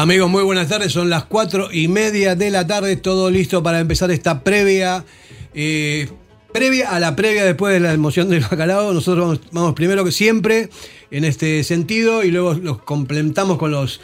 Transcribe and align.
Amigos, 0.00 0.30
muy 0.30 0.44
buenas 0.44 0.68
tardes. 0.68 0.92
Son 0.92 1.10
las 1.10 1.24
cuatro 1.24 1.70
y 1.72 1.88
media 1.88 2.36
de 2.36 2.50
la 2.50 2.64
tarde. 2.64 2.94
Todo 2.96 3.30
listo 3.32 3.64
para 3.64 3.80
empezar 3.80 4.12
esta 4.12 4.44
previa. 4.44 5.04
eh, 5.54 6.08
previa 6.52 6.90
a 6.92 7.00
la 7.00 7.16
previa 7.16 7.44
después 7.44 7.74
de 7.74 7.80
la 7.80 7.92
emoción 7.92 8.28
del 8.28 8.40
bacalao. 8.48 8.94
Nosotros 8.94 9.24
vamos, 9.26 9.40
vamos 9.50 9.74
primero 9.74 10.04
que 10.04 10.12
siempre 10.12 10.68
en 11.10 11.24
este 11.24 11.64
sentido 11.64 12.22
y 12.22 12.30
luego 12.30 12.54
los 12.54 12.78
complementamos 12.82 13.58
con 13.58 13.72
los 13.72 14.00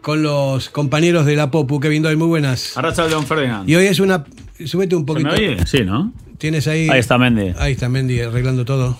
con 0.00 0.22
los 0.22 0.68
compañeros 0.68 1.26
de 1.26 1.34
la 1.34 1.50
Popu. 1.50 1.80
Kevin 1.80 2.02
Doyle, 2.04 2.16
muy 2.16 2.28
buenas. 2.28 2.76
Arracha 2.76 3.08
Don 3.08 3.26
Ferdinand. 3.26 3.68
Y 3.68 3.74
hoy 3.74 3.86
es 3.86 3.98
una. 3.98 4.24
Súbete 4.64 4.94
un 4.94 5.02
¿Se 5.02 5.06
poquito. 5.06 5.28
me 5.28 5.34
oye? 5.34 5.66
Sí, 5.66 5.78
¿no? 5.84 6.12
Tienes 6.38 6.68
ahí. 6.68 6.88
Ahí 6.88 7.00
está 7.00 7.18
Mendy. 7.18 7.52
Ahí 7.58 7.72
está 7.72 7.88
Mendy 7.88 8.20
arreglando 8.20 8.64
todo. 8.64 8.96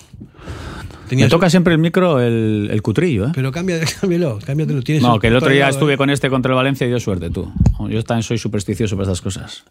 Me 1.12 1.16
Tenías- 1.16 1.30
toca 1.30 1.50
siempre 1.50 1.74
el 1.74 1.78
micro 1.78 2.20
el, 2.20 2.68
el 2.72 2.80
cutrillo, 2.80 3.26
¿eh? 3.26 3.32
Pero 3.34 3.52
cambia, 3.52 3.78
cámbialo, 4.00 4.38
cámbiatelo. 4.44 4.82
Tienes 4.82 5.02
No, 5.02 5.18
que 5.18 5.26
el 5.26 5.36
otro 5.36 5.50
día 5.50 5.60
lado, 5.66 5.72
estuve 5.72 5.94
¿eh? 5.94 5.96
con 5.98 6.08
este 6.08 6.30
contra 6.30 6.50
el 6.52 6.56
Valencia 6.56 6.86
y 6.86 6.88
dio 6.90 6.98
suerte, 7.00 7.28
tú. 7.28 7.52
Yo 7.90 8.02
también 8.02 8.22
soy 8.22 8.38
supersticioso 8.38 8.96
para 8.96 9.04
estas 9.12 9.20
cosas. 9.20 9.64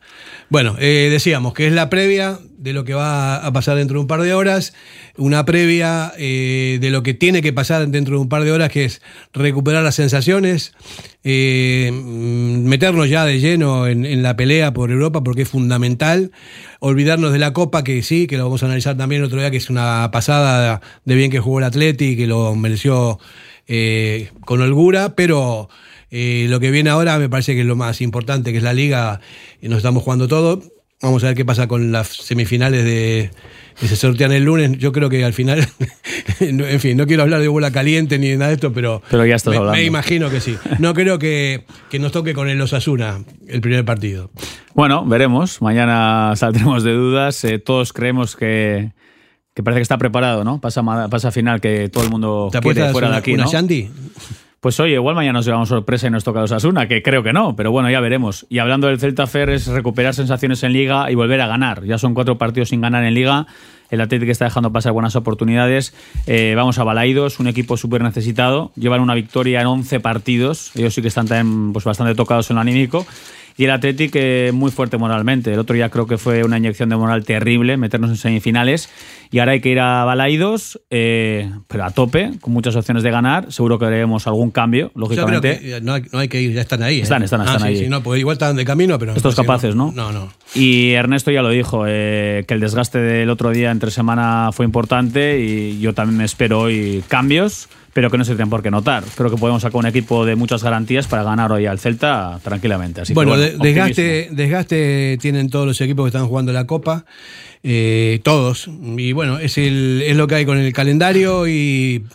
Bueno, 0.49 0.75
eh, 0.79 1.07
decíamos 1.09 1.53
que 1.53 1.65
es 1.65 1.73
la 1.73 1.89
previa 1.89 2.37
de 2.57 2.73
lo 2.73 2.83
que 2.83 2.93
va 2.93 3.37
a 3.37 3.51
pasar 3.53 3.77
dentro 3.77 3.95
de 3.97 4.01
un 4.01 4.07
par 4.07 4.21
de 4.21 4.33
horas, 4.33 4.73
una 5.17 5.43
previa 5.45 6.13
eh, 6.17 6.77
de 6.79 6.89
lo 6.91 7.01
que 7.03 7.13
tiene 7.15 7.41
que 7.41 7.53
pasar 7.53 7.87
dentro 7.87 8.15
de 8.17 8.21
un 8.21 8.29
par 8.29 8.43
de 8.43 8.51
horas, 8.51 8.69
que 8.69 8.85
es 8.85 9.01
recuperar 9.33 9.83
las 9.83 9.95
sensaciones, 9.95 10.73
eh, 11.23 11.91
mm, 11.93 12.63
meternos 12.65 13.09
ya 13.09 13.25
de 13.25 13.39
lleno 13.39 13.87
en, 13.87 14.23
la 14.23 14.35
pelea 14.35 14.73
por 14.73 14.91
Europa, 14.91 15.23
porque 15.23 15.43
es 15.43 15.49
fundamental, 15.49 16.31
olvidarnos 16.79 17.31
de 17.31 17.39
la 17.39 17.53
Copa, 17.53 17.83
que 17.83 18.01
sí, 18.03 18.27
que 18.27 18.37
lo 18.37 18.45
vamos 18.45 18.63
a 18.63 18.65
analizar 18.67 18.97
también 18.97 19.23
otro 19.23 19.39
día, 19.39 19.51
que 19.51 19.57
es 19.57 19.69
una 19.69 20.09
pasada 20.11 20.81
de 21.05 21.15
bien 21.15 21.31
que 21.31 21.39
jugó 21.39 21.59
el 21.59 21.65
Atleti, 21.65 22.15
que 22.17 22.27
lo 22.27 22.55
mereció 22.55 23.19
eh, 23.67 24.29
con 24.45 24.61
holgura, 24.61 25.15
pero... 25.15 25.69
Eh, 26.13 26.47
lo 26.49 26.59
que 26.59 26.71
viene 26.71 26.89
ahora 26.89 27.17
me 27.19 27.29
parece 27.29 27.53
que 27.53 27.61
es 27.61 27.65
lo 27.65 27.77
más 27.77 28.01
importante, 28.01 28.51
que 28.51 28.57
es 28.57 28.63
la 28.63 28.73
liga, 28.73 29.21
y 29.61 29.69
nos 29.69 29.77
estamos 29.77 30.03
jugando 30.03 30.27
todo. 30.27 30.61
Vamos 31.01 31.23
a 31.23 31.27
ver 31.27 31.37
qué 31.37 31.45
pasa 31.45 31.67
con 31.69 31.93
las 31.93 32.07
semifinales 32.09 32.83
de 32.83 33.31
que 33.81 33.87
se 33.87 33.95
sortean 33.95 34.31
el 34.31 34.43
lunes. 34.45 34.77
Yo 34.77 34.91
creo 34.91 35.09
que 35.09 35.25
al 35.25 35.33
final, 35.33 35.67
en 36.39 36.79
fin, 36.79 36.95
no 36.95 37.07
quiero 37.07 37.23
hablar 37.23 37.41
de 37.41 37.47
bola 37.47 37.71
caliente 37.71 38.19
ni 38.19 38.29
de 38.29 38.37
nada 38.37 38.49
de 38.49 38.55
esto, 38.55 38.71
pero, 38.71 39.01
Pero 39.09 39.25
ya 39.25 39.35
estás 39.35 39.51
me, 39.51 39.57
hablando. 39.57 39.77
me 39.77 39.83
imagino 39.83 40.29
que 40.29 40.39
sí. 40.39 40.55
No 40.77 40.93
creo 40.93 41.17
que, 41.17 41.65
que 41.89 41.97
nos 41.97 42.11
toque 42.11 42.35
con 42.35 42.47
el 42.47 42.61
Osasuna 42.61 43.23
el 43.47 43.59
primer 43.59 43.83
partido. 43.83 44.29
Bueno, 44.75 45.03
veremos. 45.03 45.63
Mañana 45.63 46.33
saldremos 46.35 46.83
de 46.83 46.93
dudas. 46.93 47.43
Eh, 47.43 47.57
todos 47.57 47.91
creemos 47.91 48.35
que, 48.35 48.91
que 49.55 49.63
parece 49.63 49.79
que 49.79 49.83
está 49.83 49.97
preparado, 49.97 50.43
¿no? 50.43 50.61
Pasa, 50.61 50.83
pasa 51.09 51.31
final 51.31 51.59
que 51.59 51.89
todo 51.89 52.03
el 52.03 52.11
mundo 52.11 52.49
¿Te 52.51 52.59
quiere 52.59 52.91
fuera 52.91 53.07
de 53.07 53.11
una, 53.13 53.17
aquí, 53.17 53.33
una 53.33 53.45
¿no? 53.45 53.49
Pues 54.61 54.79
oye, 54.79 54.93
igual 54.93 55.15
mañana 55.15 55.39
nos 55.39 55.45
llevamos 55.47 55.69
sorpresa 55.69 56.05
y 56.05 56.11
nos 56.11 56.23
toca 56.23 56.39
los 56.39 56.51
Asuna, 56.51 56.87
que 56.87 57.01
creo 57.01 57.23
que 57.23 57.33
no, 57.33 57.55
pero 57.55 57.71
bueno, 57.71 57.89
ya 57.89 57.99
veremos. 57.99 58.45
Y 58.47 58.59
hablando 58.59 58.85
del 58.85 58.99
Celta 58.99 59.25
Fer 59.25 59.49
es 59.49 59.65
recuperar 59.65 60.13
sensaciones 60.13 60.61
en 60.61 60.71
Liga 60.71 61.09
y 61.09 61.15
volver 61.15 61.41
a 61.41 61.47
ganar. 61.47 61.83
Ya 61.83 61.97
son 61.97 62.13
cuatro 62.13 62.37
partidos 62.37 62.69
sin 62.69 62.79
ganar 62.79 63.03
en 63.03 63.15
Liga. 63.15 63.47
El 63.89 64.01
Atlético 64.01 64.31
está 64.31 64.45
dejando 64.45 64.71
pasar 64.71 64.91
buenas 64.91 65.15
oportunidades. 65.15 65.95
Eh, 66.27 66.53
vamos 66.55 66.77
a 66.77 66.83
Balaidos, 66.83 67.39
un 67.39 67.47
equipo 67.47 67.75
súper 67.75 68.03
necesitado. 68.03 68.71
Llevan 68.75 69.01
una 69.01 69.15
victoria 69.15 69.61
en 69.61 69.65
11 69.67 69.99
partidos. 69.99 70.71
Ellos 70.75 70.93
sí 70.93 71.01
que 71.01 71.07
están 71.07 71.27
también 71.27 71.73
pues, 71.73 71.83
bastante 71.83 72.13
tocados 72.13 72.47
en 72.51 72.57
lo 72.57 72.61
anímico. 72.61 73.07
Y 73.57 73.65
el 73.65 73.71
Atlético 73.71 74.17
eh, 74.19 74.51
muy 74.53 74.71
fuerte 74.71 74.97
moralmente. 74.97 75.53
El 75.53 75.59
otro 75.59 75.75
día 75.75 75.89
creo 75.89 76.07
que 76.07 76.17
fue 76.17 76.43
una 76.43 76.57
inyección 76.57 76.89
de 76.89 76.95
moral 76.95 77.23
terrible 77.25 77.77
meternos 77.77 78.09
en 78.11 78.15
semifinales. 78.17 78.89
Y 79.29 79.39
ahora 79.39 79.53
hay 79.53 79.61
que 79.61 79.69
ir 79.69 79.79
a 79.79 80.03
Balaidos, 80.03 80.81
eh, 80.89 81.49
pero 81.67 81.85
a 81.85 81.91
tope, 81.91 82.31
con 82.41 82.51
muchas 82.53 82.75
opciones 82.75 83.03
de 83.03 83.11
ganar. 83.11 83.51
Seguro 83.51 83.79
que 83.79 83.85
veremos 83.85 84.27
algún 84.27 84.51
cambio, 84.51 84.87
Yo 84.87 85.07
creo 85.07 85.25
lógicamente. 85.27 85.59
que 85.59 85.81
no 85.81 85.93
hay, 85.93 86.03
no 86.11 86.19
hay 86.19 86.27
que 86.27 86.41
ir, 86.41 86.53
ya 86.53 86.61
están 86.61 86.83
ahí. 86.83 86.99
¿eh? 86.99 87.03
Están, 87.03 87.23
están, 87.23 87.41
Ah, 87.41 87.45
están 87.45 87.61
sí, 87.61 87.67
ahí. 87.67 87.77
sí, 87.77 87.87
no, 87.89 88.01
porque 88.03 88.19
igual 88.19 88.33
están 88.33 88.55
de 88.55 88.65
camino, 88.65 88.97
pero. 88.99 89.13
Estos 89.15 89.35
sí, 89.35 89.41
capaces, 89.41 89.75
¿no? 89.75 89.91
No, 89.95 90.11
no. 90.11 90.31
Y 90.53 90.91
Ernesto 90.91 91.31
ya 91.31 91.41
lo 91.41 91.49
dijo, 91.49 91.85
eh, 91.87 92.43
que 92.47 92.53
el 92.53 92.59
desgaste 92.59 92.99
del 92.99 93.29
otro 93.29 93.51
día 93.51 93.71
entre 93.71 93.91
semana 93.91 94.49
fue 94.51 94.65
importante 94.65 95.39
y 95.39 95.79
yo 95.79 95.93
también 95.93 96.21
espero 96.21 96.59
hoy 96.61 97.03
cambios, 97.07 97.69
pero 97.93 98.09
que 98.09 98.17
no 98.17 98.23
se 98.25 98.31
tienen 98.31 98.49
por 98.49 98.61
qué 98.63 98.71
notar. 98.71 99.03
Creo 99.15 99.29
que 99.29 99.37
podemos 99.37 99.61
sacar 99.61 99.77
un 99.79 99.85
equipo 99.85 100.25
de 100.25 100.35
muchas 100.35 100.63
garantías 100.63 101.07
para 101.07 101.23
ganar 101.23 101.51
hoy 101.51 101.65
al 101.65 101.79
Celta 101.79 102.39
tranquilamente. 102.43 103.01
Así 103.01 103.11
que, 103.11 103.15
bueno, 103.15 103.31
bueno, 103.31 103.43
de- 103.43 103.57
desgaste, 103.57 104.29
desgaste 104.31 105.17
tienen 105.21 105.49
todos 105.49 105.65
los 105.67 105.79
equipos 105.81 106.05
que 106.05 106.07
están 106.09 106.27
jugando 106.27 106.53
la 106.53 106.65
Copa, 106.67 107.05
eh, 107.63 108.19
todos. 108.23 108.69
Y 108.97 109.11
bueno, 109.13 109.39
es, 109.39 109.57
el, 109.57 110.03
es 110.05 110.15
lo 110.15 110.27
que 110.27 110.35
hay 110.35 110.45
con 110.45 110.57
el 110.57 110.71
calendario 110.73 111.47
y, 111.47 112.05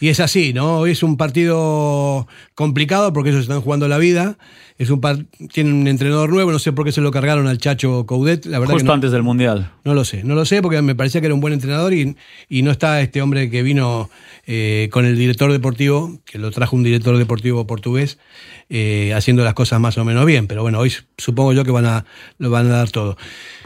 y 0.00 0.08
es 0.08 0.20
así, 0.20 0.52
¿no? 0.52 0.78
Hoy 0.78 0.92
es 0.92 1.02
un 1.02 1.16
partido 1.16 2.26
complicado 2.54 3.12
porque 3.12 3.30
ellos 3.30 3.42
están 3.42 3.60
jugando 3.60 3.88
la 3.88 3.98
vida. 3.98 4.38
Es 4.78 4.90
un 4.90 5.00
par- 5.00 5.18
tienen 5.52 5.74
un 5.74 5.88
entrenador 5.88 6.30
nuevo, 6.30 6.52
no 6.52 6.60
sé 6.60 6.72
por 6.72 6.84
qué 6.84 6.92
se 6.92 7.00
lo 7.00 7.10
cargaron 7.10 7.48
al 7.48 7.58
Chacho 7.58 8.06
Coudet, 8.06 8.46
la 8.46 8.60
verdad 8.60 8.74
Justo 8.74 8.84
que 8.84 8.88
no, 8.88 8.92
antes 8.94 9.10
del 9.10 9.24
Mundial. 9.24 9.72
no 9.84 9.92
lo 9.92 10.04
sé, 10.04 10.22
no 10.22 10.36
lo 10.36 10.44
sé 10.44 10.62
porque 10.62 10.80
me 10.82 10.94
parecía 10.94 11.20
que 11.20 11.26
era 11.26 11.34
un 11.34 11.40
buen 11.40 11.52
entrenador 11.52 11.92
y, 11.92 12.16
y 12.48 12.62
no 12.62 12.70
está 12.70 13.00
este 13.00 13.20
hombre 13.20 13.50
que 13.50 13.64
vino 13.64 14.08
eh, 14.46 14.88
con 14.92 15.04
el 15.04 15.16
director 15.16 15.50
deportivo, 15.50 16.20
que 16.24 16.38
lo 16.38 16.52
trajo 16.52 16.76
un 16.76 16.84
director 16.84 17.18
deportivo 17.18 17.66
portugués, 17.66 18.18
eh, 18.68 19.12
haciendo 19.16 19.42
las 19.42 19.54
cosas 19.54 19.80
más 19.80 19.98
o 19.98 20.04
menos 20.04 20.24
bien. 20.24 20.46
Pero 20.46 20.62
bueno, 20.62 20.78
hoy 20.78 20.92
supongo 21.16 21.52
yo 21.52 21.64
que 21.64 21.72
van 21.72 21.86
a, 21.86 22.04
lo 22.38 22.48
van 22.50 22.66
a 22.66 22.76
dar 22.76 22.90
todo. 22.90 23.16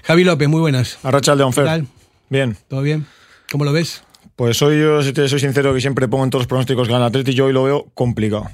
Javi 0.05 0.25
López, 0.25 0.49
muy 0.49 0.61
buenas. 0.61 0.99
Arracha 1.03 1.37
de 1.37 1.45
¿Qué 1.55 1.61
tal? 1.63 1.87
Bien. 2.31 2.57
¿Todo 2.69 2.81
bien? 2.81 3.05
¿Cómo 3.51 3.67
lo 3.67 3.73
ves? 3.75 4.03
Pues 4.35 4.57
soy 4.57 4.81
yo, 4.81 5.03
si 5.03 5.13
te 5.13 5.29
soy 5.29 5.41
sincero, 5.41 5.75
que 5.75 5.81
siempre 5.83 6.09
pongo 6.09 6.25
en 6.25 6.31
todos 6.31 6.45
los 6.45 6.49
pronósticos 6.49 6.89
que 6.89 6.95
gana 6.95 7.05
Atleti, 7.07 7.35
yo 7.35 7.45
hoy 7.45 7.53
lo 7.53 7.65
veo 7.65 7.91
complicado. 7.93 8.49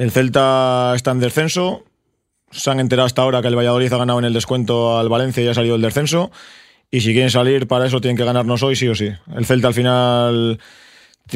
El 0.00 0.10
Celta 0.12 0.94
está 0.96 1.10
en 1.10 1.20
descenso. 1.20 1.84
Se 2.50 2.70
han 2.70 2.80
enterado 2.80 3.04
hasta 3.04 3.20
ahora 3.20 3.42
que 3.42 3.48
el 3.48 3.54
Valladolid 3.54 3.92
ha 3.92 3.98
ganado 3.98 4.18
en 4.18 4.24
el 4.24 4.32
descuento 4.32 4.98
al 4.98 5.10
Valencia 5.10 5.44
y 5.44 5.48
ha 5.48 5.52
salido 5.52 5.74
del 5.74 5.82
descenso. 5.82 6.30
Y 6.90 7.02
si 7.02 7.12
quieren 7.12 7.28
salir 7.28 7.68
para 7.68 7.84
eso 7.84 8.00
tienen 8.00 8.16
que 8.16 8.24
ganarnos 8.24 8.62
hoy 8.62 8.76
sí 8.76 8.88
o 8.88 8.94
sí. 8.94 9.10
El 9.36 9.44
Celta 9.44 9.68
al 9.68 9.74
final, 9.74 10.58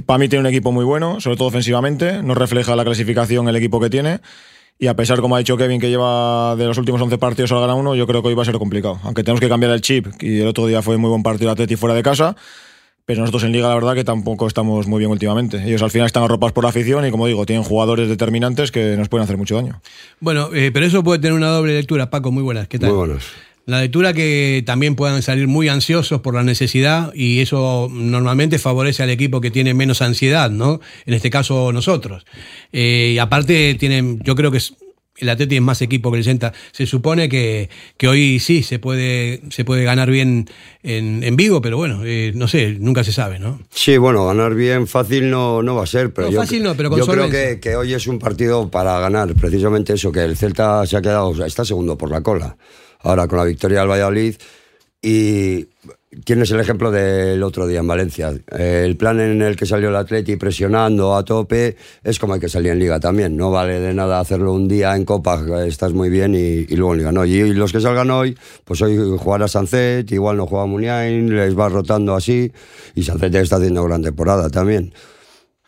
para 0.06 0.16
mí 0.16 0.30
tiene 0.30 0.40
un 0.40 0.46
equipo 0.46 0.72
muy 0.72 0.86
bueno, 0.86 1.20
sobre 1.20 1.36
todo 1.36 1.48
ofensivamente. 1.48 2.22
No 2.22 2.34
refleja 2.34 2.74
la 2.74 2.86
clasificación 2.86 3.46
el 3.50 3.56
equipo 3.56 3.80
que 3.80 3.90
tiene. 3.90 4.20
Y 4.78 4.86
a 4.86 4.96
pesar, 4.96 5.20
como 5.20 5.36
ha 5.36 5.40
dicho 5.40 5.58
Kevin, 5.58 5.78
que 5.78 5.90
lleva 5.90 6.56
de 6.56 6.64
los 6.64 6.78
últimos 6.78 7.02
11 7.02 7.18
partidos 7.18 7.50
solo 7.50 7.60
gana 7.60 7.74
uno, 7.74 7.94
yo 7.94 8.06
creo 8.06 8.22
que 8.22 8.28
hoy 8.28 8.34
va 8.34 8.44
a 8.44 8.46
ser 8.46 8.56
complicado. 8.56 8.98
Aunque 9.02 9.22
tenemos 9.22 9.40
que 9.40 9.50
cambiar 9.50 9.72
el 9.72 9.82
chip, 9.82 10.06
y 10.22 10.40
el 10.40 10.48
otro 10.48 10.66
día 10.66 10.80
fue 10.80 10.96
muy 10.96 11.10
buen 11.10 11.22
partido 11.22 11.50
el 11.50 11.52
Atleti 11.52 11.76
fuera 11.76 11.94
de 11.94 12.02
casa. 12.02 12.34
Pero 13.06 13.20
nosotros 13.20 13.44
en 13.44 13.52
Liga, 13.52 13.68
la 13.68 13.74
verdad, 13.74 13.94
que 13.94 14.02
tampoco 14.04 14.46
estamos 14.46 14.86
muy 14.86 14.98
bien 14.98 15.10
últimamente. 15.10 15.62
Ellos 15.66 15.82
al 15.82 15.90
final 15.90 16.06
están 16.06 16.22
arropados 16.22 16.52
por 16.52 16.64
la 16.64 16.70
afición 16.70 17.06
y, 17.06 17.10
como 17.10 17.26
digo, 17.26 17.44
tienen 17.44 17.62
jugadores 17.62 18.08
determinantes 18.08 18.70
que 18.72 18.96
nos 18.96 19.10
pueden 19.10 19.24
hacer 19.24 19.36
mucho 19.36 19.56
daño. 19.56 19.82
Bueno, 20.20 20.48
eh, 20.54 20.70
pero 20.72 20.86
eso 20.86 21.04
puede 21.04 21.18
tener 21.18 21.34
una 21.34 21.48
doble 21.48 21.74
lectura. 21.74 22.08
Paco, 22.08 22.32
muy 22.32 22.42
buenas. 22.42 22.66
¿Qué 22.66 22.78
tal? 22.78 22.88
Muy 22.90 22.98
buenos. 22.98 23.24
La 23.66 23.80
lectura 23.80 24.12
que 24.12 24.62
también 24.66 24.94
puedan 24.94 25.22
salir 25.22 25.48
muy 25.48 25.68
ansiosos 25.68 26.20
por 26.20 26.34
la 26.34 26.42
necesidad 26.42 27.12
y 27.14 27.40
eso 27.40 27.88
normalmente 27.90 28.58
favorece 28.58 29.02
al 29.02 29.08
equipo 29.10 29.40
que 29.40 29.50
tiene 29.50 29.72
menos 29.74 30.02
ansiedad, 30.02 30.50
¿no? 30.50 30.80
En 31.06 31.14
este 31.14 31.30
caso 31.30 31.72
nosotros. 31.72 32.24
Eh, 32.72 33.12
y 33.14 33.18
aparte 33.18 33.74
tienen, 33.80 34.20
yo 34.22 34.34
creo 34.34 34.50
que 34.50 34.58
es- 34.58 34.74
el 35.18 35.28
Atleti 35.28 35.56
es 35.56 35.62
más 35.62 35.80
equipo 35.82 36.10
que 36.10 36.18
el 36.18 36.24
Celta. 36.24 36.52
Se 36.72 36.86
supone 36.86 37.28
que, 37.28 37.70
que 37.96 38.08
hoy 38.08 38.40
sí 38.40 38.62
se 38.62 38.78
puede, 38.78 39.42
se 39.50 39.64
puede 39.64 39.84
ganar 39.84 40.10
bien 40.10 40.48
en, 40.82 41.22
en 41.22 41.36
Vigo, 41.36 41.62
pero 41.62 41.76
bueno, 41.76 42.02
eh, 42.04 42.32
no 42.34 42.48
sé, 42.48 42.76
nunca 42.80 43.04
se 43.04 43.12
sabe, 43.12 43.38
¿no? 43.38 43.60
Sí, 43.70 43.96
bueno, 43.96 44.26
ganar 44.26 44.54
bien 44.54 44.86
fácil 44.86 45.30
no, 45.30 45.62
no 45.62 45.76
va 45.76 45.84
a 45.84 45.86
ser, 45.86 46.12
pero 46.12 46.28
No, 46.28 46.32
yo, 46.32 46.40
fácil 46.40 46.62
no, 46.62 46.74
pero 46.74 46.90
con 46.90 46.98
yo 46.98 47.06
creo 47.06 47.30
que, 47.30 47.60
que 47.60 47.76
hoy 47.76 47.94
es 47.94 48.06
un 48.06 48.18
partido 48.18 48.70
para 48.70 48.98
ganar, 48.98 49.34
precisamente 49.34 49.92
eso, 49.92 50.10
que 50.10 50.24
el 50.24 50.36
Celta 50.36 50.86
se 50.86 50.96
ha 50.96 51.02
quedado, 51.02 51.28
o 51.28 51.36
sea, 51.36 51.46
está 51.46 51.64
segundo 51.64 51.96
por 51.96 52.10
la 52.10 52.20
cola, 52.20 52.56
ahora 53.00 53.28
con 53.28 53.38
la 53.38 53.44
victoria 53.44 53.80
del 53.80 53.88
Valladolid, 53.88 54.34
y 55.00 55.66
tienes 56.24 56.50
el 56.50 56.60
ejemplo 56.60 56.90
del 56.90 57.42
otro 57.42 57.66
día 57.66 57.80
en 57.80 57.86
Valencia, 57.86 58.32
Eh, 58.56 58.82
el 58.84 58.96
plan 58.96 59.20
en 59.20 59.42
el 59.42 59.56
que 59.56 59.66
salió 59.66 59.88
el 59.88 59.96
Atleti 59.96 60.36
presionando 60.36 61.16
a 61.16 61.24
tope 61.24 61.76
es 62.02 62.18
como 62.18 62.34
hay 62.34 62.40
que 62.40 62.48
salir 62.48 62.72
en 62.72 62.78
Liga 62.78 63.00
también, 63.00 63.36
no 63.36 63.50
vale 63.50 63.80
de 63.80 63.94
nada 63.94 64.20
hacerlo 64.20 64.52
un 64.52 64.68
día 64.68 64.94
en 64.94 65.04
Copa, 65.04 65.42
estás 65.66 65.92
muy 65.92 66.10
bien, 66.10 66.34
y, 66.34 66.66
y 66.68 66.76
luego 66.76 66.92
en 66.92 66.98
Liga 66.98 67.12
no, 67.12 67.24
y 67.24 67.52
los 67.54 67.72
que 67.72 67.80
salgan 67.80 68.10
hoy, 68.10 68.36
pues 68.64 68.80
hoy 68.82 68.96
jugará 69.18 69.48
Sancet, 69.48 70.10
igual 70.12 70.36
no 70.36 70.46
juega 70.46 70.66
Muniain, 70.66 71.34
les 71.34 71.58
va 71.58 71.68
rotando 71.68 72.14
así, 72.14 72.52
y 72.94 73.02
Sancet 73.02 73.34
está 73.34 73.56
haciendo 73.56 73.82
gran 73.84 74.02
temporada 74.02 74.50
también. 74.50 74.92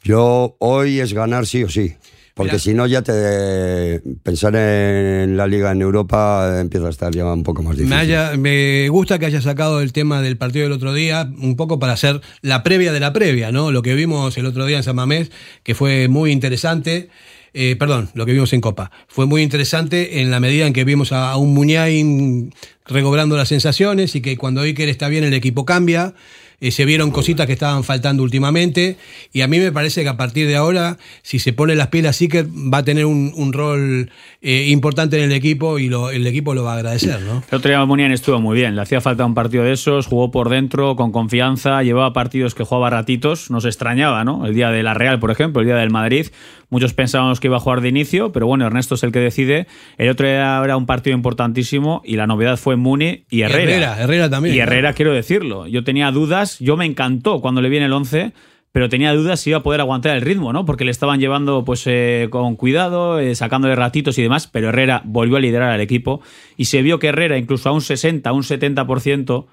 Yo 0.03 0.57
hoy 0.61 1.01
es 1.01 1.13
ganar 1.13 1.47
sí 1.47 1.65
o 1.65 1.69
sí. 1.69 1.97
Porque 2.37 2.59
si 2.59 2.75
no, 2.75 2.87
ya 2.87 3.01
te. 3.01 4.03
Pensar 4.23 4.55
en 4.57 5.39
la 5.39 5.47
liga 5.47 5.73
en 5.73 5.81
Europa 5.81 6.59
empieza 6.61 6.87
a 6.87 6.91
estar 6.91 7.11
ya 7.15 7.25
un 7.33 7.43
poco 7.43 7.63
más 7.63 7.73
difícil. 7.79 7.89
Me, 7.89 7.97
haya- 8.03 8.37
me 8.37 8.91
gusta 8.91 9.19
que 9.19 9.25
haya 9.25 9.41
sacado 9.41 9.81
el 9.81 9.95
tema 9.95 10.21
del 10.21 10.37
partido 10.37 10.65
del 10.65 10.73
otro 10.73 10.93
día, 10.93 11.31
un 11.41 11.57
poco 11.57 11.79
para 11.79 11.95
hacer 11.95 12.21
la 12.43 12.63
previa 12.63 12.93
de 12.93 13.01
la 13.01 13.15
previa, 13.15 13.53
¿no? 13.53 13.73
Lo 13.73 13.81
que 13.81 13.95
vimos 13.95 14.37
el 14.37 14.45
otro 14.45 14.67
día 14.67 14.77
en 14.77 14.83
San 14.83 14.97
Mamés, 14.97 15.31
que 15.63 15.75
fue 15.75 16.09
muy 16.09 16.31
interesante. 16.31 17.09
Eh, 17.55 17.75
perdón, 17.79 18.11
lo 18.13 18.27
que 18.27 18.33
vimos 18.33 18.53
en 18.53 18.61
Copa. 18.61 18.91
Fue 19.09 19.25
muy 19.25 19.41
interesante 19.41 20.21
en 20.21 20.31
la 20.31 20.39
medida 20.39 20.67
en 20.67 20.75
que 20.75 20.85
vimos 20.85 21.13
a, 21.13 21.31
a 21.31 21.39
un 21.39 21.55
Muñain 21.55 22.53
recobrando 22.87 23.35
las 23.39 23.49
sensaciones 23.49 24.15
y 24.15 24.21
que 24.21 24.37
cuando 24.37 24.61
Iker 24.61 24.91
está 24.91 25.09
bien 25.09 25.25
el 25.25 25.33
equipo 25.33 25.65
cambia. 25.65 26.13
Eh, 26.61 26.71
se 26.71 26.85
vieron 26.85 27.11
cositas 27.11 27.47
que 27.47 27.53
estaban 27.53 27.85
faltando 27.85 28.23
últimamente 28.23 28.97
y 29.33 29.43
a 29.43 29.49
mí 29.49 29.59
me 29.59 29.73
parece 29.73 30.03
que 30.03 30.09
a 30.09 30.17
partir 30.17 30.47
de 30.47 30.57
ahora, 30.57 30.99
si 31.23 31.39
se 31.39 31.53
pone 31.53 31.75
las 31.75 31.89
pilas, 31.89 32.17
sí 32.17 32.29
que 32.29 32.43
va 32.45 32.79
a 32.79 32.85
tener 32.85 33.07
un, 33.07 33.33
un 33.35 33.53
rol 33.53 34.11
eh, 34.43 34.67
importante 34.69 35.19
en 35.19 35.25
el 35.25 35.33
equipo 35.33 35.79
y 35.79 35.89
lo, 35.89 36.11
el 36.11 36.27
equipo 36.27 36.55
lo 36.55 36.65
va 36.65 36.73
a 36.73 36.77
agradecer, 36.77 37.21
¿no? 37.23 37.43
El 37.51 37.59
otro 37.59 37.71
día 37.71 37.85
Muniain 37.85 38.13
estuvo 38.13 38.41
muy 38.41 38.57
bien, 38.57 38.77
le 38.77 38.83
hacía 38.83 39.01
falta 39.01 39.25
un 39.25 39.35
partido 39.35 39.65
de 39.65 39.73
esos, 39.73 40.07
jugó 40.07 40.31
por 40.31 40.49
dentro, 40.49 40.97
con 40.97 41.13
confianza, 41.13 41.83
llevaba 41.83 42.13
partidos 42.13 42.55
que 42.55 42.65
jugaba 42.65 42.91
ratitos, 42.91 43.51
nos 43.51 43.65
extrañaba, 43.65 44.25
¿no? 44.25 44.47
El 44.47 44.55
día 44.55 44.71
de 44.71 44.83
la 44.83 44.95
Real, 44.95 45.19
por 45.19 45.31
ejemplo, 45.31 45.61
el 45.61 45.67
día 45.67 45.77
del 45.77 45.91
Madrid, 45.91 46.29
muchos 46.71 46.95
pensábamos 46.95 47.41
que 47.41 47.49
iba 47.49 47.57
a 47.57 47.61
jugar 47.61 47.81
de 47.81 47.89
inicio, 47.89 48.33
pero 48.33 48.47
bueno, 48.47 48.67
Ernesto 48.67 48.95
es 48.95 49.03
el 49.03 49.13
que 49.13 49.21
decide. 49.21 49.67
El 49.99 50.09
otro 50.09 50.27
día 50.27 50.61
era 50.65 50.77
un 50.77 50.87
partido 50.87 51.17
importantísimo 51.17 52.03
y 52.05 52.17
la 52.17 52.27
novedad 52.27 52.57
fue 52.57 52.77
Muni 52.77 53.25
y 53.31 53.43
Herrera. 53.43 53.63
Herrera, 53.63 54.03
Herrera 54.03 54.31
también. 54.31 54.55
Y. 54.55 54.59
Herrera, 54.59 54.93
quiero 54.93 55.13
decirlo. 55.13 55.67
Yo 55.67 55.85
tenía 55.85 56.11
dudas, 56.11 56.46
yo 56.59 56.77
me 56.77 56.85
encantó 56.87 57.41
cuando 57.41 57.61
le 57.61 57.69
viene 57.69 57.87
el 57.87 57.93
11, 57.93 58.33
pero 58.73 58.89
tenía 58.89 59.15
dudas 59.15 59.41
si 59.41 59.51
iba 59.51 59.61
a 59.61 59.63
poder 59.63 59.81
aguantar 59.81 60.17
el 60.17 60.23
ritmo, 60.23 60.53
¿no? 60.53 60.65
Porque 60.67 60.85
le 60.85 60.91
estaban 60.91 61.19
llevando 61.19 61.65
pues 61.65 61.83
eh, 61.87 62.29
con 62.31 62.57
cuidado, 62.57 63.19
eh, 63.19 63.35
sacándole 63.35 63.75
ratitos 63.75 64.19
y 64.19 64.23
demás, 64.23 64.47
pero 64.49 64.69
Herrera 64.69 65.03
volvió 65.05 65.37
a 65.37 65.41
liderar 65.41 65.71
al 65.73 65.81
equipo 65.81 66.21
y 66.57 66.67
se 66.67 66.83
vio 66.83 66.99
que 66.99 67.09
Herrera, 67.09 67.39
incluso 67.39 67.69
a 67.69 67.73
un 67.73 67.81
60, 67.81 68.29
a 68.29 68.33
un 68.33 68.43
70%, 68.43 69.47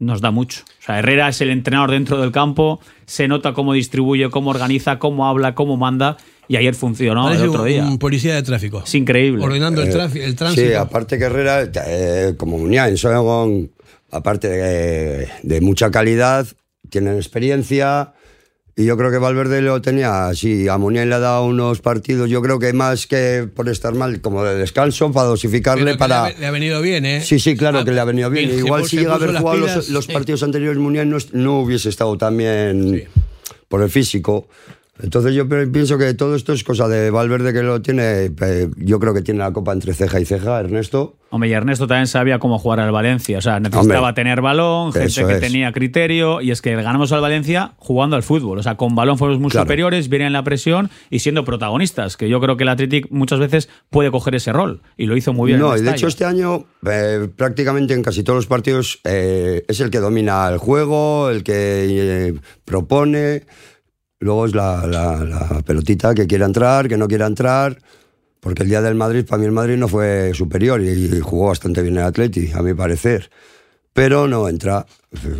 nos 0.00 0.20
da 0.20 0.30
mucho. 0.32 0.62
O 0.80 0.82
sea, 0.84 0.98
Herrera 0.98 1.28
es 1.28 1.40
el 1.40 1.50
entrenador 1.50 1.92
dentro 1.92 2.20
del 2.20 2.32
campo, 2.32 2.80
se 3.06 3.28
nota 3.28 3.52
cómo 3.54 3.72
distribuye, 3.74 4.28
cómo 4.30 4.50
organiza, 4.50 4.98
cómo 4.98 5.26
habla, 5.28 5.54
cómo 5.54 5.76
manda, 5.76 6.16
y 6.48 6.56
ayer 6.56 6.74
funcionó 6.74 7.24
Parece 7.24 7.44
el 7.44 7.48
otro 7.50 7.62
un, 7.62 7.68
día. 7.68 7.84
un 7.84 7.98
policía 7.98 8.34
de 8.34 8.42
tráfico. 8.42 8.82
Es 8.84 8.94
increíble. 8.94 9.42
Ordenando 9.44 9.82
el, 9.82 9.88
Eh, 9.88 9.92
tráfico, 9.92 10.24
el 10.24 10.34
tránsito. 10.34 10.66
Sí, 10.66 10.74
aparte 10.74 11.16
que 11.16 11.24
Herrera, 11.24 11.70
eh, 11.86 12.34
como 12.36 12.58
Muniain, 12.58 12.96
son, 12.98 13.70
aparte 14.14 14.48
de, 14.48 15.28
de 15.42 15.60
mucha 15.60 15.90
calidad, 15.90 16.46
tienen 16.90 17.16
experiencia. 17.16 18.12
Y 18.76 18.86
yo 18.86 18.96
creo 18.96 19.12
que 19.12 19.18
Valverde 19.18 19.62
lo 19.62 19.80
tenía 19.80 20.26
así. 20.26 20.66
A 20.66 20.78
Muniain 20.78 21.08
le 21.08 21.14
ha 21.14 21.20
dado 21.20 21.44
unos 21.46 21.80
partidos, 21.80 22.28
yo 22.28 22.42
creo 22.42 22.58
que 22.58 22.72
más 22.72 23.06
que 23.06 23.48
por 23.54 23.68
estar 23.68 23.94
mal, 23.94 24.20
como 24.20 24.42
de 24.42 24.56
descanso, 24.56 25.12
para 25.12 25.28
dosificarle, 25.28 25.96
para. 25.96 26.28
le, 26.30 26.34
ha, 26.34 26.38
le 26.40 26.46
ha 26.46 26.50
venido 26.50 26.82
bien, 26.82 27.06
¿eh? 27.06 27.20
Sí, 27.20 27.38
sí, 27.38 27.56
claro 27.56 27.78
Ah, 27.78 27.84
que 27.84 27.92
le 27.92 28.00
ha 28.00 28.04
venido 28.04 28.30
bien. 28.30 28.50
se 28.50 28.56
Igual 28.56 28.84
si 28.84 28.96
llega 28.96 29.12
a 29.12 29.14
haber 29.14 29.36
jugado 29.36 29.60
pilas, 29.60 29.76
los, 29.76 29.88
los 29.90 30.04
sí. 30.06 30.12
partidos 30.12 30.42
anteriores, 30.42 30.76
Muniain 30.78 31.08
no, 31.08 31.18
no 31.32 31.60
hubiese 31.60 31.88
estado 31.88 32.18
tan 32.18 32.36
bien 32.36 33.04
por 33.68 33.80
el 33.82 33.90
físico. 33.90 34.48
Entonces 35.02 35.34
yo 35.34 35.48
pienso 35.48 35.98
que 35.98 36.14
todo 36.14 36.36
esto 36.36 36.52
es 36.52 36.62
cosa 36.62 36.86
de 36.86 37.10
Valverde 37.10 37.52
que 37.52 37.62
lo 37.62 37.82
tiene. 37.82 38.30
Yo 38.76 39.00
creo 39.00 39.12
que 39.12 39.22
tiene 39.22 39.40
la 39.40 39.52
copa 39.52 39.72
entre 39.72 39.92
ceja 39.92 40.20
y 40.20 40.24
ceja, 40.24 40.60
Ernesto. 40.60 41.16
Hombre, 41.30 41.48
y 41.48 41.52
Ernesto 41.52 41.88
también 41.88 42.06
sabía 42.06 42.38
cómo 42.38 42.60
jugar 42.60 42.78
al 42.78 42.92
Valencia. 42.92 43.38
O 43.38 43.40
sea, 43.40 43.58
necesitaba 43.58 43.98
Hombre, 44.10 44.12
tener 44.14 44.40
balón, 44.40 44.92
gente 44.92 45.12
que 45.26 45.32
es. 45.32 45.40
tenía 45.40 45.72
criterio. 45.72 46.40
Y 46.40 46.52
es 46.52 46.62
que 46.62 46.76
ganamos 46.76 47.10
al 47.10 47.20
Valencia 47.20 47.72
jugando 47.78 48.14
al 48.14 48.22
fútbol. 48.22 48.58
O 48.58 48.62
sea, 48.62 48.76
con 48.76 48.94
balón 48.94 49.18
fuimos 49.18 49.40
muy 49.40 49.50
Claro. 49.50 49.64
superiores, 49.64 50.08
vienen 50.08 50.32
la 50.32 50.44
presión 50.44 50.90
y 51.10 51.18
siendo 51.18 51.44
protagonistas. 51.44 52.16
Que 52.16 52.28
yo 52.28 52.40
creo 52.40 52.56
que 52.56 52.62
el 52.62 52.68
Athletic 52.68 53.08
muchas 53.10 53.40
veces 53.40 53.68
puede 53.90 54.12
coger 54.12 54.36
ese 54.36 54.52
rol. 54.52 54.80
Y 54.96 55.06
lo 55.06 55.16
hizo 55.16 55.32
muy 55.32 55.48
bien. 55.48 55.58
en 55.60 55.66
No, 55.66 55.76
y 55.76 55.82
de 55.82 55.90
hecho 55.90 56.06
este 56.06 56.24
año 56.24 56.66
eh, 56.88 57.28
prácticamente 57.34 57.94
en 57.94 58.02
casi 58.04 58.22
todos 58.22 58.36
los 58.36 58.46
partidos 58.46 59.00
eh, 59.02 59.64
es 59.66 59.80
el 59.80 59.90
que 59.90 59.98
domina 59.98 60.48
el 60.48 60.58
juego, 60.58 61.30
el 61.30 61.42
que 61.42 61.54
eh, 62.28 62.34
propone. 62.64 63.42
Luego 64.20 64.46
es 64.46 64.54
la, 64.54 65.62
pelotita 65.66 66.14
que 66.14 66.26
quiera 66.26 66.46
entrar, 66.46 66.88
que 66.88 66.96
no 66.96 67.08
quiera 67.08 67.26
entrar. 67.26 67.78
Porque 68.40 68.62
el 68.62 68.68
día 68.68 68.82
del 68.82 68.94
Madrid, 68.94 69.24
para 69.26 69.40
mí 69.40 69.46
el 69.46 69.52
Madrid 69.52 69.76
no 69.76 69.88
fue 69.88 70.32
superior 70.34 70.82
y, 70.82 71.20
jugó 71.20 71.48
bastante 71.48 71.82
bien 71.82 71.96
el 71.96 72.04
Atleti, 72.04 72.52
a 72.52 72.62
mi 72.62 72.74
parecer. 72.74 73.30
Pero 73.92 74.28
no 74.28 74.48
entra. 74.48 74.86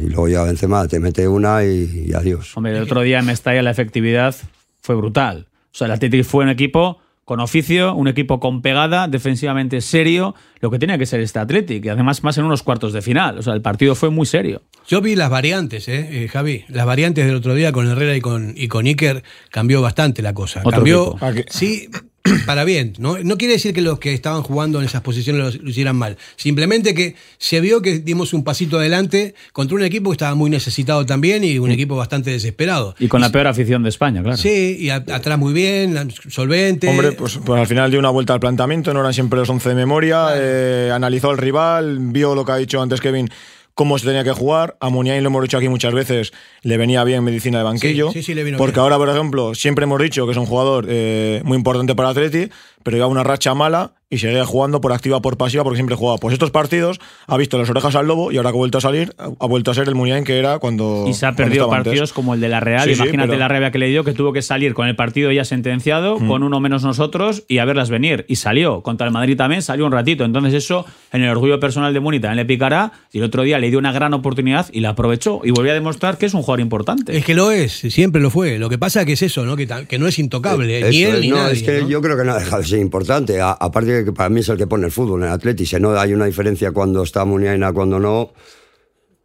Y 0.01 0.07
luego 0.07 0.29
ya 0.29 0.45
Benzema 0.45 0.87
te 0.89 1.01
mete 1.01 1.29
una 1.29 1.65
y, 1.65 2.07
y 2.09 2.15
adiós. 2.15 2.57
Hombre, 2.57 2.77
el 2.77 2.83
otro 2.83 3.03
día 3.03 3.19
en 3.19 3.27
Mestalla 3.27 3.63
la 3.63 3.71
efectividad 3.71 4.35
fue 4.81 4.95
brutal. 4.95 5.49
O 5.51 5.77
sea, 5.77 5.87
el 5.87 5.93
Athletic 5.93 6.25
fue 6.25 6.45
un 6.45 6.51
equipo 6.51 7.01
con 7.25 7.41
oficio, 7.41 7.95
un 7.95 8.09
equipo 8.09 8.39
con 8.39 8.61
pegada, 8.61 9.09
defensivamente 9.09 9.81
serio, 9.81 10.35
lo 10.61 10.71
que 10.71 10.79
tenía 10.79 10.99
que 10.99 11.07
ser 11.07 11.21
este 11.21 11.39
Athletic. 11.39 11.85
Y 11.85 11.89
además 11.89 12.23
más 12.23 12.37
en 12.39 12.45
unos 12.45 12.63
cuartos 12.63 12.93
de 12.93 13.03
final. 13.03 13.39
O 13.39 13.43
sea, 13.43 13.55
el 13.55 13.63
partido 13.63 13.95
fue 13.95 14.11
muy 14.11 14.27
serio. 14.27 14.63
Yo 14.87 15.01
vi 15.01 15.17
las 15.17 15.31
variantes, 15.31 15.89
¿eh, 15.89 16.25
eh, 16.25 16.29
Javi. 16.29 16.65
Las 16.69 16.85
variantes 16.87 17.27
del 17.27 17.37
otro 17.37 17.55
día 17.55 17.73
con 17.73 17.89
Herrera 17.89 18.15
y 18.17 18.21
con, 18.21 18.53
y 18.57 18.69
con 18.69 18.87
Iker 18.87 19.23
cambió 19.51 19.81
bastante 19.81 20.21
la 20.21 20.35
cosa. 20.35 20.61
Otro 20.61 20.73
cambió, 20.73 21.03
equipo. 21.11 21.25
Ah, 21.25 21.33
sí, 21.49 21.89
para 22.47 22.65
bien. 22.65 22.95
¿no? 22.99 23.19
no 23.23 23.37
quiere 23.37 23.55
decir 23.55 23.75
que 23.75 23.83
los 23.83 23.99
que 23.99 24.15
estaban 24.15 24.43
jugando 24.43 24.79
en 24.79 24.87
esas 24.87 25.03
posiciones 25.03 25.61
lo, 25.61 25.69
hicieran 25.69 25.97
mal. 25.97 26.17
Simplemente 26.37 26.95
que 26.95 27.17
se 27.39 27.61
vio 27.61 27.83
que 27.83 27.99
dimos 27.99 28.33
un 28.33 28.45
pasito 28.45 28.79
adelante 28.79 29.35
contra 29.53 29.77
un 29.77 29.83
equipo 29.83 30.11
que 30.11 30.15
estaba 30.15 30.35
muy 30.35 30.51
necesitado 30.51 31.05
también 31.05 31.45
y 31.45 31.59
un 31.59 31.71
equipo 31.71 31.97
bastante 31.97 32.31
desesperado. 32.31 32.95
Y 32.99 33.09
con 33.09 33.21
la 33.21 33.31
peor 33.31 33.47
afición 33.47 33.83
de 33.83 33.91
España, 33.91 34.23
claro. 34.23 34.39
Sí, 34.39 34.77
y 34.81 34.89
a- 34.89 34.97
atrás 34.97 35.39
muy 35.39 35.53
bien, 35.53 36.11
solvente. 36.29 36.89
Hombre, 36.89 37.13
pues, 37.13 37.39
pues 37.45 37.61
al 37.61 37.67
final 37.67 37.91
dio 37.91 38.01
una 38.01 38.11
vuelta 38.11 38.33
al 38.33 38.41
planteamiento, 38.41 38.95
no 38.95 39.01
eran 39.01 39.13
siempre 39.13 39.39
los 39.39 39.49
11 39.49 39.71
de 39.71 39.75
memoria, 39.75 40.29
eh, 40.35 40.91
analizó 40.93 41.31
al 41.31 41.39
rival, 41.39 41.99
vio 42.01 42.35
lo 42.35 42.45
que 42.45 42.53
ha 42.53 42.57
dicho 42.57 42.81
antes 42.81 43.01
Kevin, 43.01 43.29
cómo 43.75 43.99
se 43.99 44.07
tenía 44.07 44.25
que 44.25 44.33
jugar. 44.33 44.77
A 44.81 44.89
Muniain 44.89 45.23
lo 45.23 45.29
hemos 45.29 45.43
dicho 45.43 45.59
aquí 45.59 45.69
muchas 45.69 45.93
veces, 45.93 46.33
le 46.63 46.77
venía 46.77 47.05
bien 47.05 47.23
medicina 47.25 47.59
de 47.59 47.65
banquillo. 47.65 48.11
Sí, 48.13 48.21
sí, 48.21 48.27
sí, 48.27 48.35
le 48.35 48.45
vino 48.45 48.59
porque 48.59 48.75
bien. 48.75 48.83
ahora, 48.83 48.97
por 48.97 49.09
ejemplo, 49.11 49.55
siempre 49.55 49.85
hemos 49.85 50.01
dicho 50.01 50.27
que 50.27 50.33
es 50.33 50.39
un 50.39 50.47
jugador 50.47 50.87
eh, 50.89 51.43
muy 51.45 51.57
importante 51.57 51.95
para 51.95 52.11
Atleti, 52.11 52.49
pero 52.83 52.97
lleva 52.97 53.09
una 53.09 53.25
racha 53.25 53.55
mala 53.55 53.95
y 54.15 54.19
seguía 54.19 54.45
jugando 54.47 54.81
por 54.81 54.93
activa 54.93 55.21
por 55.21 55.37
pasiva 55.37 55.63
porque 55.65 55.77
siempre 55.77 55.97
jugaba. 55.97 56.19
Pues 56.19 56.33
estos 56.33 56.51
partidos 56.51 57.01
ha 57.27 57.37
visto 57.37 57.59
las 57.59 57.69
orejas 57.71 57.95
al 57.97 58.07
lobo 58.07 58.33
y 58.33 58.37
ahora 58.37 58.51
que 58.51 58.57
ha 58.57 58.59
vuelto 58.59 58.79
a 58.79 58.81
salir, 58.81 59.15
ha 59.19 59.47
vuelto 59.47 59.71
a 59.71 59.75
ser 59.75 59.89
el 59.89 59.95
Muniain 59.95 60.25
que 60.25 60.39
era 60.39 60.59
cuando. 60.59 61.05
Y 61.09 61.15
se 61.15 61.27
ha 61.27 61.33
perdido 61.35 61.65
antes. 61.73 61.85
partidos 61.85 62.13
como 62.13 62.35
el 62.35 62.41
de 62.41 62.49
la 62.49 62.61
Real. 62.61 62.85
Sí, 62.89 62.95
sí, 62.95 63.03
Imagínate 63.03 63.29
pero- 63.29 63.39
la 63.41 63.49
rabia 63.49 63.71
que 63.71 63.79
le 63.79 63.89
dio, 63.89 64.05
que 64.05 64.13
tuvo 64.13 64.33
que 64.33 64.43
salir 64.43 64.75
con 64.75 64.87
el 64.89 64.97
partido 64.97 65.31
ya 65.33 65.45
sentenciado, 65.45 66.19
con 66.19 66.43
uno 66.43 66.61
menos 66.61 66.83
nosotros 66.85 67.45
y 67.49 67.59
a 67.59 67.65
verlas 67.65 67.91
venir. 67.91 68.25
Y 68.29 68.37
salió. 68.37 68.83
Contra 68.83 69.07
el 69.07 69.13
Madrid 69.13 69.37
también 69.37 69.63
salió 69.63 69.87
un 69.87 69.93
ratito. 69.93 70.25
Entonces, 70.25 70.55
eso 70.55 70.87
en 71.13 71.23
el 71.23 71.29
orgullo 71.31 71.59
personal 71.61 71.93
de 71.93 72.01
Muni 72.01 72.21
también 72.21 72.37
le 72.37 72.45
picará. 72.45 72.93
Y 73.13 73.19
el 73.19 73.25
otro 73.25 73.43
día 73.43 73.59
le 73.59 73.71
dio 73.71 73.79
una 73.79 73.93
gran 73.93 74.15
oportunidad 74.15 74.67
y 74.73 74.81
la 74.81 74.91
aprovechó. 74.91 75.41
Y 75.45 75.51
volvió 75.51 75.73
a 75.73 75.75
demostrar 75.75 76.19
que 76.19 76.27
es 76.27 76.35
un 76.35 76.43
jugador 76.43 76.61
importante. 76.61 77.17
Es 77.17 77.25
que 77.25 77.35
lo 77.35 77.51
es, 77.51 77.73
siempre 77.73 78.21
lo 78.21 78.31
fue. 78.31 78.59
Lo 78.59 78.69
que 78.69 78.79
pasa 78.79 79.01
es 79.01 79.07
que 79.07 79.13
es 79.15 79.23
eso, 79.23 79.45
¿no? 79.45 79.57
Que, 79.57 79.67
que 79.89 79.99
no 79.99 80.07
es 80.07 80.19
intocable, 80.19 80.79
Eso 80.81 80.89
ni 80.91 81.03
él 81.03 81.15
es, 81.17 81.21
ni 81.23 81.29
no, 81.29 81.37
nadie. 81.37 81.53
es 81.55 81.63
que 81.63 81.81
¿no? 81.83 81.89
yo 81.89 82.01
creo 82.03 82.17
que 82.17 82.25
no 82.25 82.33
ha 82.33 82.39
dejado 82.39 82.63
de 82.63 82.69
ser 82.69 82.79
importante. 82.81 83.41
A- 83.41 83.53
aparte 83.53 83.93
de 83.93 84.04
que 84.05 84.13
para 84.13 84.29
mí 84.29 84.41
es 84.41 84.49
el 84.49 84.57
que 84.57 84.67
pone 84.67 84.87
el 84.87 84.93
fútbol 84.93 85.23
en 85.23 85.29
el 85.29 85.35
Atleti. 85.35 85.65
No 85.81 85.99
hay 85.99 86.13
una 86.15 86.27
diferencia 86.27 86.73
cuando 86.73 87.03
está 87.03 87.25
Muniaina, 87.25 87.73
cuando 87.73 87.99
no. 87.99 88.33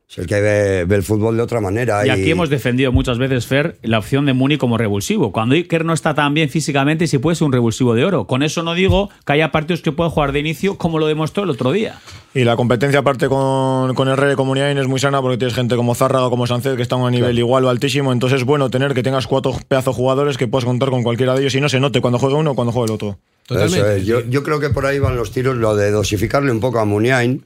Es 0.10 0.18
el 0.18 0.26
que 0.26 0.42
ve, 0.42 0.86
ve 0.86 0.96
el 0.96 1.04
fútbol 1.04 1.38
de 1.38 1.44
otra 1.44 1.62
manera. 1.62 2.04
Y 2.04 2.10
aquí 2.10 2.32
hemos 2.32 2.50
defendido 2.50 2.92
muchas 2.92 3.20
veces, 3.20 3.46
Fer, 3.46 3.78
la 3.84 4.00
opción 4.00 4.26
de 4.26 4.34
Muni 4.34 4.58
como 4.58 4.76
revulsivo. 4.76 5.32
Cuando 5.32 5.54
Iker 5.54 5.86
no 5.86 5.94
está 5.94 6.16
tan 6.16 6.34
bien 6.34 6.50
físicamente, 6.50 7.06
si 7.06 7.20
puede 7.20 7.36
ser 7.36 7.46
un 7.46 7.54
revulsivo 7.54 7.94
de 7.94 8.06
oro. 8.06 8.26
Con 8.26 8.42
eso 8.42 8.64
no 8.64 8.74
digo 8.74 9.12
que 9.24 9.34
haya 9.34 9.52
partidos 9.52 9.84
que 9.84 9.92
pueden 9.92 10.10
jugar 10.10 10.32
de 10.32 10.40
inicio, 10.40 10.80
como 10.80 10.98
lo 10.98 11.06
demostró 11.06 11.44
el 11.44 11.52
otro 11.52 11.72
día. 11.72 12.00
Y 12.34 12.44
la 12.44 12.56
competencia 12.56 13.02
aparte 13.02 13.28
con, 13.28 13.94
con 13.94 14.08
Herrera 14.08 14.34
y 14.34 14.36
con 14.36 14.48
Muniain 14.48 14.80
es 14.80 14.88
muy 14.88 15.00
sana 15.00 15.22
porque 15.22 15.38
tienes 15.38 15.54
gente 15.54 15.76
como 15.76 15.94
Zárraga, 15.94 16.32
como 16.32 16.48
Sánchez 16.48 16.76
que 16.76 16.82
están 16.82 17.02
a 17.02 17.04
un 17.04 17.12
nivel 17.12 17.38
igual 17.38 17.66
o 17.66 17.70
altísimo. 17.70 18.12
Entonces 18.12 18.40
es 18.40 18.46
bueno 18.46 18.72
tener 18.72 18.96
que 18.96 19.04
tengas 19.04 19.28
cuatro 19.28 19.54
pedazos 19.68 19.96
jugadores 19.96 20.40
que 20.40 20.48
puedas 20.48 20.66
contar 20.66 20.90
con 20.90 21.04
cualquiera 21.04 21.36
de 21.36 21.42
ellos 21.42 21.54
y 21.54 21.62
no 21.62 21.70
se 21.70 21.80
note 21.80 22.02
cuando 22.02 22.18
juega 22.18 22.36
uno 22.36 22.52
o 22.52 22.56
cuando 22.56 22.72
juega 22.72 22.88
el 22.88 22.92
otro. 22.94 23.20
Totalmente. 23.46 23.78
Eso 23.78 23.92
es. 23.92 24.06
Yo, 24.08 24.22
yo 24.28 24.42
creo 24.42 24.60
que 24.60 24.72
por 24.72 24.88
ahí 24.88 24.98
van 24.98 25.16
los 25.16 25.32
tiros, 25.32 25.56
lo 25.56 25.76
de 25.76 25.92
dosificarle 25.92 26.52
un 26.52 26.60
poco 26.60 26.80
a 26.80 26.86
Muniain, 26.86 27.44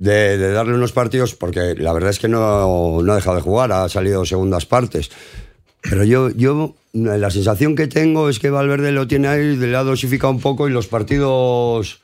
de, 0.00 0.36
de 0.38 0.50
darle 0.52 0.74
unos 0.74 0.90
partidos, 0.92 1.34
porque 1.36 1.74
la 1.76 1.92
verdad 1.92 2.10
es 2.10 2.18
que 2.18 2.26
no, 2.26 3.00
no 3.02 3.12
ha 3.12 3.16
dejado 3.16 3.36
de 3.36 3.42
jugar, 3.42 3.70
ha 3.70 3.88
salido 3.88 4.24
segundas 4.26 4.66
partes. 4.66 5.10
Pero 5.82 6.02
yo, 6.04 6.30
yo 6.30 6.74
la 6.92 7.30
sensación 7.30 7.76
que 7.76 7.86
tengo 7.86 8.28
es 8.28 8.38
que 8.40 8.50
Valverde 8.50 8.90
lo 8.92 9.06
tiene 9.06 9.28
ahí, 9.28 9.56
le 9.56 9.76
ha 9.76 9.84
dosificado 9.84 10.32
un 10.32 10.40
poco 10.40 10.68
y 10.68 10.72
los 10.72 10.88
partidos 10.88 12.00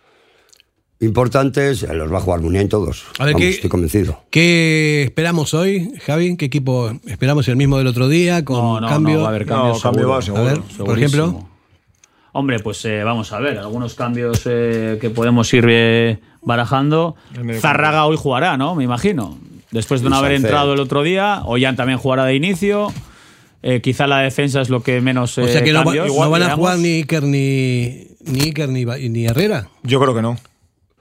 importantes 1.01 1.83
eh, 1.83 1.93
los 1.93 2.11
va 2.13 2.19
a 2.19 2.21
jugar 2.21 2.41
Muniain 2.41 2.69
todos. 2.69 3.05
A 3.19 3.25
ver, 3.27 3.35
Vamos, 3.35 3.47
¿qué- 3.49 3.55
estoy 3.55 3.71
convencido. 3.71 4.23
¿Qué 4.31 5.03
esperamos 5.03 5.53
hoy, 5.55 5.93
Javi? 6.05 6.37
¿Qué 6.37 6.47
equipo 6.47 6.91
esperamos 7.07 7.49
el 7.49 7.57
mismo 7.57 7.77
del 7.79 7.87
otro 7.87 8.09
día? 8.09 8.45
Con 8.45 8.57
No, 8.57 8.81
no, 8.81 8.89
cambio. 8.89 9.15
no, 9.17 9.21
va 9.23 9.27
a 9.27 9.31
haber 9.31 9.47
No, 9.47 9.55
cambios. 9.55 9.83
cambio 9.83 10.01
seguro. 10.03 10.15
va, 10.17 10.23
seguro. 10.23 10.43
A 10.43 10.47
ver, 10.47 10.61
por 10.61 10.71
Segurísimo. 10.73 11.23
ejemplo. 11.25 11.49
Hombre, 12.37 12.59
pues 12.61 12.85
eh, 12.85 13.03
vamos 13.03 13.33
a 13.33 13.41
ver, 13.41 13.57
algunos 13.59 13.95
cambios 13.95 14.43
eh, 14.45 14.99
que 15.01 15.09
podemos 15.11 15.53
ir 15.55 15.65
eh, 15.69 16.19
barajando. 16.43 17.17
Zárraga 17.61 18.05
hoy 18.07 18.17
jugará, 18.19 18.57
¿no? 18.57 18.75
Me 18.75 18.85
imagino. 18.85 19.39
Después 19.71 20.03
de 20.03 20.11
no 20.11 20.17
haber 20.17 20.33
entrado 20.33 20.75
el 20.75 20.81
otro 20.81 21.03
día, 21.03 21.41
Ollán 21.45 21.77
también 21.77 21.99
jugará 21.99 22.25
de 22.27 22.35
inicio. 22.35 22.93
Eh, 23.63 23.81
quizá 23.81 24.07
la 24.07 24.19
defensa 24.19 24.61
es 24.61 24.69
lo 24.69 24.83
que 24.83 25.01
menos. 25.01 25.37
O 25.39 25.47
sea 25.49 25.65
que 25.65 25.73
no, 25.73 25.79
va- 25.81 25.85
cambios, 25.87 26.09
no 26.09 26.31
van 26.31 26.43
a 26.43 26.45
digamos. 26.45 26.59
jugar 26.59 26.79
ni 26.79 26.89
Iker 26.99 27.23
ni, 27.23 28.07
ni, 28.27 28.41
Iker, 28.43 28.69
ni, 28.69 28.85
ni 28.85 29.27
Herrera. 29.27 29.69
Yo 29.83 29.99
creo 30.01 30.15
que 30.15 30.23
no. 30.23 30.37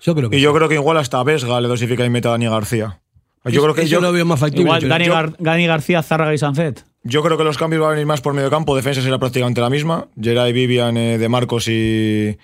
Yo 0.01 0.15
creo 0.15 0.29
que 0.29 0.37
Y 0.37 0.41
yo 0.41 0.51
sí. 0.51 0.55
creo 0.57 0.69
que 0.69 0.75
igual 0.75 0.97
hasta 0.97 1.21
Vesga 1.23 1.59
le 1.61 1.67
dosifica 1.67 2.05
y 2.05 2.09
mete 2.09 2.27
a 2.27 2.31
Dani 2.31 2.47
García. 2.47 2.99
Yo 3.45 3.61
creo 3.61 3.75
que 3.75 3.81
Eso 3.81 3.91
yo, 3.91 4.01
lo 4.01 4.11
veo 4.11 4.25
más 4.25 4.39
factible. 4.39 4.63
Igual 4.63 4.87
Dani, 4.87 5.05
yo- 5.05 5.13
Gar- 5.13 5.35
Dani 5.37 5.67
García, 5.67 6.01
Zárraga 6.01 6.33
y 6.33 6.37
Sancet. 6.37 6.83
Yo 7.05 7.23
creo 7.23 7.37
que 7.37 7.43
los 7.45 7.57
cambios 7.57 7.81
van 7.81 7.89
a 7.89 7.91
venir 7.93 8.05
más 8.05 8.19
por 8.19 8.33
medio 8.33 8.49
campo. 8.49 8.75
Defensa 8.75 9.01
será 9.01 9.17
prácticamente 9.19 9.61
la 9.61 9.69
misma. 9.69 10.07
Geray, 10.19 10.51
Vivian, 10.51 10.97
eh, 10.97 11.17
De 11.17 11.29
Marcos 11.29 11.67
y, 11.69 12.37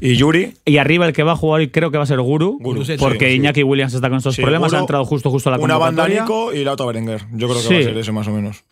y 0.00 0.14
Yuri. 0.16 0.54
Y 0.64 0.76
arriba 0.76 1.06
el 1.06 1.12
que 1.12 1.22
va 1.24 1.32
a 1.32 1.36
jugar 1.36 1.60
hoy 1.60 1.68
creo 1.70 1.90
que 1.90 1.96
va 1.98 2.04
a 2.04 2.06
ser 2.06 2.20
Guru, 2.20 2.58
porque 3.00 3.30
sí. 3.30 3.34
Iñaki 3.36 3.62
Williams 3.64 3.94
está 3.94 4.08
con 4.08 4.18
estos 4.18 4.36
Sí, 4.36 4.42
problemas, 4.42 4.72
ha 4.74 4.78
entrado 4.78 5.04
justo 5.04 5.30
justo 5.30 5.48
a 5.48 5.56
la 5.56 5.64
Una 5.64 5.78
banda. 5.78 6.06
Nico 6.06 6.52
y 6.52 6.62
la 6.62 6.72
otra 6.72 6.86
Berenguer. 6.86 7.22
Yo 7.32 7.48
creo 7.48 7.60
que 7.60 7.66
Sí. 7.68 7.74
va 7.74 7.80
a 7.80 7.82
ser 7.84 7.98
ese 7.98 8.12
más 8.12 8.28
o 8.28 8.32
menos. 8.32 8.62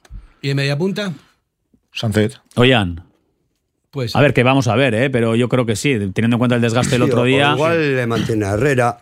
¿Y 0.43 0.51
en 0.51 0.57
media 0.57 0.79
punta? 0.79 1.13
Sancet. 1.93 2.39
Oigan, 2.57 3.03
Pues 3.91 4.15
a 4.15 4.21
ver, 4.21 4.33
que 4.33 4.43
vamos 4.45 4.69
a 4.69 4.77
ver, 4.77 4.95
¿eh? 4.95 5.11
pero 5.11 5.35
yo 5.35 5.49
creo 5.49 5.67
que 5.67 5.75
sí, 5.75 5.95
teniendo 6.15 6.37
en 6.37 6.39
cuenta 6.39 6.55
el 6.55 6.63
desgaste 6.63 6.93
del 6.93 7.03
otro 7.03 7.25
día. 7.25 7.53
igual 7.55 7.97
le 7.97 8.07
mantiene 8.07 8.45
a 8.47 8.53
Herrera. 8.53 8.99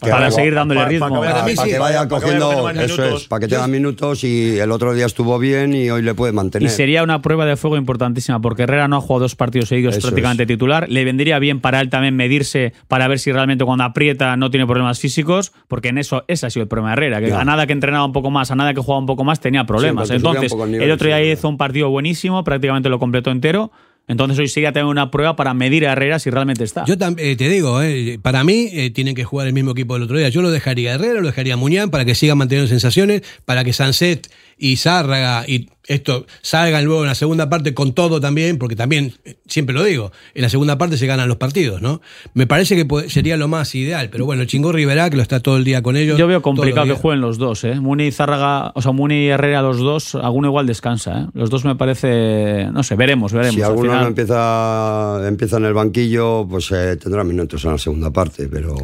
Para 0.00 0.30
seguir 0.30 0.54
dándole 0.54 0.84
ritmo. 0.84 1.08
para 1.08 1.20
que 1.20 1.26
Para 1.32 1.44
Para, 1.44 1.64
sí, 1.64 1.70
que 1.70 1.78
vaya 1.78 2.08
cogiendo, 2.08 2.68
eso 2.70 3.04
es, 3.16 3.24
para 3.28 3.40
que 3.40 3.48
tenga 3.48 3.66
minutos 3.68 4.22
y 4.24 4.58
el 4.58 4.70
otro 4.70 4.92
día 4.92 5.06
estuvo 5.06 5.38
bien 5.38 5.72
y 5.74 5.88
hoy 5.88 6.02
le 6.02 6.14
puede 6.14 6.32
Y 6.32 6.36
mantener. 6.36 6.68
sería 6.68 7.02
una 7.02 7.22
prueba 7.22 7.46
de 7.46 7.56
fuego 7.56 7.76
importantísima, 7.76 8.40
porque 8.40 8.64
Herrera 8.64 8.88
no 8.88 8.96
ha 8.96 9.00
jugado 9.00 9.20
dos 9.20 9.36
partidos 9.36 9.68
seguidos 9.68 9.96
Eso 9.96 10.08
prácticamente 10.08 10.42
es. 10.42 10.46
titular. 10.48 10.88
Le 10.90 11.04
vendría 11.04 11.38
bien 11.38 11.60
para 11.60 11.80
él 11.80 11.88
también 11.90 12.16
medirse 12.16 12.74
para 12.88 13.08
ver 13.08 13.18
si 13.18 13.32
realmente 13.32 13.64
cuando 13.64 13.84
aprieta 13.84 14.36
no 14.36 14.50
tiene 14.50 14.66
problemas 14.66 14.98
físicos, 14.98 15.52
porque 15.68 15.88
en 15.88 15.98
eso 15.98 16.24
ese 16.28 16.46
ha 16.46 16.50
sido 16.50 16.62
el 16.64 16.68
problema 16.68 16.90
de 16.90 16.92
Herrera, 16.94 17.20
que 17.20 17.28
Ya. 17.28 17.40
a 17.40 17.44
nada 17.44 17.66
que 17.66 17.72
entrenaba 17.72 18.04
un 18.04 18.12
poco 18.12 18.30
más, 18.30 18.50
a 18.50 18.56
nada 18.56 18.74
que 18.74 18.80
jugaba 18.80 18.98
un 18.98 19.06
poco 19.06 19.24
más, 19.24 19.40
tenía 19.40 19.64
problemas. 19.64 20.10
un 20.10 20.16
Entonces, 20.16 20.52
el 20.52 20.58
nivel, 20.72 20.82
el 20.82 20.90
otro 20.90 21.06
día 21.06 21.18
sí, 21.18 21.24
hizo 21.30 21.48
un 21.48 21.56
partido 21.56 21.88
buenísimo, 21.88 22.42
prácticamente 22.44 22.88
lo 22.88 22.98
completó 22.98 23.30
entero. 23.30 23.70
Entonces 24.06 24.38
hoy 24.38 24.48
sería 24.48 24.70
también 24.70 24.88
una 24.88 25.10
prueba 25.10 25.34
para 25.34 25.54
medir 25.54 25.86
a 25.86 25.92
Herrera 25.92 26.18
si 26.18 26.28
realmente 26.28 26.62
está. 26.62 26.84
Yo 26.84 26.94
eh, 26.94 27.36
te 27.36 27.48
digo, 27.48 27.80
eh, 27.80 28.18
para 28.20 28.44
mí 28.44 28.68
eh, 28.72 28.90
tienen 28.90 29.14
que 29.14 29.24
jugar 29.24 29.46
el 29.46 29.54
mismo 29.54 29.70
equipo 29.70 29.94
del 29.94 30.02
otro 30.02 30.18
día. 30.18 30.28
Yo 30.28 30.42
lo 30.42 30.50
dejaría 30.50 30.92
a 30.92 30.94
Herrera, 30.96 31.20
lo 31.20 31.26
dejaría 31.26 31.54
a 31.54 31.56
Muñán 31.56 31.90
para 31.90 32.04
que 32.04 32.14
sigan 32.14 32.36
manteniendo 32.36 32.68
sensaciones, 32.68 33.22
para 33.46 33.64
que 33.64 33.72
Sanset 33.72 34.28
y 34.58 34.76
Zárraga 34.76 35.44
y 35.48 35.68
esto 35.86 36.24
salgan 36.40 36.84
luego 36.86 37.02
en 37.02 37.08
la 37.08 37.14
segunda 37.14 37.50
parte 37.50 37.74
con 37.74 37.92
todo 37.92 38.18
también, 38.18 38.56
porque 38.56 38.74
también, 38.74 39.12
eh, 39.26 39.36
siempre 39.46 39.74
lo 39.74 39.84
digo, 39.84 40.12
en 40.34 40.40
la 40.40 40.48
segunda 40.48 40.78
parte 40.78 40.96
se 40.96 41.06
ganan 41.06 41.28
los 41.28 41.36
partidos, 41.36 41.82
¿no? 41.82 42.00
Me 42.32 42.46
parece 42.46 42.74
que 42.74 43.10
sería 43.10 43.36
lo 43.36 43.48
más 43.48 43.74
ideal, 43.74 44.08
pero 44.10 44.24
bueno, 44.24 44.40
el 44.42 44.48
Chingorri 44.48 44.86
verá 44.86 45.10
que 45.10 45.16
lo 45.16 45.22
está 45.22 45.40
todo 45.40 45.58
el 45.58 45.64
día 45.64 45.82
con 45.82 45.96
ellos. 45.96 46.18
Yo 46.18 46.26
veo 46.26 46.40
complicado 46.40 46.86
que 46.86 46.94
jueguen 46.94 47.20
los 47.20 47.36
dos, 47.36 47.64
¿eh? 47.64 47.74
Muni 47.80 48.06
y 48.06 48.12
Zárraga, 48.12 48.72
o 48.74 48.80
sea, 48.80 48.92
Muni 48.92 49.24
y 49.24 49.28
Herrera, 49.28 49.60
los 49.60 49.78
dos, 49.78 50.14
alguno 50.14 50.48
igual 50.48 50.66
descansa, 50.66 51.20
¿eh? 51.20 51.26
Los 51.34 51.50
dos 51.50 51.66
me 51.66 51.74
parece, 51.76 52.68
no 52.72 52.82
sé, 52.82 52.96
veremos, 52.96 53.32
veremos. 53.34 53.54
Si 53.56 53.60
Al 53.60 53.70
alguno 53.72 53.90
final- 53.90 54.02
no 54.04 54.08
empieza, 54.08 55.28
empieza 55.28 55.56
en 55.58 55.64
el 55.66 55.74
banquillo, 55.74 56.46
pues 56.48 56.70
eh, 56.72 56.96
tendrá 56.96 57.24
minutos 57.24 57.62
en 57.64 57.72
la 57.72 57.78
segunda 57.78 58.10
parte, 58.10 58.48
pero 58.48 58.74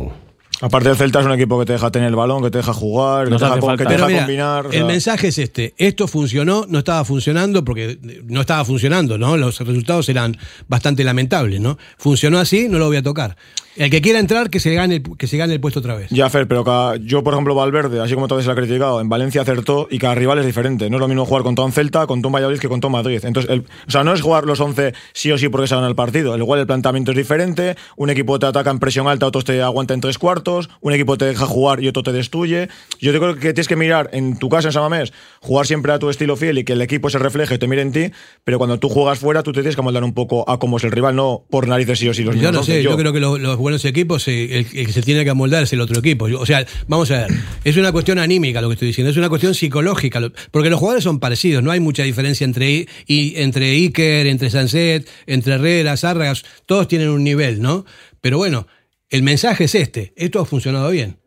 Aparte, 0.60 0.90
el 0.90 0.96
Celta 0.96 1.20
es 1.20 1.26
un 1.26 1.32
equipo 1.32 1.58
que 1.58 1.66
te 1.66 1.72
deja 1.72 1.90
tener 1.90 2.08
el 2.08 2.16
balón, 2.16 2.42
que 2.42 2.50
te 2.50 2.58
deja 2.58 2.72
jugar, 2.72 3.24
que 3.24 3.30
Nos 3.30 3.40
te 3.40 3.46
deja, 3.46 3.76
que 3.76 3.84
te 3.84 3.96
mira, 4.06 4.18
combinar. 4.18 4.66
o 4.66 4.70
el 4.70 4.74
sea, 4.76 4.84
mensaje 4.84 5.28
es 5.28 5.38
este: 5.38 5.74
esto 5.78 6.06
funcionó, 6.06 6.66
no 6.68 6.78
estaba 6.80 7.04
funcionando 7.04 7.64
porque 7.64 7.98
no 8.26 8.40
estaba 8.42 8.64
funcionando, 8.64 9.16
¿no? 9.18 9.36
Los 9.36 9.58
resultados 9.60 10.08
eran 10.08 10.36
bastante 10.68 11.02
lamentables, 11.04 11.60
¿no? 11.60 11.78
Funcionó 11.98 12.38
así, 12.38 12.68
no 12.68 12.78
lo 12.78 12.86
voy 12.86 12.98
a 12.98 13.02
tocar. 13.02 13.36
El 13.76 13.88
que 13.88 14.02
quiera 14.02 14.18
entrar, 14.18 14.50
que 14.50 14.58
se 14.60 14.74
gane 14.74 14.96
el, 14.96 15.02
que 15.16 15.26
se 15.28 15.36
gane 15.38 15.54
el 15.54 15.60
puesto 15.60 15.78
otra 15.78 15.94
vez. 15.94 16.08
Ya, 16.10 16.28
Fer, 16.28 16.46
pero 16.48 16.64
cada- 16.64 16.96
yo, 16.96 17.22
por 17.22 17.32
ejemplo, 17.34 17.54
Valverde, 17.54 18.00
así 18.00 18.14
como 18.14 18.26
todo 18.28 18.40
se 18.40 18.46
lo 18.46 18.52
ha 18.52 18.56
criticado, 18.56 19.00
en 19.00 19.08
Valencia 19.08 19.40
acertó 19.42 19.86
y 19.90 19.98
cada 19.98 20.14
rival 20.16 20.38
es 20.40 20.44
diferente. 20.44 20.90
No 20.90 20.96
es 20.96 21.00
lo 21.00 21.06
mismo 21.08 21.24
jugar 21.24 21.44
contra 21.44 21.64
un 21.64 21.72
Celta, 21.72 22.06
contra 22.06 22.26
un 22.26 22.32
Valladolid 22.34 22.58
que 22.58 22.68
contra 22.68 22.88
un 22.88 22.92
Madrid. 22.92 23.20
Entonces, 23.24 23.50
el- 23.50 23.60
o 23.86 23.90
sea, 23.90 24.02
no 24.04 24.12
es 24.12 24.20
jugar 24.20 24.44
los 24.44 24.58
11 24.60 24.92
sí 25.14 25.30
o 25.30 25.38
sí 25.38 25.48
porque 25.48 25.68
se 25.68 25.76
gana 25.76 25.86
el 25.86 25.94
partido. 25.94 26.36
Igual 26.36 26.60
el 26.60 26.66
planteamiento 26.66 27.12
es 27.12 27.16
diferente. 27.16 27.76
Un 27.96 28.10
equipo 28.10 28.38
te 28.40 28.46
ataca 28.46 28.70
en 28.70 28.80
presión 28.80 29.06
alta, 29.06 29.26
otros 29.26 29.44
te 29.44 29.62
aguanta 29.62 29.94
en 29.94 30.00
tres 30.00 30.18
cuartos. 30.18 30.49
Un 30.80 30.92
equipo 30.92 31.16
te 31.16 31.24
deja 31.24 31.46
jugar 31.46 31.82
y 31.82 31.88
otro 31.88 32.02
te 32.02 32.12
destruye. 32.12 32.68
Yo 33.00 33.12
te 33.12 33.18
creo 33.18 33.34
que 33.34 33.52
tienes 33.52 33.68
que 33.68 33.76
mirar 33.76 34.10
en 34.12 34.38
tu 34.38 34.48
casa 34.48 34.68
en 34.68 34.72
Samamés, 34.72 35.12
jugar 35.40 35.66
siempre 35.66 35.92
a 35.92 35.98
tu 35.98 36.10
estilo 36.10 36.36
fiel 36.36 36.58
y 36.58 36.64
que 36.64 36.72
el 36.74 36.82
equipo 36.82 37.10
se 37.10 37.18
refleje 37.18 37.54
y 37.54 37.58
te 37.58 37.66
mire 37.66 37.82
en 37.82 37.92
ti. 37.92 38.10
Pero 38.44 38.58
cuando 38.58 38.78
tú 38.78 38.88
juegas 38.88 39.18
fuera, 39.18 39.42
tú 39.42 39.52
te 39.52 39.60
tienes 39.60 39.76
que 39.76 39.82
moldar 39.82 40.04
un 40.04 40.14
poco 40.14 40.48
a 40.48 40.58
cómo 40.58 40.76
es 40.78 40.84
el 40.84 40.92
rival, 40.92 41.16
no 41.16 41.44
por 41.50 41.68
narices 41.68 41.98
sí 41.98 42.08
o 42.08 42.14
sí 42.14 42.24
los 42.24 42.36
Yo 42.36 42.52
no 42.52 42.60
11. 42.60 42.72
sé, 42.72 42.82
yo, 42.82 42.96
creo 42.96 43.12
que 43.12 43.20
los, 43.20 43.40
los 43.40 43.56
buenos 43.56 43.84
equipos, 43.84 44.26
eh, 44.28 44.58
el, 44.58 44.66
el 44.74 44.86
que 44.86 44.92
se 44.92 45.02
tiene 45.02 45.24
que 45.24 45.30
amoldar 45.30 45.62
es 45.62 45.72
el 45.72 45.80
otro 45.80 45.98
equipo. 45.98 46.26
O 46.26 46.46
sea, 46.46 46.66
vamos 46.88 47.10
a 47.10 47.26
ver, 47.26 47.30
es 47.64 47.76
una 47.76 47.92
cuestión 47.92 48.18
anímica 48.18 48.60
lo 48.60 48.68
que 48.68 48.74
estoy 48.74 48.88
diciendo, 48.88 49.10
es 49.10 49.16
una 49.16 49.28
cuestión 49.28 49.54
psicológica, 49.54 50.20
porque 50.50 50.70
los 50.70 50.78
jugadores 50.78 51.04
son 51.04 51.20
parecidos, 51.20 51.62
no 51.62 51.70
hay 51.70 51.80
mucha 51.80 52.02
diferencia 52.02 52.44
entre, 52.44 52.86
y, 53.06 53.40
entre 53.40 53.70
Iker, 53.70 54.26
entre 54.26 54.50
Sanset, 54.50 55.08
entre 55.26 55.54
Herrera, 55.54 55.96
Zárragas, 55.96 56.44
todos 56.66 56.88
tienen 56.88 57.08
un 57.08 57.24
nivel, 57.24 57.60
¿no? 57.60 57.84
Pero 58.20 58.38
bueno, 58.38 58.66
el 59.10 59.22
mensaje 59.22 59.64
es 59.64 59.74
este, 59.74 60.12
esto 60.16 60.40
ha 60.40 60.44
funcionado 60.46 60.90
bien. 60.90 61.18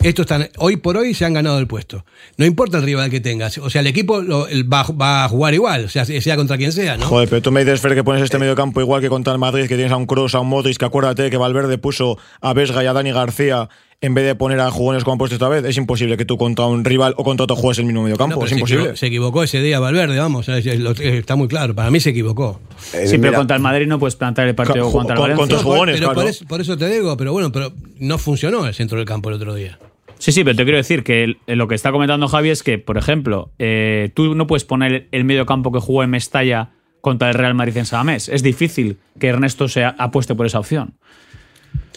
Estos 0.00 0.26
están, 0.26 0.48
hoy 0.58 0.76
por 0.76 0.96
hoy 0.96 1.12
se 1.12 1.24
han 1.24 1.34
ganado 1.34 1.58
el 1.58 1.66
puesto. 1.66 2.04
No 2.36 2.46
importa 2.46 2.76
el 2.78 2.84
rival 2.84 3.10
que 3.10 3.18
tengas. 3.18 3.58
O 3.58 3.68
sea, 3.68 3.80
el 3.80 3.88
equipo 3.88 4.22
lo- 4.22 4.46
el 4.46 4.72
va, 4.72 4.84
va 4.84 5.24
a 5.24 5.28
jugar 5.28 5.54
igual, 5.54 5.86
o 5.86 5.88
sea, 5.88 6.04
sea 6.04 6.36
contra 6.36 6.56
quien 6.56 6.70
sea, 6.70 6.96
¿no? 6.96 7.04
Joder, 7.04 7.28
pero 7.28 7.42
tú 7.42 7.50
me 7.50 7.64
dices, 7.64 7.80
Fer, 7.80 7.96
que 7.96 8.04
pones 8.04 8.22
este 8.22 8.38
medio 8.38 8.54
campo 8.54 8.80
igual 8.80 9.00
que 9.00 9.08
contra 9.08 9.32
el 9.32 9.40
Madrid, 9.40 9.62
que 9.66 9.74
tienes 9.74 9.90
a 9.90 9.96
un 9.96 10.06
Kroos, 10.06 10.36
a 10.36 10.40
un 10.40 10.46
Modric, 10.48 10.76
que 10.76 10.84
acuérdate 10.84 11.28
que 11.30 11.36
Valverde 11.36 11.78
puso 11.78 12.16
a 12.40 12.52
Vesga 12.52 12.84
y 12.84 12.86
a 12.86 12.92
Dani 12.92 13.10
García 13.10 13.68
en 14.00 14.14
vez 14.14 14.24
de 14.24 14.34
poner 14.36 14.60
a 14.60 14.70
jugones 14.70 15.02
como 15.02 15.14
han 15.14 15.18
puesto 15.18 15.34
esta 15.34 15.48
vez. 15.48 15.64
Es 15.64 15.76
imposible 15.76 16.16
que 16.16 16.24
tú 16.24 16.38
contra 16.38 16.66
un 16.66 16.84
rival 16.84 17.14
o 17.16 17.24
contra 17.24 17.44
otro 17.44 17.56
juegues 17.56 17.78
el 17.80 17.86
mismo 17.86 18.02
medio 18.04 18.16
campo. 18.16 18.36
No, 18.36 18.44
es 18.44 18.50
se 18.50 18.54
imposible. 18.56 18.84
equivo- 18.84 18.96
Se 18.96 19.06
equivocó 19.06 19.42
ese 19.42 19.60
día 19.60 19.80
Valverde, 19.80 20.16
vamos, 20.18 20.48
eh, 20.48 20.78
lo- 20.78 20.92
eh, 20.92 21.18
está 21.18 21.34
muy 21.34 21.48
claro. 21.48 21.74
Para 21.74 21.90
mí 21.90 21.98
se 21.98 22.10
equivocó. 22.10 22.60
eh, 22.94 23.06
Sí, 23.08 23.18
pero 23.18 23.34
contra 23.34 23.56
el 23.56 23.62
Madrid 23.62 23.86
no 23.88 23.98
puedes 23.98 24.14
plantear 24.14 24.46
el 24.48 24.54
partido 24.54 24.84
Con- 24.84 24.92
contra 24.92 25.14
el 25.14 25.18
con- 25.18 25.22
Valencia. 25.30 25.40
contra- 25.42 25.56
Los 25.56 25.64
por- 25.64 25.72
jugones, 25.74 25.94
pero 25.96 26.06
por, 26.08 26.14
claro. 26.14 26.28
eso, 26.28 26.44
por 26.46 26.60
eso 26.60 26.76
te 26.78 26.88
digo, 26.90 27.16
pero 27.16 27.32
bueno, 27.32 27.50
pero 27.50 27.72
no 27.98 28.18
funcionó 28.18 28.66
el 28.66 28.74
centro 28.74 28.98
del 28.98 29.06
campo 29.06 29.30
el 29.30 29.34
otro 29.34 29.54
día. 29.54 29.78
Sí, 30.20 30.32
sí, 30.32 30.42
pero 30.44 30.56
te 30.56 30.62
quiero 30.64 30.78
decir 30.78 31.02
que 31.04 31.24
el- 31.24 31.38
lo 31.46 31.66
que 31.68 31.74
está 31.74 31.90
comentando 31.92 32.28
Javi 32.28 32.50
es 32.50 32.62
que, 32.62 32.78
por 32.78 32.98
ejemplo, 32.98 33.50
eh, 33.58 34.10
tú 34.14 34.34
no 34.34 34.46
puedes 34.46 34.64
poner 34.64 35.08
el 35.12 35.24
medio 35.24 35.44
campo 35.46 35.70
que 35.72 35.78
jugó 35.80 36.02
en 36.04 36.10
Mestalla 36.10 36.70
contra 37.00 37.28
el 37.28 37.34
Real 37.34 37.54
Madrid 37.54 37.76
en 37.76 37.86
Samamés. 37.86 38.28
Es 38.28 38.42
difícil 38.42 38.98
que 39.20 39.28
Ernesto 39.28 39.68
se 39.68 39.84
apueste 39.84 40.34
por 40.36 40.46
esa 40.46 40.58
opción. 40.60 40.94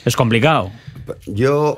Es 0.06 0.16
complicado. 0.16 0.72
Yo 1.26 1.78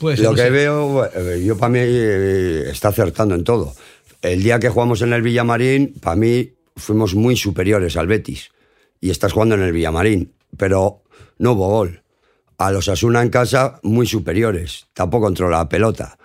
lo 0.00 0.10
no 0.30 0.34
que 0.34 0.42
sé. 0.42 0.50
veo, 0.50 1.04
eh, 1.06 1.42
yo 1.44 1.56
para 1.56 1.70
mí 1.70 1.78
eh, 1.82 2.68
está 2.70 2.88
acertando 2.88 3.34
en 3.34 3.44
todo. 3.44 3.74
El 4.22 4.42
día 4.42 4.58
que 4.58 4.68
jugamos 4.68 5.02
en 5.02 5.12
el 5.12 5.22
Villamarín, 5.22 5.94
para 6.00 6.16
mí 6.16 6.52
fuimos 6.76 7.14
muy 7.14 7.36
superiores 7.36 7.96
al 7.96 8.06
Betis. 8.06 8.50
Y 9.00 9.10
estás 9.10 9.32
jugando 9.32 9.54
en 9.54 9.62
el 9.62 9.72
Villamarín, 9.72 10.32
pero 10.56 11.02
no 11.38 11.52
hubo 11.52 11.68
gol. 11.68 12.02
A 12.58 12.72
los 12.72 12.88
Asuna 12.88 13.22
en 13.22 13.28
casa, 13.28 13.78
muy 13.82 14.06
superiores. 14.06 14.86
Tampoco 14.94 15.28
entró 15.28 15.50
la 15.50 15.68
pelota. 15.68 16.18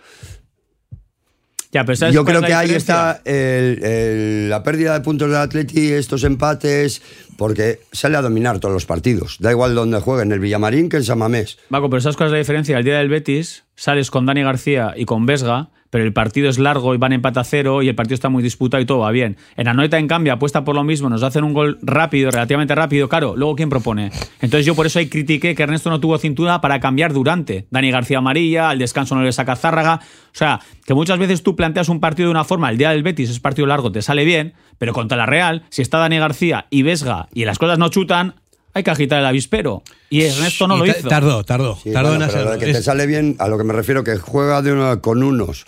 Ya, 1.71 1.85
pero 1.85 1.95
¿sabes 1.95 2.13
Yo 2.13 2.25
creo 2.25 2.41
que 2.41 2.53
ahí 2.53 2.71
está 2.71 3.21
el- 3.23 3.81
el- 3.83 4.49
la 4.49 4.61
pérdida 4.61 4.93
de 4.93 5.01
puntos 5.01 5.29
del 5.29 5.37
Atleti, 5.37 5.91
estos 5.93 6.23
empates, 6.25 7.01
porque 7.37 7.79
sale 7.93 8.17
a 8.17 8.21
dominar 8.21 8.59
todos 8.59 8.73
los 8.73 8.85
partidos. 8.85 9.37
Da 9.39 9.51
igual 9.51 9.73
donde 9.73 9.99
juegue, 10.01 10.23
en 10.23 10.31
el 10.33 10.39
Villamarín 10.39 10.89
que 10.89 10.97
en 10.97 11.03
Samamés. 11.03 11.57
Paco, 11.69 11.89
pero 11.89 12.01
¿sabes 12.01 12.17
cuál 12.17 12.27
es 12.27 12.33
la 12.33 12.39
diferencia? 12.39 12.77
El 12.77 12.83
día 12.83 12.97
del 12.97 13.07
Betis 13.09 13.63
sales 13.75 14.11
con 14.11 14.25
Dani 14.25 14.43
García 14.43 14.93
y 14.97 15.05
con 15.05 15.25
Vesga, 15.25 15.69
pero 15.91 16.03
el 16.03 16.13
partido 16.13 16.49
es 16.49 16.57
largo 16.57 16.95
y 16.95 16.97
van 16.97 17.13
empate 17.13 17.39
a 17.39 17.43
cero 17.43 17.83
y 17.83 17.89
el 17.89 17.95
partido 17.95 18.15
está 18.15 18.29
muy 18.29 18.41
disputado 18.41 18.81
y 18.81 18.87
todo 18.87 18.99
va 18.99 19.11
bien. 19.11 19.37
En 19.55 19.67
Anoeta, 19.67 19.99
en 19.99 20.07
cambio, 20.07 20.33
apuesta 20.33 20.63
por 20.63 20.73
lo 20.73 20.83
mismo, 20.83 21.09
nos 21.09 21.21
hacen 21.21 21.43
un 21.43 21.53
gol 21.53 21.77
rápido, 21.83 22.31
relativamente 22.31 22.73
rápido, 22.73 23.07
claro, 23.07 23.35
luego 23.35 23.55
¿quién 23.55 23.69
propone? 23.69 24.09
Entonces 24.41 24.65
yo 24.65 24.73
por 24.73 24.87
eso 24.87 24.97
ahí 24.97 25.07
critiqué 25.07 25.53
que 25.53 25.61
Ernesto 25.61 25.91
no 25.91 25.99
tuvo 25.99 26.17
cintura 26.17 26.61
para 26.61 26.79
cambiar 26.79 27.13
durante. 27.13 27.67
Dani 27.69 27.91
García 27.91 28.17
amarilla, 28.17 28.69
al 28.69 28.79
descanso 28.79 29.13
no 29.13 29.21
le 29.21 29.31
saca 29.31 29.55
Zárraga. 29.55 29.99
O 30.01 30.33
sea, 30.33 30.61
que 30.85 30.93
muchas 30.93 31.19
veces 31.19 31.43
tú 31.43 31.55
planteas 31.55 31.89
un 31.89 31.99
partido 31.99 32.27
de 32.27 32.31
una 32.31 32.45
forma, 32.45 32.69
el 32.69 32.77
día 32.77 32.91
del 32.91 33.03
Betis 33.03 33.29
es 33.29 33.39
partido 33.39 33.67
largo, 33.67 33.91
te 33.91 34.01
sale 34.01 34.23
bien, 34.25 34.53
pero 34.77 34.93
contra 34.93 35.17
la 35.17 35.25
Real, 35.25 35.63
si 35.69 35.81
está 35.81 35.97
Dani 35.97 36.17
García 36.17 36.67
y 36.69 36.83
Vesga 36.83 37.27
y 37.33 37.45
las 37.45 37.59
cosas 37.59 37.77
no 37.77 37.89
chutan, 37.89 38.35
hay 38.73 38.83
que 38.83 38.91
agitar 38.91 39.19
el 39.19 39.25
avispero. 39.25 39.83
Y 40.09 40.23
Ernesto 40.23 40.67
no 40.67 40.75
Y 40.75 40.79
lo 40.79 40.85
hizo. 40.87 41.07
Tardó, 41.07 41.43
tardó, 41.43 41.77
Sí, 41.81 41.91
tardó 41.91 42.09
bueno, 42.09 42.25
en 42.25 42.29
hacerlo. 42.29 42.57
que 42.57 42.65
te 42.73 42.81
sale 42.83 43.05
bien, 43.05 43.35
a 43.39 43.47
lo 43.47 43.57
que 43.57 43.63
me 43.63 43.73
refiero, 43.73 44.03
que 44.03 44.17
juega 44.17 44.61
de 44.61 44.99
con 45.01 45.23
unos 45.23 45.65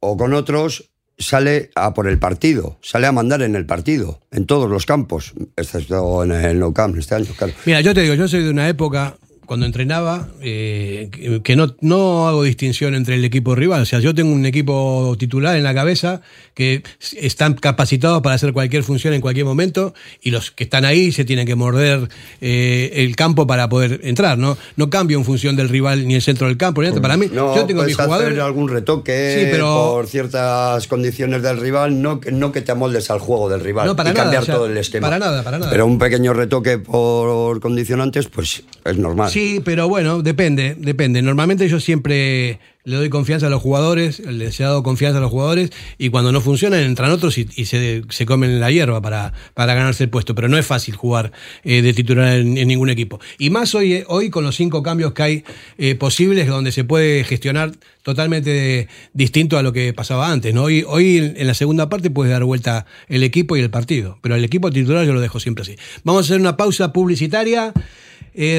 o 0.00 0.16
con 0.16 0.34
otros, 0.34 0.90
sale 1.18 1.70
a 1.74 1.94
por 1.94 2.08
el 2.08 2.18
partido, 2.18 2.78
sale 2.82 3.06
a 3.06 3.12
mandar 3.12 3.42
en 3.42 3.56
el 3.56 3.66
partido, 3.66 4.20
en 4.30 4.46
todos 4.46 4.70
los 4.70 4.84
campos, 4.86 5.32
excepto 5.56 6.22
en 6.24 6.32
el 6.32 6.58
No 6.58 6.72
Camp 6.74 6.96
este 6.98 7.14
año, 7.14 7.26
claro. 7.36 7.52
Mira, 7.64 7.80
yo 7.80 7.94
te 7.94 8.02
digo, 8.02 8.14
yo 8.14 8.28
soy 8.28 8.42
de 8.44 8.50
una 8.50 8.68
época 8.68 9.16
cuando 9.46 9.66
entrenaba 9.66 10.28
eh, 10.42 11.08
que- 11.42 11.56
no, 11.56 11.74
no 11.80 12.28
hago 12.28 12.42
distinción 12.42 12.94
entre 12.94 13.14
el 13.14 13.24
equipo 13.24 13.54
rival. 13.54 13.82
O 13.82 13.86
sea, 13.86 14.00
yo 14.00 14.14
tengo 14.14 14.32
un 14.32 14.44
equipo 14.46 15.16
titular 15.18 15.56
en 15.56 15.62
la 15.62 15.72
cabeza 15.74 16.20
que 16.54 16.82
están 17.20 17.54
capacitados 17.54 18.22
para 18.22 18.34
hacer 18.34 18.52
cualquier 18.52 18.82
función 18.82 19.14
en 19.14 19.20
cualquier 19.20 19.46
momento 19.46 19.94
y 20.22 20.30
los 20.30 20.50
que 20.50 20.64
están 20.64 20.84
ahí 20.84 21.12
se 21.12 21.24
tienen 21.24 21.46
que 21.46 21.54
morder 21.54 22.08
eh, 22.40 22.90
el 22.96 23.14
campo 23.16 23.46
para 23.46 23.68
poder 23.68 24.00
entrar, 24.04 24.36
¿no? 24.38 24.56
No 24.76 24.90
cambio 24.90 25.18
en 25.18 25.24
función 25.24 25.56
del 25.56 25.68
rival 25.68 26.06
ni 26.06 26.14
el 26.14 26.22
centro 26.22 26.46
del 26.48 26.56
campo. 26.56 26.82
ni. 26.82 26.90
Para 27.00 27.16
mí, 27.16 27.26
No, 27.32 27.54
yo 27.54 27.64
tengo 27.66 27.82
mis 27.84 27.94
puedes 27.94 27.98
hacer 27.98 28.06
jugadores. 28.06 28.38
algún 28.40 28.68
retoque 28.68 29.36
Sí, 29.40 29.48
pero- 29.50 29.92
por 29.94 30.06
ciertas 30.06 30.86
condiciones 30.88 31.42
del 31.42 31.58
rival, 31.60 32.00
no 32.02 32.20
que, 32.20 32.32
no 32.32 32.52
que 32.52 32.62
te 32.62 32.72
amoldes 32.72 33.10
al 33.10 33.18
juego 33.18 33.48
del 33.48 33.60
rival 33.60 33.86
No, 33.86 33.96
para 33.96 34.10
y 34.10 34.12
nada, 34.12 34.24
cambiar 34.24 34.42
o 34.42 34.46
sea, 34.46 34.54
todo 34.56 34.66
el 34.66 34.76
esquema. 34.76 35.06
para 35.06 35.18
nada, 35.18 35.42
para 35.42 35.58
nada. 35.58 35.70
Pero 35.70 35.86
un 35.86 35.98
pequeño 35.98 36.32
retoque 36.32 36.78
por 36.78 37.60
condicionantes, 37.60 38.28
pues 38.28 38.62
es 38.84 38.96
normal. 38.98 39.30
Sí, 39.30 39.35
pero 39.64 39.86
bueno, 39.88 40.22
depende, 40.22 40.74
depende. 40.78 41.20
Normalmente 41.20 41.68
yo 41.68 41.78
siempre 41.78 42.58
le 42.84 42.96
doy 42.96 43.10
confianza 43.10 43.48
a 43.48 43.50
los 43.50 43.60
jugadores, 43.60 44.20
les 44.20 44.58
he 44.58 44.62
dado 44.62 44.82
confianza 44.82 45.18
a 45.18 45.20
los 45.20 45.30
jugadores 45.30 45.72
y 45.98 46.08
cuando 46.08 46.32
no 46.32 46.40
funcionan 46.40 46.80
entran 46.80 47.10
otros 47.10 47.36
y, 47.36 47.44
se, 47.66 48.02
comen 48.24 48.60
la 48.60 48.70
hierba 48.70 49.02
para, 49.02 49.34
para 49.52 49.74
ganarse 49.74 50.04
el 50.04 50.10
puesto. 50.10 50.34
Pero 50.34 50.48
no 50.48 50.56
es 50.56 50.64
fácil 50.64 50.96
jugar 50.96 51.32
eh, 51.64 51.82
de 51.82 51.92
titular 51.92 52.32
en, 52.32 52.54
ningún 52.54 52.88
equipo. 52.88 53.20
Y 53.38 53.50
más 53.50 53.74
hoy, 53.74 53.92
eh, 53.92 54.04
hoy 54.08 54.30
con 54.30 54.42
los 54.42 54.56
cinco 54.56 54.82
cambios 54.82 55.12
que 55.12 55.22
hay 55.22 55.44
eh, 55.76 55.96
posibles 55.96 56.46
donde 56.46 56.72
se 56.72 56.84
puede 56.84 57.22
gestionar 57.24 57.72
totalmente 58.02 58.88
distinto 59.12 59.58
a 59.58 59.62
lo 59.62 59.74
que 59.74 59.92
pasaba 59.92 60.30
antes. 60.30 60.56
Hoy, 60.56 60.82
hoy 60.88 61.34
en 61.36 61.46
la 61.46 61.54
segunda 61.54 61.90
parte 61.90 62.08
puedes 62.08 62.32
dar 62.32 62.44
vuelta 62.44 62.86
el 63.08 63.22
equipo 63.22 63.54
y 63.56 63.60
el 63.60 63.68
partido, 63.68 64.18
pero 64.22 64.34
el 64.34 64.44
equipo 64.44 64.70
titular 64.70 65.04
yo 65.04 65.12
lo 65.12 65.20
dejo 65.20 65.40
siempre 65.40 65.62
así. 65.62 65.76
Vamos 66.04 66.22
a 66.22 66.24
hacer 66.24 66.40
una 66.40 66.56
pausa 66.56 66.92
publicitaria. 66.92 67.74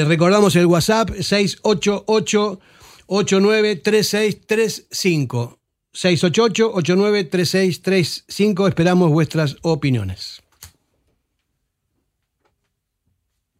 Recordamos 0.07 0.55
el 0.55 0.65
WhatsApp 0.65 1.11
688 1.11 2.59
893635. 3.07 5.59
688-893635. 5.93 8.67
Esperamos 8.67 9.11
vuestras 9.11 9.57
opiniones. 9.61 10.41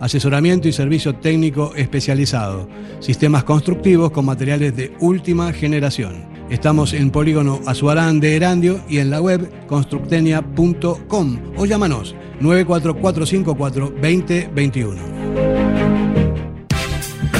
asesoramiento 0.00 0.68
y 0.68 0.72
servicio 0.72 1.14
técnico 1.16 1.72
especializado, 1.76 2.68
sistemas 3.00 3.44
constructivos 3.44 4.10
con 4.10 4.24
materiales 4.24 4.76
de 4.76 4.94
última 5.00 5.52
generación. 5.52 6.26
Estamos 6.50 6.92
en 6.92 7.10
Polígono 7.10 7.60
Azuarán 7.66 8.20
de 8.20 8.36
Erandio 8.36 8.80
y 8.88 8.98
en 8.98 9.10
la 9.10 9.20
web 9.20 9.50
constructenia.com 9.66 11.38
o 11.56 11.66
llámanos 11.66 12.14
94454 12.40 13.90
2021. 14.00 15.02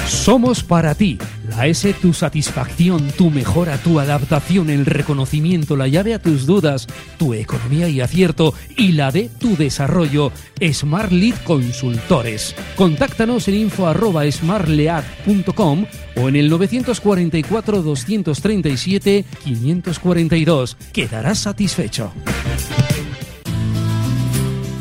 Somos 0.06 0.62
para 0.62 0.94
ti 0.94 1.18
la 1.56 1.66
S, 1.66 1.92
tu 1.94 2.12
satisfacción, 2.12 3.10
tu 3.16 3.30
mejora, 3.30 3.78
tu 3.78 3.98
adaptación, 4.00 4.68
el 4.70 4.86
reconocimiento, 4.86 5.76
la 5.76 5.88
llave 5.88 6.14
a 6.14 6.18
tus 6.18 6.46
dudas, 6.46 6.86
tu 7.18 7.34
economía 7.34 7.88
y 7.88 8.00
acierto 8.00 8.54
y 8.76 8.92
la 8.92 9.10
de 9.10 9.28
tu 9.28 9.56
desarrollo. 9.56 10.30
Smart 10.72 11.12
Lead 11.12 11.36
Consultores. 11.44 12.54
Contáctanos 12.76 13.48
en 13.48 13.54
info.smartlead.com 13.54 15.86
o 16.16 16.28
en 16.28 16.36
el 16.36 16.48
944 16.48 17.82
237 17.82 19.24
542. 19.44 20.76
Quedarás 20.92 21.38
satisfecho. 21.38 22.12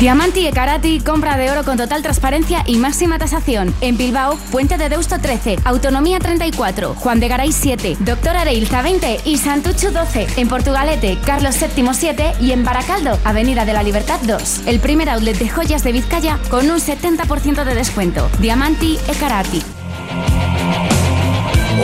Diamanti 0.00 0.46
e 0.46 0.50
Karati, 0.50 1.00
compra 1.00 1.36
de 1.36 1.50
oro 1.50 1.62
con 1.62 1.76
total 1.76 2.00
transparencia 2.00 2.64
y 2.66 2.78
máxima 2.78 3.18
tasación. 3.18 3.74
En 3.82 3.98
Bilbao, 3.98 4.38
Puente 4.50 4.78
de 4.78 4.88
Deusto 4.88 5.18
13, 5.18 5.58
Autonomía 5.64 6.18
34, 6.18 6.94
Juan 6.94 7.20
de 7.20 7.28
Garay 7.28 7.52
7, 7.52 7.98
Doctor 8.00 8.34
Areilza 8.34 8.80
20 8.80 9.20
y 9.26 9.36
Santucho 9.36 9.90
12. 9.90 10.26
En 10.38 10.48
Portugalete, 10.48 11.18
Carlos 11.26 11.54
VII 11.60 11.90
7 11.92 12.32
y 12.40 12.52
en 12.52 12.64
Baracaldo, 12.64 13.18
Avenida 13.24 13.66
de 13.66 13.74
la 13.74 13.82
Libertad 13.82 14.18
2. 14.22 14.62
El 14.64 14.80
primer 14.80 15.10
outlet 15.10 15.36
de 15.36 15.50
joyas 15.50 15.84
de 15.84 15.92
Vizcaya 15.92 16.38
con 16.48 16.70
un 16.70 16.80
70% 16.80 17.62
de 17.64 17.74
descuento. 17.74 18.30
Diamanti 18.38 18.98
e 19.06 19.14
Karati. 19.16 19.62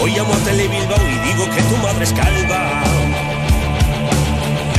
Hoy 0.00 0.12
llamo 0.12 0.32
Tele 0.36 0.68
Bilbao 0.68 1.02
y 1.06 1.28
digo 1.28 1.54
que 1.54 1.62
tu 1.64 1.76
madre 1.82 2.04
es 2.04 2.14
calva. 2.14 2.82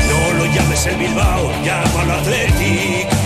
No 0.09 0.37
lo 0.39 0.45
llames 0.47 0.87
el 0.87 0.95
Bilbao, 0.95 1.51
llámalo 1.63 2.13
Athletic. 2.13 3.16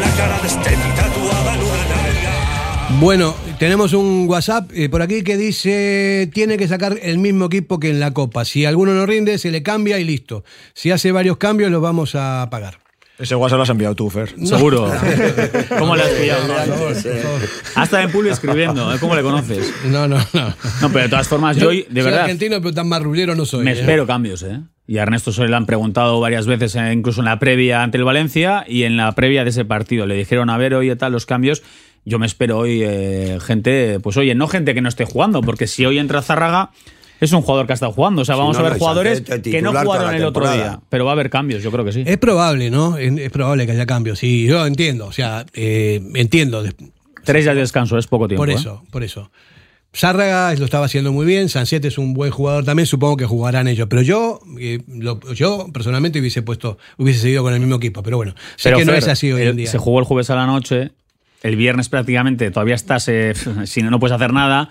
La 0.00 0.10
cara 0.16 0.38
de 0.40 0.48
Steffi 0.48 0.90
tatuada 0.96 1.54
en 1.54 1.60
una 1.60 1.76
nalga. 1.88 2.98
Bueno, 3.00 3.34
tenemos 3.58 3.92
un 3.92 4.26
WhatsApp 4.28 4.70
eh, 4.74 4.88
por 4.88 5.02
aquí 5.02 5.22
que 5.22 5.36
dice 5.36 6.30
tiene 6.32 6.56
que 6.56 6.66
sacar 6.68 6.98
el 7.02 7.18
mismo 7.18 7.46
equipo 7.46 7.78
que 7.78 7.90
en 7.90 8.00
la 8.00 8.12
Copa. 8.12 8.44
Si 8.44 8.64
alguno 8.64 8.94
no 8.94 9.06
rinde, 9.06 9.38
se 9.38 9.50
le 9.50 9.62
cambia 9.62 9.98
y 9.98 10.04
listo. 10.04 10.44
Si 10.74 10.90
hace 10.90 11.12
varios 11.12 11.36
cambios, 11.36 11.70
los 11.70 11.82
vamos 11.82 12.14
a 12.14 12.48
pagar. 12.50 12.78
Ese 13.18 13.34
WhatsApp 13.34 13.56
lo 13.56 13.62
has 13.64 13.70
enviado 13.70 13.94
tú, 13.96 14.10
Fer. 14.10 14.32
Seguro. 14.46 14.90
¿Cómo 15.78 15.96
le 15.96 16.02
has 16.04 16.10
pillado? 16.10 16.54
Hasta 17.74 18.02
en 18.02 18.12
Pulio 18.12 18.32
escribiendo. 18.32 18.94
¿eh? 18.94 18.98
¿Cómo 19.00 19.16
le 19.16 19.22
conoces? 19.22 19.72
No, 19.86 20.06
no, 20.06 20.18
no. 20.32 20.54
No, 20.80 20.88
pero 20.92 21.00
de 21.00 21.08
todas 21.08 21.26
formas, 21.26 21.56
yo, 21.56 21.70
de 21.70 21.84
soy 21.84 21.86
verdad. 21.90 22.20
argentino, 22.20 22.60
pero 22.62 22.72
tan 22.72 22.88
marrullero 22.88 23.34
no 23.34 23.44
soy. 23.44 23.64
Me 23.64 23.72
¿eh? 23.72 23.80
espero 23.80 24.06
cambios, 24.06 24.44
¿eh? 24.44 24.60
Y 24.88 24.96
a 24.96 25.02
Ernesto 25.02 25.32
se 25.32 25.46
le 25.46 25.54
han 25.54 25.66
preguntado 25.66 26.18
varias 26.18 26.46
veces, 26.46 26.74
eh, 26.74 26.92
incluso 26.94 27.20
en 27.20 27.26
la 27.26 27.38
previa 27.38 27.82
ante 27.82 27.98
el 27.98 28.04
Valencia 28.04 28.64
y 28.66 28.84
en 28.84 28.96
la 28.96 29.12
previa 29.12 29.44
de 29.44 29.50
ese 29.50 29.66
partido. 29.66 30.06
Le 30.06 30.14
dijeron, 30.14 30.48
a 30.48 30.56
ver, 30.56 30.74
oye, 30.74 30.96
tal, 30.96 31.12
los 31.12 31.26
cambios. 31.26 31.62
Yo 32.06 32.18
me 32.18 32.24
espero 32.24 32.58
hoy 32.58 32.82
eh, 32.82 33.38
gente, 33.40 34.00
pues 34.00 34.16
oye, 34.16 34.34
no 34.34 34.48
gente 34.48 34.72
que 34.72 34.80
no 34.80 34.88
esté 34.88 35.04
jugando, 35.04 35.42
porque 35.42 35.66
si 35.66 35.84
hoy 35.84 35.98
entra 35.98 36.22
Zárraga, 36.22 36.70
es 37.20 37.32
un 37.32 37.42
jugador 37.42 37.66
que 37.66 37.72
ha 37.72 37.74
estado 37.74 37.92
jugando. 37.92 38.22
O 38.22 38.24
sea, 38.24 38.36
vamos 38.36 38.56
no, 38.56 38.60
a 38.60 38.62
ver 38.62 38.72
no, 38.72 38.78
jugadores 38.78 39.24
es 39.28 39.40
que 39.42 39.60
no 39.60 39.74
jugaron 39.74 40.14
el 40.14 40.24
otro 40.24 40.50
día. 40.50 40.80
Pero 40.88 41.04
va 41.04 41.10
a 41.10 41.12
haber 41.12 41.28
cambios, 41.28 41.62
yo 41.62 41.70
creo 41.70 41.84
que 41.84 41.92
sí. 41.92 42.04
Es 42.06 42.16
probable, 42.16 42.70
¿no? 42.70 42.96
Es, 42.96 43.12
es 43.18 43.30
probable 43.30 43.66
que 43.66 43.72
haya 43.72 43.84
cambios. 43.84 44.18
Sí, 44.18 44.46
yo 44.46 44.64
entiendo. 44.66 45.06
O 45.06 45.12
sea, 45.12 45.44
eh, 45.52 46.00
entiendo. 46.14 46.64
Tres 47.24 47.44
días 47.44 47.54
de 47.54 47.60
descanso, 47.60 47.98
es 47.98 48.06
poco 48.06 48.26
tiempo. 48.26 48.40
Por 48.40 48.48
¿eh? 48.48 48.54
eso, 48.54 48.82
por 48.90 49.04
eso. 49.04 49.30
Zárraga 49.94 50.54
lo 50.54 50.64
estaba 50.66 50.86
haciendo 50.86 51.12
muy 51.12 51.24
bien, 51.26 51.48
Sanciete 51.48 51.88
es 51.88 51.98
un 51.98 52.12
buen 52.14 52.30
jugador 52.30 52.64
también, 52.64 52.86
supongo 52.86 53.16
que 53.16 53.24
jugarán 53.24 53.68
ellos. 53.68 53.86
Pero 53.88 54.02
yo, 54.02 54.38
eh, 54.60 54.80
lo- 54.86 55.18
yo 55.32 55.66
personalmente 55.72 56.20
hubiese 56.20 56.42
puesto, 56.42 56.76
hubiese 56.98 57.20
seguido 57.20 57.42
con 57.42 57.54
el 57.54 57.60
mismo 57.60 57.76
equipo. 57.76 58.02
Pero 58.02 58.18
bueno, 58.18 58.34
sé 58.56 58.68
Pero, 58.68 58.78
que 58.78 58.84
no 58.84 58.92
es 58.94 59.08
así 59.08 59.32
hoy 59.32 59.42
el- 59.42 59.48
en 59.48 59.56
día. 59.56 59.70
Se 59.70 59.78
jugó 59.78 59.98
el 59.98 60.04
jueves 60.04 60.28
a 60.30 60.36
la 60.36 60.46
noche, 60.46 60.92
el 61.42 61.56
viernes 61.56 61.88
prácticamente 61.88 62.50
todavía 62.50 62.74
estás, 62.74 63.08
eh, 63.08 63.32
si 63.66 63.82
no, 63.82 63.90
no 63.90 63.98
puedes 63.98 64.14
hacer 64.14 64.32
nada, 64.32 64.68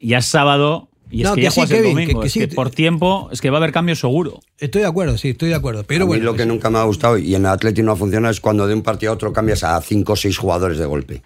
ya 0.00 0.18
es 0.18 0.26
sábado, 0.26 0.88
Y 1.10 1.22
es 1.22 1.28
No, 1.28 1.34
que, 1.36 1.40
que 1.40 1.44
ya 1.44 1.50
sí, 1.50 1.60
juegas 1.60 1.78
el 1.78 1.84
domingo. 1.84 2.12
que- 2.14 2.20
que 2.20 2.26
es 2.26 2.32
sí. 2.34 2.40
que 2.40 2.48
por 2.48 2.68
tiempo, 2.70 3.30
es 3.32 3.40
que 3.40 3.48
va 3.48 3.56
a 3.56 3.60
haber 3.60 3.72
cambio 3.72 3.96
seguro. 3.96 4.40
Estoy 4.58 4.82
de 4.82 4.88
acuerdo, 4.88 5.16
sí, 5.16 5.30
estoy 5.30 5.48
de 5.48 5.54
acuerdo. 5.54 5.84
Pero 5.84 6.04
a 6.04 6.06
mí 6.06 6.08
bueno, 6.08 6.24
lo 6.26 6.34
que 6.34 6.44
nunca 6.44 6.68
me 6.68 6.76
ha 6.78 6.82
gustado, 6.82 7.16
y 7.16 7.34
en 7.34 7.40
el 7.42 7.46
Atleti 7.46 7.82
no 7.82 7.96
funciona, 7.96 8.28
es 8.28 8.40
cuando 8.42 8.66
de 8.66 8.74
un 8.74 8.82
partido 8.82 9.12
a 9.12 9.14
otro 9.14 9.32
cambias 9.32 9.64
a 9.64 9.80
cinco 9.80 10.12
o 10.12 10.16
seis 10.16 10.36
jugadores 10.36 10.76
de 10.76 10.84
golpe. 10.84 11.22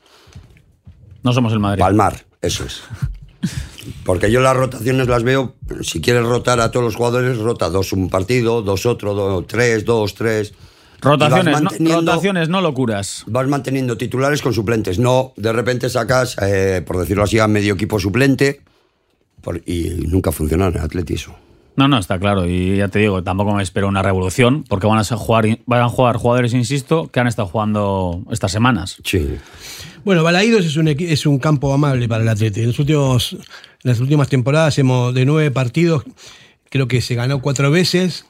No 1.25 1.33
somos 1.33 1.53
el 1.53 1.59
Madrid. 1.59 1.81
Palmar, 1.81 2.25
eso 2.43 2.65
es. 2.65 2.83
Porque 4.05 4.31
yo 4.31 4.41
las 4.41 4.57
rotaciones 4.57 5.09
las 5.09 5.23
veo, 5.25 5.55
si 5.83 6.01
quieres 6.01 6.25
rotar 6.25 6.61
a 6.61 6.71
todos 6.71 6.85
los 6.85 6.97
jugadores, 6.97 7.39
rota 7.39 7.69
dos 7.71 7.93
un 7.93 8.09
partido, 8.09 8.63
dos 8.63 8.87
otro, 8.87 9.15
dos, 9.15 9.47
tres, 9.47 9.85
dos, 9.85 10.15
tres. 10.15 10.53
Rotaciones, 11.01 11.47
no, 11.61 11.69
manteniendo- 11.71 12.13
rotaciones, 12.13 12.49
no 12.49 12.61
locuras. 12.61 13.25
Vas 13.27 13.49
manteniendo 13.49 13.97
titulares 13.97 14.41
con 14.41 14.53
suplentes. 14.55 15.01
No, 15.01 15.33
de 15.37 15.53
repente 15.53 15.91
sacas, 15.91 16.37
eh, 16.43 16.83
por 16.87 16.99
decirlo 16.99 17.25
así, 17.25 17.41
a 17.41 17.49
medio 17.49 17.75
equipo 17.75 17.99
suplente 17.99 18.61
por- 19.41 19.61
y 19.67 19.91
nunca 20.07 20.31
funciona 20.31 20.69
en 20.69 20.75
el 20.77 20.81
Atleti 20.81 21.15
eso. 21.15 21.35
No, 21.75 21.89
no, 21.89 21.99
está 21.99 22.19
claro. 22.19 22.47
Y 22.47 22.77
ya 22.77 22.89
te 22.89 22.99
digo, 22.99 23.23
tampoco 23.23 23.55
me 23.55 23.63
espero 23.63 23.89
una 23.89 24.03
revolución, 24.03 24.65
porque 24.69 24.87
van 24.87 24.99
a 24.99 25.05
jugar, 25.05 25.59
van 25.67 25.81
a 25.83 25.89
jugar 25.89 26.17
jugadores, 26.17 26.53
insisto, 26.53 27.09
que 27.09 27.21
han 27.21 27.27
estado 27.27 27.49
jugando 27.49 28.23
estas 28.31 28.53
semanas. 28.53 28.99
Sí. 29.05 29.37
Bueno, 30.05 30.23
Balaídos 30.23 30.67
es 30.67 30.77
un, 30.77 30.89
es 30.89 31.25
un 31.27 31.39
campo 31.39 31.73
amable 31.73 32.09
para 32.09 32.23
el 32.25 32.29
Atleti. 32.29 32.61
En, 32.61 32.67
los 32.69 32.79
últimos, 32.79 33.33
en 33.33 33.41
las 33.85 34.01
últimas 34.01 34.29
temporadas 34.29 34.79
hemos 34.79 35.15
de 35.15 35.25
nueve 35.25 35.51
partidos, 35.51 36.05
creo 36.69 36.89
que 36.89 37.01
se 37.01 37.15
ganó 37.15 37.41
cuatro 37.41 37.71
veces, 37.71 38.27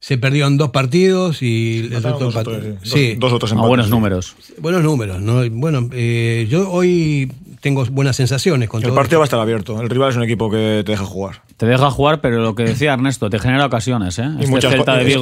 se 0.00 0.18
perdieron 0.18 0.56
dos 0.58 0.70
partidos 0.70 1.42
y 1.42 1.78
el 1.84 1.90
Mataron 1.92 2.18
resto 2.20 2.24
dos 2.24 2.34
o 2.36 2.40
empat- 2.40 2.60
tres, 2.80 2.90
sí. 2.92 3.14
Dos, 3.14 3.30
dos 3.30 3.32
o 3.34 3.38
tres 3.38 3.52
A 3.52 3.54
empates, 3.54 3.68
buenos 3.68 3.86
sí. 3.86 3.92
números. 3.92 4.36
buenos 4.58 4.82
números. 4.82 5.20
¿no? 5.22 5.48
Bueno, 5.50 5.88
eh, 5.92 6.46
yo 6.50 6.68
hoy 6.70 7.30
tengo 7.62 7.84
buenas 7.86 8.16
sensaciones 8.16 8.68
con 8.68 8.82
El 8.82 8.88
todo 8.88 8.96
partido 8.96 9.20
va 9.20 9.24
a 9.24 9.26
estar 9.26 9.38
abierto. 9.38 9.80
El 9.80 9.88
rival 9.88 10.10
es 10.10 10.16
un 10.16 10.24
equipo 10.24 10.50
que 10.50 10.82
te 10.84 10.92
deja 10.92 11.04
jugar. 11.04 11.42
Te 11.56 11.64
deja 11.66 11.90
jugar, 11.92 12.20
pero 12.20 12.42
lo 12.42 12.56
que 12.56 12.64
decía 12.64 12.92
Ernesto, 12.92 13.30
te 13.30 13.38
genera 13.38 13.64
ocasiones, 13.66 14.18
¿eh? 14.18 14.24
Y 14.36 14.40
Este 14.40 14.46
muchas 14.50 14.72
Celta 14.72 14.96
de 14.96 15.12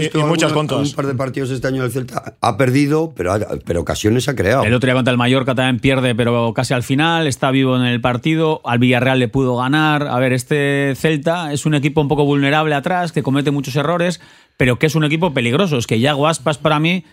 es 0.00 0.08
que 0.08 0.18
muchas 0.24 0.52
contras. 0.54 0.88
Un 0.88 0.94
par 0.96 1.06
de 1.06 1.14
partidos 1.14 1.50
este 1.50 1.68
año 1.68 1.82
del 1.82 1.92
Celta 1.92 2.36
ha 2.40 2.56
perdido, 2.56 3.12
pero, 3.14 3.34
ha- 3.34 3.40
pero 3.66 3.82
ocasiones 3.82 4.26
ha 4.30 4.34
creado. 4.34 4.64
El 4.64 4.72
otro 4.72 4.86
día 4.86 4.94
contra 4.94 5.12
el 5.12 5.18
Mallorca 5.18 5.54
también 5.54 5.78
pierde, 5.78 6.14
pero 6.14 6.54
casi 6.54 6.72
al 6.72 6.82
final, 6.82 7.26
está 7.26 7.50
vivo 7.50 7.76
en 7.76 7.82
el 7.82 8.00
partido. 8.00 8.62
Al 8.64 8.78
Villarreal 8.78 9.18
le 9.18 9.28
pudo 9.28 9.56
ganar. 9.56 10.08
A 10.08 10.18
ver, 10.18 10.32
este 10.32 10.94
Celta 10.96 11.52
es 11.52 11.66
un 11.66 11.74
equipo 11.74 12.00
un 12.00 12.08
poco 12.08 12.24
vulnerable 12.24 12.74
atrás, 12.74 13.12
que 13.12 13.22
comete 13.22 13.50
muchos 13.50 13.76
errores, 13.76 14.22
pero 14.56 14.78
que 14.78 14.86
es 14.86 14.94
un 14.94 15.04
equipo 15.04 15.34
peligroso. 15.34 15.76
Es 15.76 15.86
que 15.86 16.00
Yago 16.00 16.26
Aspas 16.28 16.56
para 16.56 16.80
mí, 16.80 17.04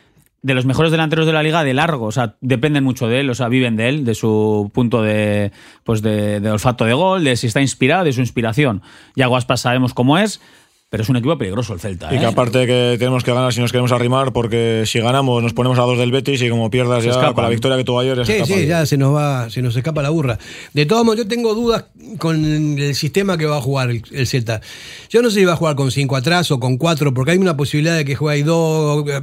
de 0.42 0.54
los 0.54 0.66
mejores 0.66 0.92
delanteros 0.92 1.26
de 1.26 1.34
la 1.34 1.44
liga 1.44 1.64
de 1.64 1.74
largo. 1.74 2.06
O 2.06 2.12
sea, 2.12 2.36
dependen 2.42 2.84
mucho 2.84 3.08
de 3.08 3.20
él, 3.20 3.30
o 3.30 3.36
sea, 3.36 3.48
viven 3.48 3.76
de 3.76 3.90
él, 3.90 4.06
de 4.06 4.16
su 4.16 4.72
punto 4.74 5.02
de, 5.02 5.52
pues 5.84 6.02
de, 6.02 6.42
olfato 6.50 6.86
de 6.86 6.94
gol, 6.94 7.24
de 7.24 7.36
si 7.36 7.48
está 7.48 7.62
inspirado, 7.62 8.04
de 8.06 8.14
su 8.14 8.22
inspiración. 8.22 8.82
Yago 9.16 9.38
Aspas 9.38 9.62
sabemos 9.62 9.94
cómo 9.94 10.18
es, 10.18 10.42
pero 10.90 11.04
es 11.04 11.10
un 11.10 11.18
equipo 11.18 11.38
peligroso 11.38 11.74
el 11.74 11.80
Celta. 11.82 12.14
Y 12.14 12.16
¿eh? 12.16 12.20
que 12.20 12.26
aparte 12.26 12.66
que 12.66 12.96
tenemos 12.98 13.24
que 13.24 13.34
ganar 13.34 13.52
si 13.54 13.60
nos 13.60 13.72
queremos 13.72 13.92
arrimar, 13.92 14.32
porque 14.32 14.84
si 14.86 15.00
ganamos 15.00 15.44
nos 15.44 15.54
ponemos 15.54 15.78
a 15.80 15.82
dos 15.82 15.98
del 15.98 16.12
Betis 16.12 16.42
y 16.42 16.50
como 16.50 16.70
pierdas 16.70 17.00
Se 17.04 17.08
ya 17.10 17.12
escapan. 17.12 17.34
con 17.34 17.44
la 17.44 17.50
victoria 17.50 17.78
que 17.78 17.84
tuvo 17.84 18.00
ayer 18.00 18.18
ya 18.18 18.26
se 18.26 18.34
Sí, 18.36 18.42
escapa. 18.42 18.60
sí, 18.62 18.68
ya 18.68 18.86
se 18.86 18.98
nos 18.98 19.14
va, 19.14 19.50
se 19.50 19.62
nos 19.62 19.76
escapa 19.76 20.02
la 20.02 20.10
burra. 20.10 20.38
De 20.74 20.86
todos 20.86 21.04
modos, 21.04 21.18
yo 21.20 21.28
tengo 21.28 21.54
dudas 21.56 21.86
con 22.20 22.46
el 22.80 22.96
sistema 22.96 23.38
que 23.38 23.46
va 23.46 23.58
a 23.58 23.62
jugar 23.62 23.90
el, 23.90 24.02
el 24.12 24.28
Celta. 24.28 24.62
Yo 25.10 25.22
no 25.22 25.30
sé 25.30 25.40
si 25.40 25.46
va 25.46 25.54
a 25.54 25.56
jugar 25.58 25.76
con 25.76 25.92
cinco 25.92 26.16
atrás 26.16 26.52
o 26.52 26.60
con 26.60 26.78
cuatro, 26.78 27.14
porque 27.14 27.32
hay 27.32 27.38
una 27.38 27.58
posibilidad 27.58 27.98
de 27.98 28.06
que 28.06 28.16
juegue 28.16 28.38
ahí 28.38 28.44
dos, 28.44 29.04
eh, 29.10 29.22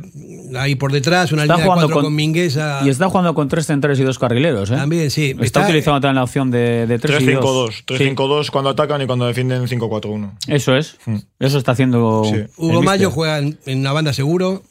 ahí 0.58 0.74
por 0.74 0.92
detrás, 0.92 1.32
una 1.32 1.44
Está 1.44 1.54
línea 1.54 1.64
de 1.64 1.70
jugando 1.70 1.86
cuatro 1.86 1.94
con, 1.96 2.04
con- 2.04 2.14
Mingueza. 2.14 2.80
Y 2.84 2.90
está 2.90 3.08
jugando 3.08 3.32
con 3.34 3.48
tres 3.48 3.64
centrales 3.66 3.98
y 3.98 4.02
dos 4.02 4.18
carrileros, 4.18 4.70
¿eh? 4.70 4.76
También, 4.76 5.10
sí. 5.10 5.30
Está, 5.30 5.44
Está- 5.44 5.64
utilizando 5.64 6.00
también 6.00 6.16
la 6.16 6.24
opción 6.24 6.50
de, 6.50 6.86
de 6.86 6.98
3 6.98 7.22
y 7.22 7.26
2. 7.32 7.84
3-5-2. 7.86 8.14
3-5-2 8.14 8.50
cuando 8.50 8.68
atacan 8.70 9.00
y 9.00 9.06
cuando 9.06 9.26
defienden 9.26 9.62
5-4-1. 9.66 10.32
Eso 10.48 10.76
es. 10.76 10.96
Mm. 11.06 11.16
Eso 11.40 11.53
está 11.58 11.72
haciendo. 11.72 12.22
Sí. 12.24 12.44
Hugo 12.56 12.72
míster. 12.72 12.84
Mayo 12.84 13.10
juega 13.10 13.38
en, 13.38 13.58
en 13.66 13.80
una 13.80 13.92
banda 13.92 14.12
seguro. 14.12 14.62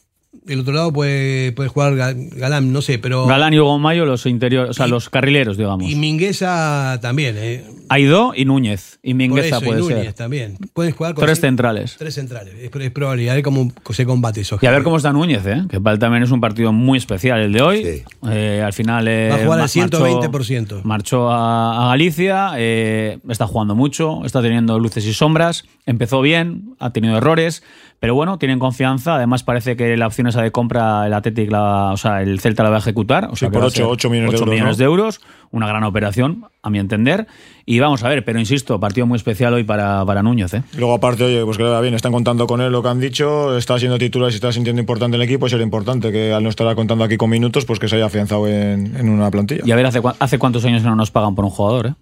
Del 0.44 0.60
otro 0.60 0.74
lado 0.74 0.92
puede, 0.92 1.52
puede 1.52 1.68
jugar 1.70 1.94
Ga- 1.94 2.14
Galán, 2.36 2.72
no 2.72 2.82
sé, 2.82 2.98
pero. 2.98 3.26
Galán 3.26 3.54
y 3.54 3.58
Hugo 3.58 3.78
Mayo, 3.78 4.04
los 4.04 4.26
interiores, 4.26 4.70
o 4.70 4.74
sea, 4.74 4.86
los 4.86 5.08
carrileros, 5.08 5.56
digamos. 5.56 5.88
Y 5.90 5.94
Mingueza 5.94 6.98
también, 7.00 7.36
¿eh? 7.38 7.64
Aidó 7.88 8.32
y 8.34 8.44
Núñez. 8.44 8.98
Y 9.02 9.14
Mingueza 9.14 9.56
eso, 9.56 9.64
y 9.64 9.68
puede 9.68 9.80
Núñez 9.80 10.04
ser. 10.04 10.12
también. 10.14 10.56
Pueden 10.72 10.92
jugar 10.92 11.14
con 11.14 11.24
Tres 11.24 11.40
centrales. 11.40 11.96
Tres 11.98 12.14
centrales. 12.14 12.54
Es, 12.54 12.70
es 12.74 12.90
probable. 12.90 13.30
A 13.30 13.34
ver 13.34 13.42
cómo 13.42 13.70
se 13.90 14.04
combate 14.06 14.40
eso. 14.40 14.58
Y 14.60 14.66
a 14.66 14.70
ver 14.70 14.82
cómo 14.82 14.96
está 14.96 15.12
Núñez, 15.12 15.46
¿eh? 15.46 15.64
que 15.68 15.80
para 15.80 15.94
él 15.94 15.98
también 16.00 16.22
es 16.22 16.30
un 16.30 16.40
partido 16.40 16.72
muy 16.72 16.98
especial 16.98 17.40
el 17.40 17.52
de 17.52 17.62
hoy. 17.62 17.84
Sí. 17.84 18.02
Eh, 18.30 18.62
al 18.64 18.72
final. 18.72 19.06
eh, 19.08 19.28
Va 19.30 19.36
a 19.36 19.38
jugar 19.44 19.58
al 19.60 19.64
ma- 19.64 19.68
120%. 19.68 20.82
Marchó, 20.82 20.82
marchó 20.84 21.30
a, 21.30 21.84
a 21.86 21.88
Galicia, 21.88 22.52
eh, 22.56 23.18
está 23.28 23.46
jugando 23.46 23.74
mucho, 23.74 24.24
está 24.24 24.42
teniendo 24.42 24.78
luces 24.78 25.04
y 25.06 25.12
sombras. 25.14 25.64
Empezó 25.86 26.20
bien, 26.22 26.74
ha 26.78 26.90
tenido 26.90 27.16
errores, 27.18 27.62
pero 28.00 28.14
bueno, 28.14 28.38
tienen 28.38 28.58
confianza. 28.58 29.16
Además, 29.16 29.42
parece 29.42 29.76
que 29.76 29.96
la 29.98 30.06
opción 30.06 30.23
esa 30.26 30.42
de 30.42 30.50
compra, 30.50 31.06
el 31.06 31.12
Athletic, 31.14 31.50
la- 31.50 31.92
o 31.92 31.96
sea, 31.96 32.22
el 32.22 32.40
Celta 32.40 32.62
la 32.62 32.70
va 32.70 32.76
a 32.76 32.78
ejecutar. 32.80 33.24
O 33.30 33.36
sea, 33.36 33.48
Sí, 33.48 33.52
por 33.52 33.60
va 33.62 33.64
a 33.64 33.68
ocho- 33.68 33.76
ser 33.76 33.84
ocho 33.86 34.10
millones 34.10 34.32
de 34.32 34.36
euros, 34.38 34.50
millones 34.52 34.76
¿no? 34.76 34.78
de 34.78 34.84
euros. 34.84 35.20
Una 35.50 35.68
gran 35.68 35.84
operación, 35.84 36.46
a 36.62 36.70
mi 36.70 36.78
entender. 36.80 37.26
Y 37.64 37.78
vamos 37.78 38.02
a 38.02 38.08
ver, 38.08 38.24
pero 38.24 38.40
insisto, 38.40 38.80
partido 38.80 39.06
muy 39.06 39.16
especial 39.16 39.54
hoy 39.54 39.62
para, 39.64 40.04
para 40.04 40.22
Núñez. 40.22 40.52
¿eh? 40.54 40.62
Luego, 40.76 40.94
aparte, 40.94 41.22
oye, 41.24 41.44
pues 41.44 41.56
que 41.56 41.62
le 41.62 41.68
va 41.70 41.80
bien, 41.80 41.94
están 41.94 42.10
contando 42.12 42.46
con 42.48 42.60
él 42.60 42.72
lo 42.72 42.82
que 42.82 42.88
han 42.88 42.98
dicho, 43.00 43.56
está 43.56 43.78
siendo 43.78 43.96
titular 43.98 44.28
y 44.28 44.32
se 44.32 44.36
está 44.36 44.50
sintiendo 44.52 44.80
importante 44.80 45.16
el 45.16 45.22
equipo, 45.22 45.46
y 45.46 45.50
será 45.50 45.62
importante 45.62 46.10
que 46.10 46.32
al 46.32 46.42
no 46.42 46.48
estar 46.48 46.74
contando 46.74 47.04
aquí 47.04 47.16
con 47.16 47.30
minutos, 47.30 47.64
pues 47.66 47.78
que 47.78 47.86
se 47.88 47.96
haya 47.96 48.06
afianzado 48.06 48.48
en, 48.48 48.96
en 48.96 49.08
una 49.08 49.30
plantilla. 49.30 49.62
Y 49.64 49.70
a 49.70 49.76
ver, 49.76 49.86
¿hace, 49.86 50.38
cuántos 50.38 50.64
años 50.64 50.82
que 50.82 50.88
no 50.88 50.96
nos 50.96 51.10
pagan 51.12 51.34
por 51.36 51.44
un 51.44 51.50
jugador? 51.52 51.86
¿eh? 51.86 51.94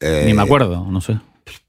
Eh, 0.00 0.24
Ni 0.26 0.34
me 0.34 0.42
acuerdo, 0.42 0.86
no 0.90 1.00
sé. 1.00 1.16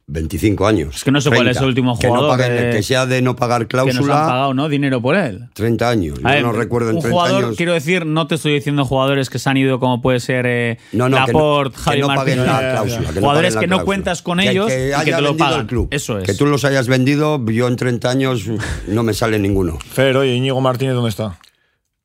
25 0.07 0.67
años. 0.67 0.97
Es 0.97 1.03
que 1.03 1.09
no 1.11 1.19
sé 1.19 1.31
cuál 1.31 1.47
es 1.47 1.57
el 1.57 1.65
último 1.65 1.97
Que 1.97 2.05
no 2.07 2.13
jugador 2.17 2.39
paguen- 2.39 2.69
que- 2.71 2.77
que 2.77 2.83
sea 2.83 3.07
de 3.07 3.23
no 3.23 3.35
pagar 3.35 3.65
Que 3.67 3.75
nos 3.77 3.87
han 3.87 3.91
cláusula, 3.93 4.13
pagado, 4.13 4.53
¿no? 4.53 4.69
Dinero 4.69 5.01
por 5.01 5.15
él. 5.15 5.49
30 5.53 5.89
años. 5.89 6.19
Yo 6.19 6.23
ver, 6.23 6.43
no 6.43 6.51
recuerdo 6.51 6.91
en 6.91 6.97
un 6.97 7.01
30 7.01 7.17
jugador, 7.19 7.43
años. 7.45 7.57
quiero 7.57 7.73
decir, 7.73 8.05
no 8.05 8.27
te 8.27 8.35
estoy 8.35 8.53
diciendo 8.53 8.85
jugadores 8.85 9.31
que 9.31 9.39
se 9.39 9.49
han 9.49 9.57
ido 9.57 9.79
como 9.79 10.03
puede 10.03 10.19
ser 10.19 10.45
eh, 10.47 10.77
No, 10.91 11.09
no, 11.09 11.15
que 11.25 11.31
no- 11.33 11.39
Laporte, 11.39 11.77
Javi 11.77 12.01
no 12.01 12.07
paguen 12.07 12.37
Martínez. 12.37 12.45
la 12.45 12.71
cláusula, 12.71 13.07
que 13.09 13.13
no 13.15 13.21
jugadores 13.21 13.31
paguen 13.31 13.55
la 13.55 13.59
que 13.61 13.67
no 13.67 13.69
cláusula. 13.77 13.85
cuentas 13.85 14.21
con 14.21 14.37
Que- 14.37 14.49
ellos 14.51 14.67
que 14.67 14.73
y 14.85 14.89
que 14.89 14.93
haya 14.95 15.15
te 15.15 15.21
lo 15.23 15.27
vendido 15.29 15.45
pagan. 15.47 15.61
el 15.61 15.67
club. 15.67 15.87
Eso 15.89 16.19
es. 16.19 16.25
Que 16.25 16.33
tú 16.35 16.45
los 16.45 16.65
hayas 16.65 16.87
vendido, 16.87 17.43
yo 17.47 17.67
en 17.67 17.75
30 17.75 18.09
años 18.11 18.43
no 18.87 19.01
me 19.01 19.13
sale 19.15 19.39
ninguno. 19.39 19.79
Fer, 19.79 20.15
oye, 20.17 20.35
Íñigo 20.35 20.61
Martínez, 20.61 20.93
¿dónde 20.93 21.09
está? 21.09 21.39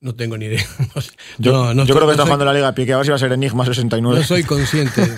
No 0.00 0.14
tengo 0.14 0.38
ni 0.38 0.46
idea. 0.46 0.64
No 0.94 1.00
sé. 1.02 1.10
Yo, 1.36 1.52
No, 1.52 1.74
no 1.74 1.82
yo 1.82 1.88
soy- 1.88 1.96
creo 1.96 2.00
que 2.00 2.06
no 2.06 2.10
está 2.12 2.22
soy- 2.22 2.28
jugando 2.28 2.44
en 2.44 2.48
la 2.48 2.54
Liga 2.54 2.74
Pique, 2.74 2.94
a 2.94 2.96
ver 2.96 3.04
si 3.04 3.10
va 3.10 3.16
a 3.16 3.18
ser 3.18 3.32
Enigma 3.32 3.66
69. 3.66 4.18
No 4.20 4.24
soy 4.24 4.42
consciente. 4.44 5.02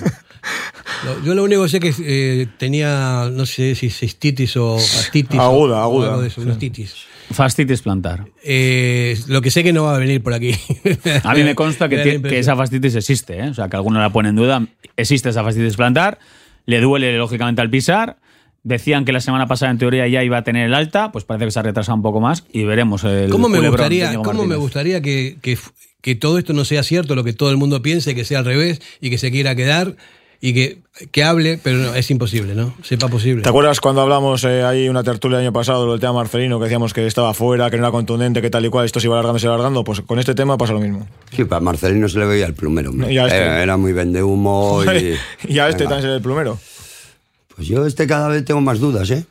No, 1.04 1.24
Yo 1.24 1.34
lo 1.34 1.44
único 1.44 1.62
que 1.64 1.68
sé 1.68 1.80
que 1.80 1.92
eh, 2.00 2.46
tenía, 2.58 3.28
no 3.32 3.44
sé 3.46 3.74
si 3.74 3.90
cistitis 3.90 4.56
o 4.56 4.78
fastitis. 4.78 5.38
o- 5.38 5.42
Aguda, 5.42 5.78
o 5.78 5.82
aguda, 5.82 6.08
algo 6.10 6.22
de 6.22 6.28
eso, 6.28 6.40
sí. 6.40 6.46
una 6.46 6.58
titis. 6.58 6.94
Fastitis 7.32 7.80
plantar. 7.82 8.26
Eh, 8.44 9.18
lo 9.28 9.40
que 9.40 9.50
sé 9.50 9.62
que 9.62 9.72
no 9.72 9.84
va 9.84 9.96
a 9.96 9.98
venir 9.98 10.22
por 10.22 10.34
aquí. 10.34 10.52
A 11.24 11.34
mí 11.34 11.42
me 11.42 11.54
consta 11.54 11.88
que, 11.88 12.20
esa 12.38 12.56
fastitis 12.56 12.94
existe, 12.94 13.38
¿eh? 13.38 13.48
o 13.48 13.54
sea, 13.54 13.68
que 13.68 13.76
alguno 13.76 14.00
la 14.00 14.10
pone 14.10 14.28
en 14.28 14.36
duda. 14.36 14.66
Existe 14.96 15.30
esa 15.30 15.42
fastitis 15.42 15.76
plantar, 15.76 16.18
le 16.66 16.80
duele 16.80 17.16
lógicamente 17.16 17.62
al 17.62 17.70
pisar. 17.70 18.18
Decían 18.64 19.04
que 19.04 19.10
la 19.12 19.20
semana 19.20 19.48
pasada 19.48 19.72
en 19.72 19.78
teoría 19.78 20.06
ya 20.06 20.22
iba 20.22 20.36
a 20.38 20.44
tener 20.44 20.66
el 20.66 20.74
alta, 20.74 21.10
pues 21.10 21.24
parece 21.24 21.46
que 21.46 21.50
se 21.50 21.58
ha 21.58 21.62
retrasado 21.62 21.96
un 21.96 22.02
poco 22.02 22.20
más 22.20 22.44
y 22.52 22.62
veremos 22.62 23.02
el 23.02 23.28
¿Cómo 23.28 23.48
me 23.48 23.58
gustaría, 23.58 24.14
cómo 24.14 24.44
me 24.44 24.54
gustaría 24.54 25.02
que, 25.02 25.36
que, 25.42 25.58
que 26.00 26.14
todo 26.14 26.38
esto 26.38 26.52
no 26.52 26.64
sea 26.64 26.84
cierto, 26.84 27.16
lo 27.16 27.24
que 27.24 27.32
todo 27.32 27.50
el 27.50 27.56
mundo 27.56 27.82
piense, 27.82 28.14
que 28.14 28.24
sea 28.24 28.38
al 28.38 28.44
revés 28.44 28.80
y 29.00 29.10
que 29.10 29.18
se 29.18 29.32
quiera 29.32 29.56
quedar 29.56 29.96
y 30.44 30.54
que, 30.54 30.78
que 31.12 31.22
hable, 31.22 31.56
pero 31.62 31.78
no, 31.78 31.94
es 31.94 32.10
imposible, 32.10 32.56
¿no? 32.56 32.74
Sepa 32.82 33.06
posible. 33.06 33.44
¿Te 33.44 33.48
acuerdas 33.48 33.80
cuando 33.80 34.00
hablamos 34.00 34.42
eh, 34.42 34.64
ahí 34.64 34.88
una 34.88 35.04
tertulia 35.04 35.38
el 35.38 35.44
año 35.44 35.52
pasado 35.52 35.86
lo 35.86 35.92
del 35.92 36.00
tema 36.00 36.14
Marcelino, 36.14 36.58
que 36.58 36.64
decíamos 36.64 36.92
que 36.92 37.06
estaba 37.06 37.32
fuera, 37.32 37.70
que 37.70 37.76
no 37.76 37.84
era 37.84 37.92
contundente, 37.92 38.42
que 38.42 38.50
tal 38.50 38.66
y 38.66 38.68
cual, 38.68 38.84
esto 38.84 38.98
se 38.98 39.06
iba 39.06 39.14
alargando, 39.14 39.38
se 39.38 39.46
iba 39.46 39.54
alargando? 39.54 39.84
Pues 39.84 40.00
con 40.00 40.18
este 40.18 40.34
tema 40.34 40.58
pasa 40.58 40.72
lo 40.72 40.80
mismo. 40.80 41.06
Sí, 41.30 41.44
para 41.44 41.60
Marcelino 41.60 42.08
se 42.08 42.18
le 42.18 42.26
veía 42.26 42.46
el 42.46 42.54
plumero. 42.54 42.90
hombre. 42.90 43.12
Y 43.12 43.18
a 43.18 43.26
este. 43.26 43.36
Era, 43.36 43.62
era 43.62 43.76
muy 43.76 43.92
vende 43.92 44.20
humo. 44.20 44.82
Y, 44.82 45.16
y 45.48 45.58
a 45.60 45.68
este 45.68 45.84
Venga. 45.84 45.90
también 45.90 46.02
se 46.02 46.08
le 46.08 46.14
el 46.16 46.22
plumero. 46.22 46.58
Pues 47.54 47.68
yo 47.68 47.86
este 47.86 48.08
cada 48.08 48.26
vez 48.26 48.44
tengo 48.44 48.60
más 48.60 48.80
dudas, 48.80 49.08
¿eh? 49.12 49.24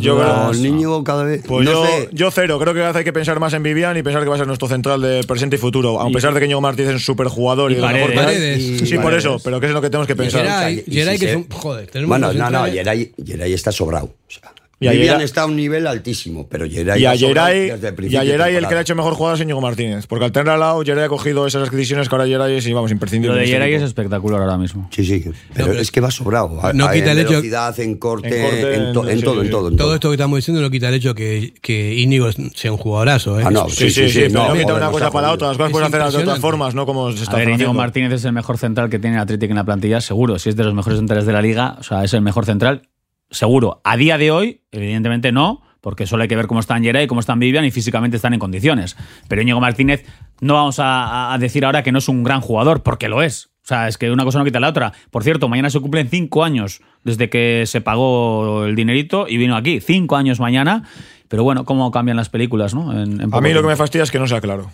Yo 0.00 0.16
creo- 0.16 0.46
Con 0.46 0.62
Niño 0.62 1.02
cada 1.02 1.24
vez... 1.24 1.42
Pues 1.46 1.64
no 1.64 1.72
yo, 1.72 1.84
sé, 1.86 2.08
yo 2.12 2.30
cero, 2.30 2.58
creo 2.60 2.72
que 2.72 2.82
hay 2.84 3.04
que 3.04 3.12
pensar 3.12 3.40
más 3.40 3.52
en 3.52 3.62
Vivian 3.64 3.96
y 3.96 4.02
pensar 4.02 4.22
que 4.22 4.28
va 4.28 4.36
a 4.36 4.38
ser 4.38 4.46
nuestro 4.46 4.68
central 4.68 5.00
de 5.02 5.24
presente 5.24 5.56
y 5.56 5.58
futuro. 5.58 6.00
A 6.00 6.08
pesar 6.10 6.32
de 6.32 6.38
que 6.40 6.46
Íñigo 6.46 6.60
Martínez 6.60 6.90
es 6.90 6.94
un 6.94 7.00
superjugador 7.00 7.72
y, 7.72 7.74
Y 7.74 7.76
de 7.78 7.82
lo 7.82 7.88
mejor. 7.88 8.14
Paredes. 8.14 8.62
Sí, 8.88 8.94
Y 8.94 8.94
por 8.94 9.04
Paredes. 9.04 9.24
eso, 9.24 9.38
pero 9.42 9.58
que 9.58 9.66
es 9.66 9.72
lo 9.72 9.80
que 9.82 9.90
tenemos 9.90 10.06
que 10.06 10.14
pensar. 10.16 10.42
Geray, 10.42 10.84
y 10.86 10.90
si 10.90 10.92
Geray, 10.92 11.18
que 11.18 11.24
se- 11.26 11.30
es 11.32 11.36
un- 11.36 11.48
joder, 11.50 11.86
tenemos 11.88 12.08
Bueno, 12.08 12.32
no, 12.32 12.50
no, 12.50 12.64
Geray 12.66 13.52
está 13.52 13.72
sobrado. 13.72 14.06
O 14.06 14.30
sea, 14.30 14.52
Y 14.78 14.88
Vivian 14.90 15.16
Geray- 15.20 15.24
está 15.24 15.42
a 15.42 15.46
un 15.46 15.56
nivel 15.56 15.86
altísimo, 15.86 16.46
pero 16.50 16.68
Geray 16.68 17.00
Y 17.00 17.06
a 17.06 17.16
Geray, 17.16 17.70
desde 17.70 17.88
el 17.88 17.94
y 17.94 17.96
principio 17.96 18.20
a 18.20 18.24
Geray 18.26 18.56
el 18.56 18.64
que 18.66 18.72
le 18.74 18.78
ha 18.78 18.82
hecho 18.82 18.94
mejor 18.94 19.14
jugada 19.14 19.34
es 19.36 19.40
Íñigo 19.40 19.62
Martínez. 19.62 20.06
Porque 20.06 20.26
al 20.26 20.32
tener 20.32 20.50
al 20.50 20.60
lado, 20.60 20.82
Geray 20.84 21.04
ha 21.04 21.08
cogido 21.08 21.46
esas 21.46 21.66
adquisiciones 21.66 22.10
que 22.10 22.14
ahora 22.14 22.26
Geray 22.26 22.56
es, 22.58 22.66
y 22.66 22.74
vamos, 22.74 22.90
imprescindible. 22.92 23.28
Lo 23.34 23.38
de 23.38 23.44
en 23.44 23.44
este 23.48 23.56
Geray 23.58 23.74
es 23.74 23.82
espectacular 23.82 24.42
ahora 24.42 24.58
mismo. 24.58 24.86
Sí, 24.92 25.06
sí, 25.06 25.24
pero, 25.54 25.68
pero- 25.68 25.80
es 25.80 25.90
que 25.90 26.00
va 26.02 26.10
sobrado. 26.10 26.60
No 26.74 26.84
a- 26.88 26.92
quita 26.92 27.06
en 27.12 27.18
el 27.18 27.18
hecho- 27.20 27.30
velocidad, 27.30 27.80
en 27.80 27.96
corte, 27.96 28.28
En 28.28 28.42
corte, 28.50 28.74
en, 28.74 28.92
to- 28.92 29.08
en- 29.08 29.18
sí, 29.18 29.24
todo, 29.24 29.34
sí, 29.34 29.40
en 29.46 29.50
todo. 29.50 29.68
en 29.68 29.76
Todo 29.76 29.86
todo. 29.86 29.94
esto 29.94 30.08
que 30.10 30.14
estamos 30.14 30.36
diciendo 30.36 30.60
no 30.60 30.70
quita 30.70 30.88
el 30.90 30.94
hecho 30.96 31.14
que, 31.14 31.54
que 31.62 31.94
Íñigo 31.94 32.28
sea 32.54 32.70
un 32.72 32.76
jugadorazo. 32.78 33.40
¿eh? 33.40 33.44
Ah, 33.46 33.50
no, 33.50 33.70
Sí, 33.70 33.88
sí, 33.88 34.10
sí, 34.10 34.24
no, 34.30 34.48
no, 34.48 34.54
quita 34.54 34.74
una 34.74 34.86
no 34.86 34.92
cosa 34.92 35.10
para 35.10 35.28
la 35.28 35.32
otra. 35.32 35.48
Las 35.48 35.56
cosas 35.56 35.68
Es 35.68 35.72
pueden 35.72 35.86
hacerlas 35.88 36.12
de 36.12 36.18
otras 36.22 36.38
formas, 36.38 36.74
no 36.74 36.84
como 36.84 37.10
se 37.12 37.22
está 37.22 37.36
A 37.36 37.38
ver, 37.38 37.48
Íñigo. 37.48 37.72
Martínez 37.72 38.12
es 38.12 38.24
el 38.26 38.34
mejor 38.34 38.58
central 38.58 38.90
que 38.90 38.98
tiene 38.98 39.16
el 39.16 39.22
Atlético 39.22 39.52
en 39.52 39.56
la 39.56 39.64
plantilla, 39.64 40.02
seguro. 40.02 40.38
Si 40.38 40.50
es 40.50 40.56
de 40.56 40.64
los 40.64 40.74
mejores 40.74 40.98
centrales 40.98 41.24
de 41.24 41.32
la 41.32 41.40
liga, 41.40 41.76
o 41.80 41.82
sea, 41.82 42.04
es 42.04 42.12
el 42.12 42.20
mejor 42.20 42.44
central, 42.44 42.82
seguro. 43.30 43.80
A 43.84 43.96
día 43.96 44.18
de 44.18 44.30
hoy, 44.30 44.62
evidentemente 44.72 45.32
no, 45.32 45.62
porque 45.80 46.06
solo 46.06 46.22
hay 46.22 46.28
que 46.28 46.36
ver 46.36 46.46
cómo 46.46 46.60
están 46.60 46.82
Geray, 46.82 47.06
cómo 47.06 47.20
están 47.20 47.38
Vivian 47.38 47.64
y 47.64 47.70
físicamente 47.70 48.16
están 48.16 48.34
en 48.34 48.40
condiciones. 48.40 48.96
Pero 49.28 49.42
Íñigo 49.42 49.60
Martínez, 49.60 50.04
no 50.40 50.54
vamos 50.54 50.78
a, 50.80 51.32
a 51.32 51.38
decir 51.38 51.64
ahora 51.64 51.82
que 51.82 51.92
no 51.92 51.98
es 51.98 52.08
un 52.08 52.22
gran 52.24 52.40
jugador, 52.40 52.82
porque 52.82 53.08
lo 53.08 53.22
es. 53.22 53.46
O 53.62 53.68
sea, 53.68 53.88
es 53.88 53.98
que 53.98 54.10
una 54.12 54.24
cosa 54.24 54.38
no 54.38 54.44
quita 54.44 54.60
la 54.60 54.68
otra. 54.68 54.92
Por 55.10 55.24
cierto, 55.24 55.48
mañana 55.48 55.70
se 55.70 55.80
cumplen 55.80 56.08
cinco 56.08 56.44
años 56.44 56.80
desde 57.02 57.28
que 57.28 57.64
se 57.66 57.80
pagó 57.80 58.64
el 58.64 58.76
dinerito 58.76 59.26
y 59.28 59.36
vino 59.38 59.56
aquí. 59.56 59.80
Cinco 59.80 60.14
años 60.16 60.38
mañana. 60.38 60.84
Pero 61.28 61.42
bueno, 61.42 61.64
cómo 61.64 61.90
cambian 61.90 62.16
las 62.16 62.28
películas, 62.28 62.74
¿no? 62.74 62.92
En- 62.92 63.20
en 63.20 63.34
A 63.34 63.40
mí 63.40 63.52
lo 63.52 63.62
que 63.62 63.68
me 63.68 63.74
fastidia 63.76 64.04
es 64.04 64.12
que 64.12 64.20
no 64.20 64.28
sea 64.28 64.40
claro. 64.40 64.70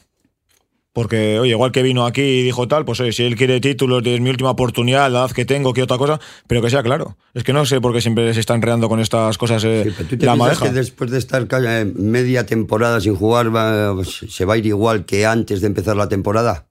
Porque, 0.95 1.39
oye, 1.39 1.53
igual 1.53 1.73
que 1.73 1.83
vino 1.83 2.05
aquí 2.05 2.21
y 2.21 2.43
dijo 2.43 2.69
tal, 2.69 2.85
pues 2.85 3.01
oye, 3.01 3.13
si 3.13 3.23
él 3.23 3.35
quiere 3.35 3.61
títulos, 3.61 4.03
es 4.05 4.21
mi 4.21 4.29
última 4.29 4.51
oportunidad, 4.51 5.11
la 5.11 5.21
edad 5.21 5.31
que 5.31 5.47
tengo, 5.47 5.73
que 5.73 5.83
otra 5.83 5.97
cosa, 5.97 6.21
pero 6.47 6.61
que 6.61 6.69
sea 6.69 6.83
claro. 6.83 7.17
Es 7.33 7.45
que 7.45 7.55
no 7.55 7.65
sé 7.65 7.81
por 7.81 7.95
qué 7.95 8.03
siempre 8.03 8.35
se 8.35 8.41
está 8.41 8.55
enredando 8.55 8.91
con 8.91 9.01
estas 9.01 9.39
cosas 9.39 9.65
eh, 9.65 9.85
Sí, 9.87 9.93
pero 9.97 10.09
¿Tú 10.11 10.19
te 10.19 10.27
la 10.27 10.37
madeja. 10.37 10.67
que 10.67 10.73
después 10.73 11.11
de 11.11 11.17
estar 11.19 11.49
eh, 11.67 11.85
media 11.97 12.45
temporada 12.45 13.01
sin 13.01 13.17
jugar 13.17 13.55
va- 13.57 13.97
se 14.05 14.45
va 14.45 14.53
a 14.55 14.59
ir 14.59 14.67
igual 14.67 15.07
que 15.07 15.25
antes 15.25 15.63
de 15.63 15.67
empezar 15.69 15.97
la 15.97 16.11
temporada? 16.11 16.67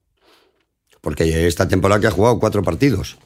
Porque 1.01 1.47
esta 1.47 1.67
temporada 1.67 1.99
que 1.99 2.05
ha 2.07 2.11
jugado 2.11 2.37
cuatro 2.39 2.61
partidos. 2.61 3.17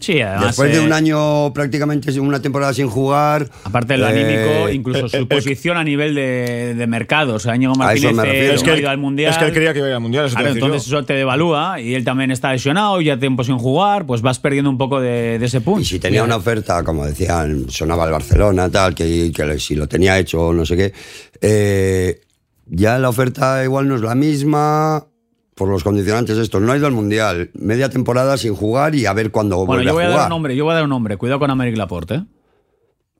Sí, 0.00 0.20
además, 0.20 0.46
Después 0.48 0.72
de 0.72 0.78
eh, 0.82 0.86
un 0.86 0.92
año 0.92 1.52
prácticamente 1.52 2.18
una 2.20 2.40
temporada 2.40 2.72
sin 2.72 2.88
jugar. 2.88 3.48
Aparte 3.64 3.94
de 3.94 3.98
lo 3.98 4.08
eh, 4.08 4.10
anímico, 4.10 4.68
incluso 4.70 5.06
eh, 5.06 5.08
su 5.08 5.16
eh, 5.16 5.26
posición 5.26 5.76
a 5.76 5.84
nivel 5.84 6.14
de, 6.14 6.74
de 6.74 6.86
mercado. 6.86 7.34
O 7.34 7.38
sea, 7.38 7.56
Íñigo 7.56 7.72
A 7.80 7.94
eso 7.94 8.12
Martínez 8.12 8.14
me 8.14 8.22
refiero. 8.24 8.48
no 8.48 8.54
Es 8.54 8.62
que 8.62 8.70
ha 8.70 8.76
ido 8.78 8.90
al 8.90 8.98
Mundial. 8.98 9.30
es 9.32 9.38
que 9.38 9.44
él 9.46 9.52
quería 9.52 9.72
que 9.72 9.80
iba 9.80 9.88
al 9.88 10.00
Mundial, 10.00 10.26
eso 10.26 10.36
Claro, 10.36 10.52
entonces 10.52 10.86
yo. 10.86 10.98
eso 10.98 11.06
te 11.06 11.14
devalúa 11.14 11.80
y 11.80 11.94
él 11.94 12.04
también 12.04 12.30
está 12.30 12.52
lesionado, 12.52 13.00
ya 13.00 13.18
tiempo 13.18 13.42
sin 13.44 13.58
jugar, 13.58 14.06
pues 14.06 14.22
vas 14.22 14.38
perdiendo 14.38 14.70
un 14.70 14.78
poco 14.78 15.00
de, 15.00 15.38
de 15.38 15.46
ese 15.46 15.60
punto. 15.60 15.80
Y 15.80 15.84
si 15.84 15.98
tenía 15.98 16.22
una 16.22 16.36
oferta, 16.36 16.82
como 16.84 17.04
decían, 17.04 17.66
sonaba 17.68 18.04
el 18.06 18.12
Barcelona, 18.12 18.70
tal, 18.70 18.94
que, 18.94 19.32
que 19.34 19.58
si 19.58 19.74
lo 19.74 19.88
tenía 19.88 20.18
hecho 20.18 20.46
o 20.48 20.52
no 20.52 20.64
sé 20.64 20.76
qué, 20.76 20.92
eh, 21.40 22.20
ya 22.66 22.98
la 22.98 23.08
oferta 23.08 23.64
igual 23.64 23.88
no 23.88 23.96
es 23.96 24.02
la 24.02 24.14
misma 24.14 25.04
por 25.58 25.68
los 25.68 25.84
condicionantes 25.84 26.38
estos. 26.38 26.62
No 26.62 26.72
ha 26.72 26.76
ido 26.76 26.86
al 26.86 26.92
Mundial, 26.92 27.50
media 27.54 27.90
temporada 27.90 28.36
sin 28.38 28.54
jugar 28.54 28.94
y 28.94 29.04
a 29.06 29.12
ver 29.12 29.30
cuándo 29.30 29.56
Bueno, 29.56 29.66
vuelve 29.66 29.84
yo 29.86 29.92
voy 29.94 30.04
a 30.04 30.08
dar 30.08 30.22
un 30.22 30.28
nombre, 30.30 30.56
yo 30.56 30.64
voy 30.64 30.72
a 30.72 30.74
dar 30.76 30.84
un 30.84 30.90
nombre. 30.90 31.16
Cuidado 31.18 31.38
con 31.40 31.50
Améric 31.50 31.76
Laporte, 31.76 32.14
¿eh? 32.14 32.22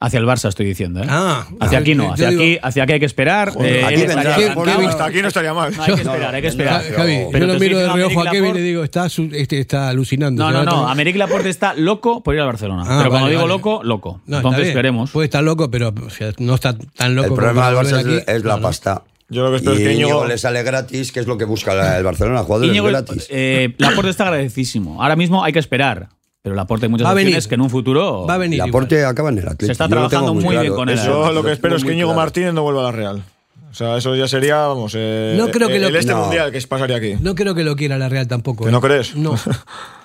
Hacia 0.00 0.20
el 0.20 0.26
Barça 0.26 0.48
estoy 0.48 0.64
diciendo, 0.64 1.00
¿eh? 1.02 1.06
Ah, 1.08 1.44
hacia 1.58 1.80
aquí 1.80 1.96
no, 1.96 2.12
hacia 2.12 2.28
digo- 2.30 2.40
aquí, 2.40 2.58
hacia 2.62 2.82
aquí 2.84 2.92
hay 2.92 3.00
que 3.00 3.06
esperar. 3.06 3.50
Joder, 3.52 3.74
eh, 3.74 3.84
aquí 3.84 3.94
él 3.94 4.00
vendrá, 4.06 4.20
estaría 4.22 4.36
¿qué- 4.36 4.52
encantado. 4.52 4.78
qué- 4.80 4.86
Hasta 4.86 5.04
aquí 5.06 5.22
no 5.22 5.28
estaría 5.28 5.54
mal. 5.54 5.76
No, 5.76 5.82
hay 5.82 5.94
que 5.94 6.00
esperar, 6.02 6.34
hay 6.36 6.40
que 6.42 6.46
esperar. 6.48 6.82
Ja- 6.84 6.94
Javi, 6.98 7.18
Pero 7.32 7.46
yo 7.46 7.52
te 7.52 7.54
lo 7.54 7.58
miro 7.58 7.78
de 7.78 7.88
reojo 7.92 8.20
a 8.20 8.24
Kevin 8.30 8.44
y 8.44 8.46
Laporte- 8.48 8.62
digo, 8.62 8.84
está, 8.84 9.06
este, 9.06 9.58
está 9.58 9.88
alucinando. 9.88 10.44
No, 10.44 10.52
no, 10.52 10.62
no. 10.64 10.88
Améric 10.88 11.16
Laporte 11.16 11.48
está 11.48 11.74
loco 11.74 12.22
por 12.22 12.32
ir 12.36 12.40
al 12.42 12.46
Barcelona. 12.46 12.82
Ah, 12.86 12.98
pero 12.98 13.10
cuando 13.10 13.24
vale, 13.24 13.30
digo 13.30 13.42
vale. 13.42 13.54
loco, 13.54 13.80
loco. 13.82 14.20
No, 14.26 14.36
Entonces 14.36 14.72
veremos. 14.72 15.10
Puede 15.10 15.24
estar 15.24 15.42
loco, 15.42 15.68
pero 15.68 15.92
o 16.06 16.10
sea, 16.10 16.30
no 16.38 16.54
está 16.54 16.78
tan 16.96 17.16
loco 17.16 17.30
El 17.30 17.34
problema 17.34 17.66
del 17.66 17.76
Barça 17.78 17.98
es, 17.98 18.06
aquí. 18.06 18.18
es 18.24 18.44
la 18.44 18.50
No, 18.50 18.56
no. 18.58 18.62
pasta. 18.62 19.02
Yo 19.30 19.44
lo 19.44 19.50
que 19.50 19.56
espero 19.56 19.74
y 19.74 19.82
es 19.82 19.88
que 19.88 19.94
Íñigo 19.94 20.24
le 20.24 20.38
sale 20.38 20.62
gratis, 20.62 21.12
que 21.12 21.20
es 21.20 21.26
lo 21.26 21.36
que 21.36 21.44
busca 21.44 21.98
el 21.98 22.02
Barcelona, 22.04 22.42
jugadores 22.42 22.70
Íñigo, 22.70 22.86
gratis. 22.86 23.26
eh, 23.30 23.74
Laporte 23.78 24.10
está 24.10 24.24
agradecísimo. 24.24 25.02
Ahora 25.02 25.16
mismo 25.16 25.44
hay 25.44 25.52
que 25.52 25.58
esperar. 25.58 26.08
Pero 26.40 26.54
Laporte 26.54 26.86
hay 26.86 26.90
muchas 26.90 27.08
venir. 27.14 27.26
opciones 27.28 27.48
que 27.48 27.54
en 27.56 27.60
un 27.60 27.68
futuro. 27.68 28.24
Va 28.24 28.34
a 28.34 28.38
venir. 28.38 28.60
El 28.62 28.68
aporte 28.68 29.04
acaba 29.04 29.28
en 29.28 29.38
el 29.38 29.44
Atlético. 29.44 29.66
Se 29.66 29.72
está 29.72 29.84
Yo 29.84 29.90
trabajando 29.90 30.32
muy 30.34 30.44
bien 30.44 30.60
claro. 30.60 30.76
con 30.76 30.88
él, 30.88 30.98
Eso 30.98 31.26
Yo 31.26 31.32
lo 31.32 31.42
que 31.42 31.52
espero 31.52 31.76
es 31.76 31.84
que 31.84 31.92
Íñigo 31.92 32.08
claro. 32.08 32.20
Martínez 32.20 32.54
no 32.54 32.62
vuelva 32.62 32.80
a 32.82 32.84
la 32.84 32.92
Real. 32.92 33.22
O 33.70 33.74
sea, 33.74 33.98
eso 33.98 34.16
ya 34.16 34.26
sería, 34.26 34.56
vamos, 34.66 34.94
eh, 34.96 35.34
No 35.36 35.50
creo 35.50 35.68
que 35.68 35.76
el, 35.76 35.82
lo- 35.82 35.88
el 35.88 35.96
este 35.96 36.12
no. 36.12 36.22
mundial 36.22 36.50
que 36.50 36.60
pasaría 36.62 36.96
aquí. 36.96 37.14
No 37.20 37.34
creo 37.34 37.54
que 37.54 37.64
lo 37.64 37.76
quiera 37.76 37.98
la 37.98 38.08
Real 38.08 38.26
tampoco. 38.26 38.64
¿Que 38.64 38.70
¿eh? 38.70 38.72
no 38.72 38.80
crees? 38.80 39.14
No, 39.14 39.34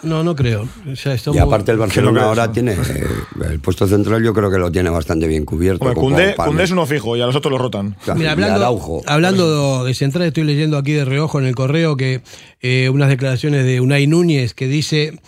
no, 0.04 0.22
no 0.24 0.36
creo. 0.36 0.68
O 0.92 0.96
sea, 0.98 1.16
Y 1.34 1.38
aparte 1.38 1.72
el 1.72 1.78
Barcelona 1.78 2.24
ahora 2.26 2.52
tiene 2.52 2.74
eh, 2.74 3.04
el 3.50 3.60
puesto 3.62 3.88
central, 3.88 4.22
yo 4.22 4.34
creo 4.34 4.52
que 4.52 4.58
lo 4.58 4.70
tiene 4.72 4.90
bastante 4.90 5.28
bien 5.28 5.46
cubierto. 5.46 5.86
Hombre. 5.86 6.36
Koundé 6.36 6.64
es 6.64 6.72
uno 6.72 6.86
fijo 6.86 7.16
y 7.16 7.22
a 7.22 7.26
los 7.26 7.36
otros 7.38 7.52
los 7.52 7.62
rotan. 7.62 7.96
Claro, 8.04 8.18
Mira, 8.20 8.32
y 8.32 8.34
hablando, 8.34 8.56
Araujo. 8.58 9.02
hablando 9.08 9.86
de 9.86 9.94
central, 9.94 10.26
estoy 10.28 10.44
leyendo 10.44 10.78
aquí 10.78 10.92
de 10.92 11.06
reojo 11.06 11.40
en 11.40 11.46
el 11.46 11.56
correo 11.56 11.96
que 11.96 12.22
eh, 12.62 12.90
unas 12.90 13.08
declaraciones 13.08 13.66
de 13.66 13.80
Unai 13.80 14.08
Núñez 14.08 14.54
que 14.54 14.68
dice. 14.68 15.20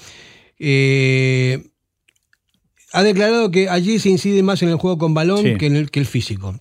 eh, 0.59 1.63
ha 2.93 3.03
declarado 3.03 3.51
que 3.51 3.69
allí 3.69 3.99
se 3.99 4.09
incide 4.09 4.41
más 4.43 4.61
en 4.61 4.69
el 4.69 4.75
juego 4.75 4.97
con 4.97 5.13
balón 5.13 5.41
Sí. 5.43 5.55
que 5.57 5.65
en 5.67 5.75
el, 5.75 5.91
que 5.91 5.99
el 5.99 6.05
físico. 6.05 6.55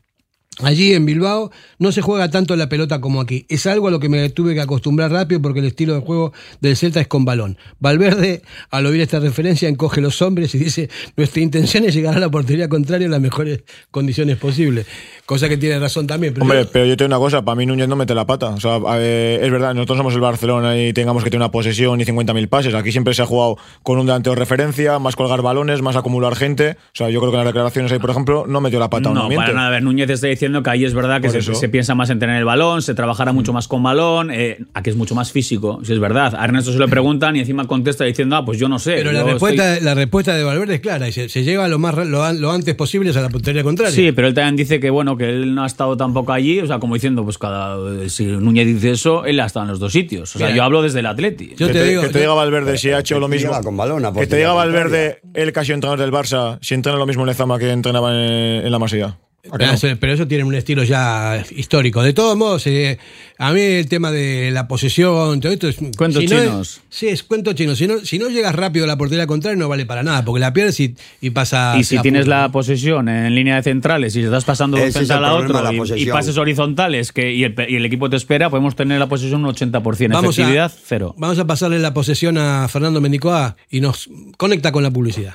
Allí 0.62 0.92
en 0.94 1.04
Bilbao 1.04 1.50
no 1.80 1.90
se 1.90 2.00
juega 2.00 2.30
tanto 2.30 2.54
la 2.54 2.68
pelota 2.68 3.00
como 3.00 3.20
aquí. 3.20 3.44
Es 3.48 3.66
algo 3.66 3.88
a 3.88 3.90
lo 3.90 3.98
que 3.98 4.08
me 4.08 4.28
tuve 4.30 4.54
que 4.54 4.60
acostumbrar 4.60 5.10
rápido 5.10 5.42
porque 5.42 5.58
el 5.58 5.64
estilo 5.66 5.94
de 5.94 6.00
juego 6.00 6.32
del 6.60 6.76
Celta 6.76 7.00
es 7.00 7.08
con 7.08 7.24
balón. 7.24 7.58
Valverde, 7.80 8.42
al 8.70 8.86
oír 8.86 9.00
esta 9.00 9.18
referencia, 9.18 9.68
encoge 9.68 10.00
los 10.00 10.22
hombres 10.22 10.54
y 10.54 10.58
dice, 10.58 10.88
nuestra 11.16 11.42
intención 11.42 11.84
es 11.84 11.94
llegar 11.94 12.16
a 12.16 12.20
la 12.20 12.30
portería 12.30 12.68
contraria 12.68 13.04
en 13.06 13.10
las 13.10 13.20
mejores 13.20 13.64
condiciones 13.90 14.36
posibles. 14.36 14.86
Cosa 15.26 15.48
que 15.48 15.56
tiene 15.56 15.78
razón 15.80 16.06
también. 16.06 16.32
pero 16.34 16.44
Hombre, 16.44 16.62
yo- 16.64 16.70
pero 16.70 16.84
yo 16.86 16.96
te 16.96 17.04
digo 17.04 17.16
una 17.16 17.18
cosa, 17.24 17.44
para 17.44 17.56
mí 17.56 17.66
Núñez 17.66 17.88
no 17.88 17.96
mete 17.96 18.14
la 18.14 18.26
pata. 18.26 18.50
O 18.50 18.60
sea, 18.60 18.78
eh, 18.98 19.40
es 19.42 19.50
verdad, 19.50 19.74
nosotros 19.74 19.98
somos 19.98 20.14
el 20.14 20.20
Barcelona 20.20 20.78
y 20.80 20.92
tengamos 20.92 21.24
que 21.24 21.30
tener 21.30 21.42
una 21.42 21.50
posesión 21.50 22.00
y 22.00 22.04
50.000 22.04 22.46
pases. 22.48 22.74
Aquí 22.74 22.92
siempre 22.92 23.12
se 23.14 23.22
ha 23.22 23.26
jugado 23.26 23.56
con 23.82 23.98
un 23.98 24.06
delantero 24.06 24.34
de 24.34 24.40
referencia, 24.40 24.98
más 25.00 25.16
colgar 25.16 25.42
balones, 25.42 25.82
más 25.82 25.96
acumular 25.96 26.36
gente. 26.36 26.76
O 26.78 26.96
sea, 26.96 27.10
yo 27.10 27.18
creo 27.20 27.32
que 27.32 27.38
en 27.38 27.44
las 27.44 27.52
declaraciones 27.52 27.90
ahí, 27.90 27.98
por 27.98 28.10
ejemplo, 28.10 28.44
no 28.46 28.60
metió 28.60 28.78
la 28.78 28.88
pata. 28.90 29.10
No, 29.10 29.28
para 29.34 29.52
nada. 29.52 29.66
A 29.66 29.70
ver, 29.70 29.82
Núñez 29.82 30.08
está 30.10 30.28
diciendo 30.44 30.62
que 30.62 30.70
ahí 30.70 30.84
es 30.84 30.92
verdad 30.94 31.20
que 31.22 31.30
se, 31.30 31.68
piensa 31.70 31.94
más 31.94 32.10
en 32.10 32.18
tener 32.18 32.36
el 32.36 32.44
balón, 32.44 32.82
se 32.82 32.94
trabajará 32.94 33.32
mucho 33.32 33.52
más 33.54 33.66
con 33.66 33.82
balón, 33.82 34.30
eh, 34.30 34.58
aquí 34.74 34.90
es 34.90 34.96
mucho 34.96 35.14
más 35.14 35.32
físico, 35.32 35.80
si 35.82 35.92
es 35.94 35.98
verdad. 35.98 36.34
A 36.36 36.44
Ernesto 36.44 36.70
se 36.72 36.78
lo 36.78 36.86
preguntan 36.88 37.34
y 37.36 37.40
encima 37.40 37.66
contesta 37.66 38.04
diciendo, 38.04 38.36
ah, 38.36 38.44
pues 38.44 38.58
yo 38.58 38.68
no 38.68 38.78
sé. 38.78 38.94
Pero 38.96 39.12
la 39.12 39.22
respuesta, 39.22 39.72
estoy- 39.74 39.84
la 39.86 39.94
respuesta 39.94 40.34
de 40.36 40.44
Valverde 40.44 40.74
es 40.74 40.80
clara, 40.80 41.08
y 41.08 41.12
se, 41.12 41.28
se 41.30 41.42
llega 41.44 41.66
lo 41.68 41.78
más 41.78 41.96
lo, 41.96 42.30
lo 42.32 42.52
antes 42.52 42.74
posible 42.74 43.10
a 43.10 43.20
la 43.20 43.28
portería 43.30 43.62
contraria. 43.62 43.94
Sí, 43.94 44.12
pero 44.12 44.28
él 44.28 44.34
también 44.34 44.56
dice 44.56 44.80
que 44.80 44.90
bueno, 44.90 45.16
que 45.16 45.28
él 45.30 45.54
no 45.54 45.62
ha 45.64 45.66
estado 45.66 45.96
tampoco 45.96 46.32
allí, 46.32 46.60
o 46.60 46.66
sea, 46.66 46.78
como 46.78 46.94
diciendo, 46.94 47.24
pues 47.24 47.38
cada 47.38 48.08
si 48.08 48.26
Núñez 48.26 48.66
dice 48.66 48.90
eso, 48.90 49.24
él 49.24 49.40
ha 49.40 49.46
estado 49.46 49.64
en 49.64 49.70
los 49.70 49.80
dos 49.80 49.92
sitios. 49.92 50.34
O 50.36 50.38
sea, 50.38 50.48
Mira, 50.48 50.56
yo 50.58 50.62
hablo 50.64 50.82
desde 50.82 51.00
el 51.00 51.06
Atleti. 51.06 51.54
yo 51.56 51.66
que 51.68 51.72
te 51.72 51.78
te, 51.80 51.84
digo- 51.88 52.02
que 52.02 52.08
te 52.08 52.14
yo- 52.14 52.20
diga 52.20 52.34
Valverde 52.34 52.76
si 52.78 52.90
ha 52.90 52.98
hecho 53.00 53.18
lo 53.18 53.28
mismo. 53.28 53.50
con 53.62 53.76
balón 53.76 54.02
que 54.14 54.26
te 54.26 54.36
diga. 54.36 54.52
Valverde, 54.52 55.20
el 55.34 55.52
casi 55.52 55.72
entrenador 55.72 55.98
del 56.00 56.12
Barça, 56.12 56.58
si 56.60 56.74
entrena 56.74 56.98
lo 56.98 57.06
mismo 57.06 57.22
en 57.22 57.28
Lezama 57.28 57.58
que 57.58 57.70
entrenaba 57.70 58.12
en, 58.12 58.66
en 58.66 58.70
la 58.70 58.78
Masía. 58.78 59.16
¿A 59.52 59.58
que 59.58 59.66
no? 59.66 59.72
Pero, 59.80 59.96
pero 60.00 60.12
eso 60.14 60.26
tiene 60.26 60.42
un 60.44 60.54
estilo 60.54 60.84
ya 60.84 61.44
histórico. 61.50 62.02
De 62.02 62.12
todos 62.14 62.36
modos, 62.36 62.66
eh, 62.66 62.98
a 63.38 63.52
mí 63.52 63.60
el 63.60 63.88
tema 63.88 64.10
de 64.10 64.50
la 64.50 64.66
posesión, 64.66 65.40
todo 65.40 65.52
esto 65.52 65.68
es. 65.68 65.76
Cuentos 65.98 66.22
si 66.22 66.28
no 66.28 66.38
es- 66.38 66.44
chinos. 66.48 66.80
sí, 66.88 67.08
es 67.08 67.22
cuento 67.22 67.52
chino. 67.52 67.76
Si 67.76 67.86
no, 67.86 67.98
si 68.00 68.18
no 68.18 68.30
llegas 68.30 68.54
rápido 68.54 68.84
a 68.86 68.88
la 68.88 68.96
portería 68.96 69.26
contraria, 69.26 69.58
no 69.58 69.68
vale 69.68 69.84
para 69.84 70.02
nada, 70.02 70.24
porque 70.24 70.40
la 70.40 70.52
pierdes 70.54 70.80
y, 70.80 70.94
y 71.20 71.30
pasa. 71.30 71.74
Y 71.78 71.84
si 71.84 71.98
tienes 71.98 72.22
punto. 72.22 72.36
la 72.36 72.48
posesión 72.50 73.08
en 73.08 73.34
línea 73.34 73.56
de 73.56 73.62
centrales 73.62 74.16
y 74.16 74.22
estás 74.22 74.44
pasando 74.44 74.78
de 74.78 74.84
un 74.86 74.92
central 74.92 75.24
a 75.24 75.34
otro 75.34 75.62
la 75.62 75.72
y- 75.74 76.02
y, 76.02 76.06
pases 76.06 76.38
horizontales 76.38 77.12
que, 77.12 77.32
y, 77.34 77.44
el, 77.44 77.54
y 77.68 77.76
el 77.76 77.84
equipo 77.84 78.08
te 78.08 78.16
espera, 78.16 78.48
podemos 78.48 78.74
tener 78.76 78.98
la 78.98 79.08
posesión 79.08 79.44
un 79.44 79.52
80%. 79.54 80.08
Vamos 80.14 80.38
Efectividad, 80.38 80.66
a, 80.66 80.68
cero. 80.86 81.14
Vamos 81.18 81.38
a 81.38 81.46
pasarle 81.46 81.78
la 81.80 81.92
posesión 81.92 82.38
a 82.38 82.66
Fernando 82.68 83.00
Mendicoa 83.02 83.56
y 83.70 83.80
nos 83.80 84.08
conecta 84.38 84.72
con 84.72 84.82
la 84.82 84.90
publicidad. 84.90 85.34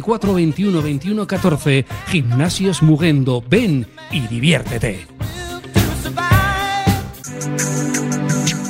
944 0.00 0.34
21 0.34 0.82
21 0.82 1.26
14. 1.26 1.86
Gimnasios 2.08 2.82
Mugendo. 2.82 3.42
Ven 3.48 3.86
y 4.10 4.20
diviértete. 4.26 5.06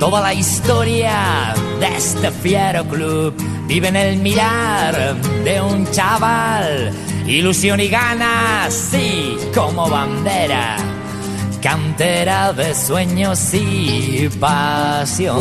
Toda 0.00 0.22
la 0.22 0.32
historia 0.32 1.54
de 1.78 1.86
este 1.94 2.30
fiero 2.30 2.84
club 2.84 3.34
vive 3.68 3.88
en 3.88 3.96
el 3.96 4.16
mirar 4.16 5.14
de 5.44 5.60
un 5.60 5.86
chaval. 5.90 6.90
Ilusión 7.26 7.80
y 7.80 7.88
ganas, 7.88 8.72
sí, 8.72 9.36
como 9.54 9.90
bandera. 9.90 10.78
Cantera 11.62 12.54
de 12.54 12.74
sueños 12.74 13.52
y 13.52 14.30
pasión. 14.40 15.38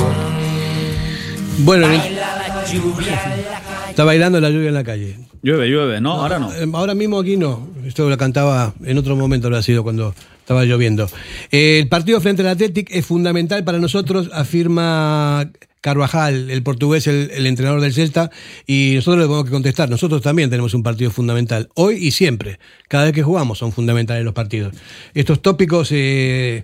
Bueno, 1.59 1.87
Baila 1.87 2.35
la 2.35 2.65
lluvia 2.65 3.23
en 3.23 3.43
la 3.45 3.61
calle. 3.61 3.89
está 3.91 4.03
bailando 4.03 4.41
la 4.41 4.49
lluvia 4.49 4.67
en 4.67 4.73
la 4.73 4.83
calle. 4.83 5.17
Llueve, 5.41 5.67
llueve, 5.69 6.01
¿no? 6.01 6.11
Ahora 6.19 6.37
no. 6.37 6.51
Eh, 6.51 6.67
Ahora 6.73 6.93
mismo 6.95 7.17
aquí 7.19 7.37
no. 7.37 7.65
Esto 7.85 8.09
lo 8.09 8.17
cantaba 8.17 8.73
en 8.83 8.97
otro 8.97 9.15
momento, 9.15 9.49
lo 9.49 9.55
ha 9.55 9.63
sido 9.63 9.83
cuando 9.83 10.13
estaba 10.49 10.65
lloviendo. 10.65 11.07
El 11.51 11.87
partido 11.89 12.19
frente 12.21 12.41
al 12.41 12.47
Athletic 12.47 12.89
es 12.89 13.05
fundamental 13.05 13.63
para 13.63 13.77
nosotros, 13.77 14.31
afirma 14.33 15.51
Carvajal, 15.79 16.49
el 16.49 16.63
portugués, 16.63 17.05
el, 17.05 17.29
el 17.31 17.45
entrenador 17.45 17.81
del 17.81 17.93
Celta, 17.93 18.31
y 18.65 18.93
nosotros 18.95 19.19
le 19.19 19.25
tenemos 19.25 19.45
que 19.45 19.51
contestar. 19.51 19.91
Nosotros 19.91 20.23
también 20.23 20.49
tenemos 20.49 20.73
un 20.73 20.81
partido 20.81 21.11
fundamental, 21.11 21.69
hoy 21.75 21.97
y 21.97 22.09
siempre. 22.09 22.57
Cada 22.87 23.03
vez 23.03 23.13
que 23.13 23.21
jugamos 23.21 23.59
son 23.59 23.71
fundamentales 23.71 24.25
los 24.25 24.33
partidos. 24.33 24.73
Estos 25.13 25.39
tópicos, 25.43 25.89
eh, 25.91 26.63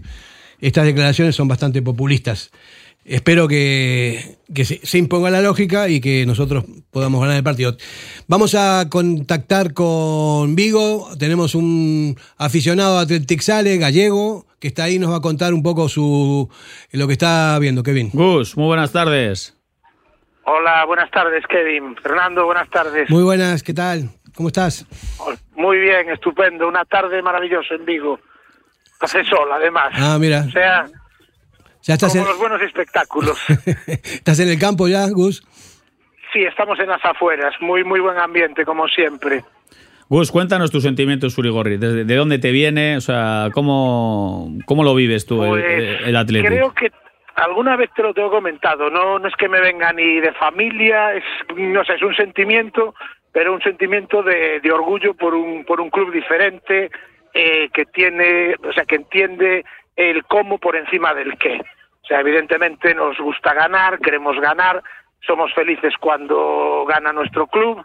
estas 0.59 0.85
declaraciones 0.85 1.35
son 1.35 1.47
bastante 1.47 1.83
populistas. 1.83 2.49
Espero 3.05 3.47
que, 3.47 4.39
que 4.53 4.65
se, 4.65 4.83
se 4.83 4.97
imponga 4.97 5.29
la 5.29 5.41
lógica 5.41 5.87
y 5.89 6.01
que 6.01 6.25
nosotros 6.25 6.65
podamos 6.89 7.21
ganar 7.21 7.37
el 7.37 7.43
partido. 7.43 7.77
Vamos 8.27 8.55
a 8.55 8.87
contactar 8.89 9.73
con 9.73 10.55
Vigo. 10.55 11.07
Tenemos 11.19 11.53
un 11.53 12.17
aficionado 12.37 12.97
Athletic 12.97 13.41
Sale, 13.41 13.77
gallego, 13.77 14.47
que 14.59 14.69
está 14.69 14.85
ahí 14.85 14.95
y 14.95 14.99
nos 14.99 15.11
va 15.11 15.17
a 15.17 15.21
contar 15.21 15.53
un 15.53 15.61
poco 15.61 15.87
su 15.87 16.49
lo 16.93 17.05
que 17.05 17.13
está 17.13 17.59
viendo. 17.59 17.83
Kevin. 17.83 18.09
Gus, 18.11 18.57
muy 18.57 18.65
buenas 18.65 18.91
tardes. 18.91 19.55
Hola, 20.45 20.83
buenas 20.85 21.11
tardes, 21.11 21.43
Kevin. 21.47 21.95
Fernando, 22.01 22.45
buenas 22.45 22.69
tardes. 22.71 23.07
Muy 23.11 23.23
buenas, 23.23 23.61
¿qué 23.61 23.73
tal? 23.75 24.09
¿Cómo 24.35 24.49
estás? 24.49 24.87
Muy 25.55 25.77
bien, 25.77 26.09
estupendo. 26.09 26.67
Una 26.67 26.85
tarde 26.85 27.21
maravillosa 27.21 27.75
en 27.75 27.85
Vigo. 27.85 28.19
Hace 28.99 29.23
sol, 29.25 29.47
además. 29.51 29.93
Ah, 29.93 30.17
mira. 30.19 30.45
O 30.47 30.51
sea, 30.51 30.87
¿Ya 31.85 31.93
estás 31.95 32.11
como 32.13 32.23
en, 32.23 32.29
los 32.29 32.39
buenos 32.39 32.61
espectáculos. 32.61 33.37
estás 33.87 34.39
en 34.39 34.49
el 34.49 34.59
campo 34.59 34.87
ya, 34.87 35.07
Gus? 35.09 35.43
sí, 36.33 36.43
estamos 36.43 36.77
en 36.79 36.87
las 36.87 37.03
afueras. 37.05 37.53
Muy, 37.61 37.83
muy 37.85 37.99
buen 38.01 38.17
ambiente, 38.17 38.65
como 38.65 38.87
siempre. 38.89 39.43
Gus, 40.09 40.31
cuéntanos 40.31 40.69
tus 40.69 40.83
sentimientos, 40.83 41.33
Surigorri. 41.33 41.77
¿De, 41.77 42.03
de 42.03 42.15
dónde 42.15 42.39
te 42.39 42.51
viene? 42.51 42.97
O 42.97 43.01
sea, 43.01 43.49
¿cómo, 43.53 44.51
cómo 44.65 44.83
lo 44.83 44.93
vives 44.93 45.25
tú, 45.25 45.43
el- 45.43 45.49
Pues, 45.49 46.01
el, 46.05 46.15
Atlético? 46.15 46.53
Creo 46.53 46.73
que 46.73 46.91
alguna 47.35 47.75
vez 47.77 47.89
te 47.95 48.03
lo 48.03 48.13
tengo 48.13 48.29
comentado. 48.29 48.89
No, 48.89 49.17
no 49.17 49.27
es 49.27 49.35
que 49.35 49.47
me 49.47 49.61
venga 49.61 49.93
ni 49.93 50.19
de 50.19 50.33
familia, 50.33 51.13
es, 51.13 51.23
no 51.55 51.83
sé, 51.85 51.93
es 51.93 52.01
un 52.01 52.15
sentimiento, 52.15 52.93
pero 53.31 53.53
un 53.53 53.61
sentimiento 53.61 54.21
de, 54.21 54.59
de 54.59 54.71
orgullo 54.71 55.13
por 55.13 55.33
un, 55.33 55.63
por 55.65 55.79
un 55.79 55.89
club 55.89 56.11
diferente, 56.11 56.91
eh, 57.33 57.69
que 57.73 57.85
tiene, 57.85 58.55
o 58.67 58.73
sea, 58.73 58.83
que 58.85 58.95
entiende 58.95 59.63
el 59.95 60.23
cómo 60.25 60.57
por 60.57 60.75
encima 60.75 61.13
del 61.13 61.37
qué. 61.37 61.61
O 62.05 62.07
sea, 62.07 62.19
evidentemente 62.19 62.93
nos 62.93 63.17
gusta 63.17 63.55
ganar, 63.55 63.97
queremos 63.97 64.39
ganar, 64.39 64.83
somos 65.25 65.51
felices 65.55 65.95
cuando 65.99 66.85
gana 66.87 67.11
nuestro 67.11 67.47
club, 67.47 67.83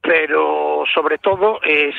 pero 0.00 0.84
sobre 0.94 1.18
todo 1.18 1.60
es 1.62 1.94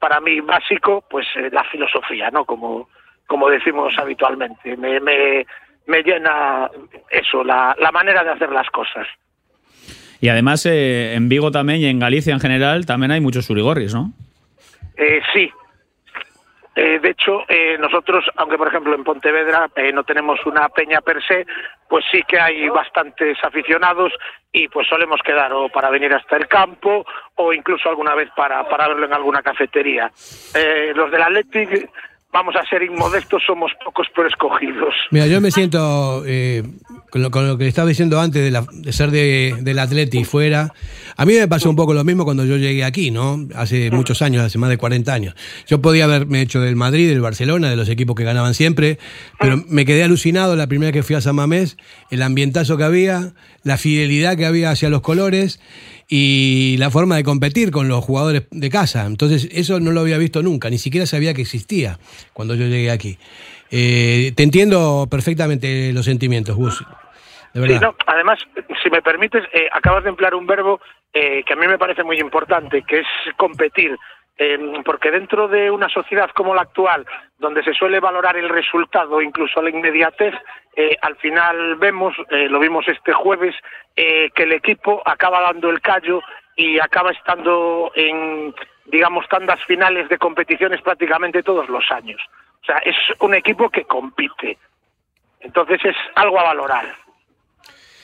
para 0.00 0.20
mí 0.20 0.40
básico 0.40 1.04
pues 1.08 1.24
eh, 1.36 1.50
la 1.52 1.62
filosofía, 1.62 2.30
¿no? 2.32 2.44
Como, 2.44 2.88
como 3.28 3.48
decimos 3.48 3.94
habitualmente. 3.96 4.76
Me, 4.76 4.98
me, 4.98 5.46
me 5.86 6.02
llena 6.02 6.68
eso, 7.10 7.44
la, 7.44 7.76
la 7.78 7.92
manera 7.92 8.24
de 8.24 8.30
hacer 8.30 8.50
las 8.50 8.68
cosas. 8.70 9.06
Y 10.20 10.30
además, 10.30 10.66
eh, 10.66 11.14
en 11.14 11.28
Vigo 11.28 11.52
también 11.52 11.80
y 11.80 11.86
en 11.86 12.00
Galicia 12.00 12.34
en 12.34 12.40
general 12.40 12.86
también 12.86 13.12
hay 13.12 13.20
muchos 13.20 13.44
Surigorris, 13.44 13.94
¿no? 13.94 14.12
Eh, 14.96 15.20
sí. 15.32 15.48
Eh, 16.74 16.98
de 17.02 17.10
hecho, 17.10 17.42
eh, 17.48 17.76
nosotros, 17.78 18.24
aunque 18.36 18.56
por 18.56 18.68
ejemplo 18.68 18.94
en 18.94 19.04
Pontevedra 19.04 19.68
eh, 19.76 19.92
no 19.92 20.04
tenemos 20.04 20.38
una 20.46 20.68
peña 20.70 21.00
per 21.02 21.22
se, 21.22 21.44
pues 21.88 22.02
sí 22.10 22.22
que 22.26 22.40
hay 22.40 22.66
bastantes 22.70 23.36
aficionados 23.44 24.12
y 24.52 24.68
pues 24.68 24.86
solemos 24.88 25.20
quedar 25.22 25.52
o 25.52 25.68
para 25.68 25.90
venir 25.90 26.14
hasta 26.14 26.36
el 26.36 26.46
campo 26.48 27.04
o 27.36 27.52
incluso 27.52 27.90
alguna 27.90 28.14
vez 28.14 28.30
para, 28.34 28.66
para 28.68 28.88
verlo 28.88 29.04
en 29.04 29.12
alguna 29.12 29.42
cafetería. 29.42 30.10
Eh, 30.54 30.92
los 30.94 31.10
del 31.10 31.20
Athletic, 31.22 31.90
vamos 32.32 32.56
a 32.56 32.64
ser 32.64 32.82
inmodestos, 32.82 33.42
somos 33.46 33.70
pocos 33.84 34.06
pero 34.14 34.28
escogidos. 34.28 34.94
Mira, 35.10 35.26
yo 35.26 35.42
me 35.42 35.50
siento, 35.50 36.22
eh, 36.26 36.62
con, 37.10 37.20
lo, 37.22 37.30
con 37.30 37.46
lo 37.46 37.58
que 37.58 37.68
estaba 37.68 37.88
diciendo 37.88 38.18
antes 38.18 38.42
de, 38.42 38.50
la- 38.50 38.64
de 38.72 38.92
ser 38.94 39.10
de, 39.10 39.56
del 39.60 39.78
Atleti 39.78 40.24
fuera, 40.24 40.68
a 41.16 41.24
mí 41.26 41.34
me 41.34 41.48
pasó 41.48 41.70
un 41.70 41.76
poco 41.76 41.94
lo 41.94 42.04
mismo 42.04 42.24
cuando 42.24 42.44
yo 42.44 42.56
llegué 42.56 42.84
aquí, 42.84 43.10
¿no? 43.10 43.46
Hace 43.54 43.90
muchos 43.90 44.22
años, 44.22 44.42
hace 44.42 44.58
más 44.58 44.70
de 44.70 44.78
40 44.78 45.12
años. 45.12 45.34
Yo 45.66 45.80
podía 45.80 46.04
haberme 46.04 46.40
hecho 46.40 46.60
del 46.60 46.76
Madrid, 46.76 47.08
del 47.08 47.20
Barcelona, 47.20 47.70
de 47.70 47.76
los 47.76 47.88
equipos 47.88 48.16
que 48.16 48.24
ganaban 48.24 48.54
siempre, 48.54 48.98
pero 49.38 49.62
me 49.68 49.84
quedé 49.84 50.02
alucinado 50.02 50.56
la 50.56 50.66
primera 50.66 50.88
vez 50.88 51.00
que 51.00 51.02
fui 51.02 51.16
a 51.16 51.20
San 51.20 51.36
Mamés, 51.36 51.76
el 52.10 52.22
ambientazo 52.22 52.76
que 52.76 52.84
había, 52.84 53.34
la 53.62 53.78
fidelidad 53.78 54.36
que 54.36 54.46
había 54.46 54.70
hacia 54.70 54.88
los 54.88 55.02
colores 55.02 55.60
y 56.08 56.76
la 56.78 56.90
forma 56.90 57.16
de 57.16 57.24
competir 57.24 57.70
con 57.70 57.88
los 57.88 58.04
jugadores 58.04 58.44
de 58.50 58.70
casa. 58.70 59.06
Entonces, 59.06 59.48
eso 59.52 59.80
no 59.80 59.92
lo 59.92 60.00
había 60.00 60.18
visto 60.18 60.42
nunca, 60.42 60.70
ni 60.70 60.78
siquiera 60.78 61.06
sabía 61.06 61.34
que 61.34 61.42
existía 61.42 61.98
cuando 62.32 62.54
yo 62.54 62.66
llegué 62.66 62.90
aquí. 62.90 63.18
Eh, 63.70 64.32
te 64.34 64.42
entiendo 64.42 65.08
perfectamente 65.10 65.92
los 65.92 66.04
sentimientos, 66.04 66.54
Gus. 66.56 66.84
Sí, 67.54 67.78
no, 67.80 67.94
además, 68.06 68.38
si 68.82 68.90
me 68.90 69.02
permites, 69.02 69.44
eh, 69.52 69.68
acabas 69.70 70.04
de 70.04 70.10
emplear 70.10 70.34
un 70.34 70.46
verbo 70.46 70.80
eh, 71.12 71.44
que 71.44 71.52
a 71.52 71.56
mí 71.56 71.66
me 71.66 71.78
parece 71.78 72.02
muy 72.02 72.18
importante, 72.18 72.82
que 72.82 73.00
es 73.00 73.06
competir. 73.36 73.98
Eh, 74.38 74.58
porque 74.84 75.10
dentro 75.10 75.46
de 75.46 75.70
una 75.70 75.88
sociedad 75.88 76.30
como 76.30 76.54
la 76.54 76.62
actual, 76.62 77.06
donde 77.38 77.62
se 77.62 77.74
suele 77.74 78.00
valorar 78.00 78.36
el 78.36 78.48
resultado, 78.48 79.20
incluso 79.20 79.60
la 79.60 79.70
inmediatez, 79.70 80.34
eh, 80.74 80.96
al 81.02 81.16
final 81.16 81.76
vemos, 81.76 82.14
eh, 82.30 82.48
lo 82.48 82.58
vimos 82.58 82.88
este 82.88 83.12
jueves, 83.12 83.54
que 83.94 84.42
el 84.42 84.52
equipo 84.52 85.02
acaba 85.04 85.42
dando 85.42 85.68
el 85.68 85.82
callo 85.82 86.22
y 86.56 86.80
acaba 86.80 87.10
estando 87.10 87.92
en, 87.94 88.54
digamos, 88.86 89.28
tandas 89.28 89.62
finales 89.66 90.08
de 90.08 90.16
competiciones 90.16 90.80
prácticamente 90.80 91.42
todos 91.42 91.68
los 91.68 91.84
años. 91.90 92.20
O 92.62 92.64
sea, 92.64 92.78
es 92.78 92.96
un 93.20 93.34
equipo 93.34 93.68
que 93.68 93.84
compite. 93.84 94.56
Entonces 95.40 95.84
es 95.84 95.96
algo 96.14 96.40
a 96.40 96.44
valorar. 96.44 96.86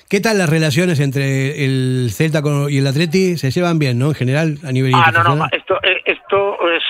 ¿Qué 0.08 0.20
tal 0.20 0.38
las 0.38 0.48
relaciones 0.48 1.00
entre 1.00 1.64
el 1.66 2.08
Celta 2.10 2.40
y 2.70 2.78
el 2.78 2.86
Atleti? 2.86 3.36
Se 3.36 3.50
llevan 3.50 3.78
bien, 3.78 3.98
¿no? 3.98 4.06
En 4.06 4.14
general, 4.14 4.56
a 4.64 4.72
nivel 4.72 4.92
Ah, 4.94 5.12
no, 5.12 5.22
no, 5.22 5.46
esto, 5.52 5.78
eh, 5.82 6.00
esto 6.06 6.56
es, 6.70 6.82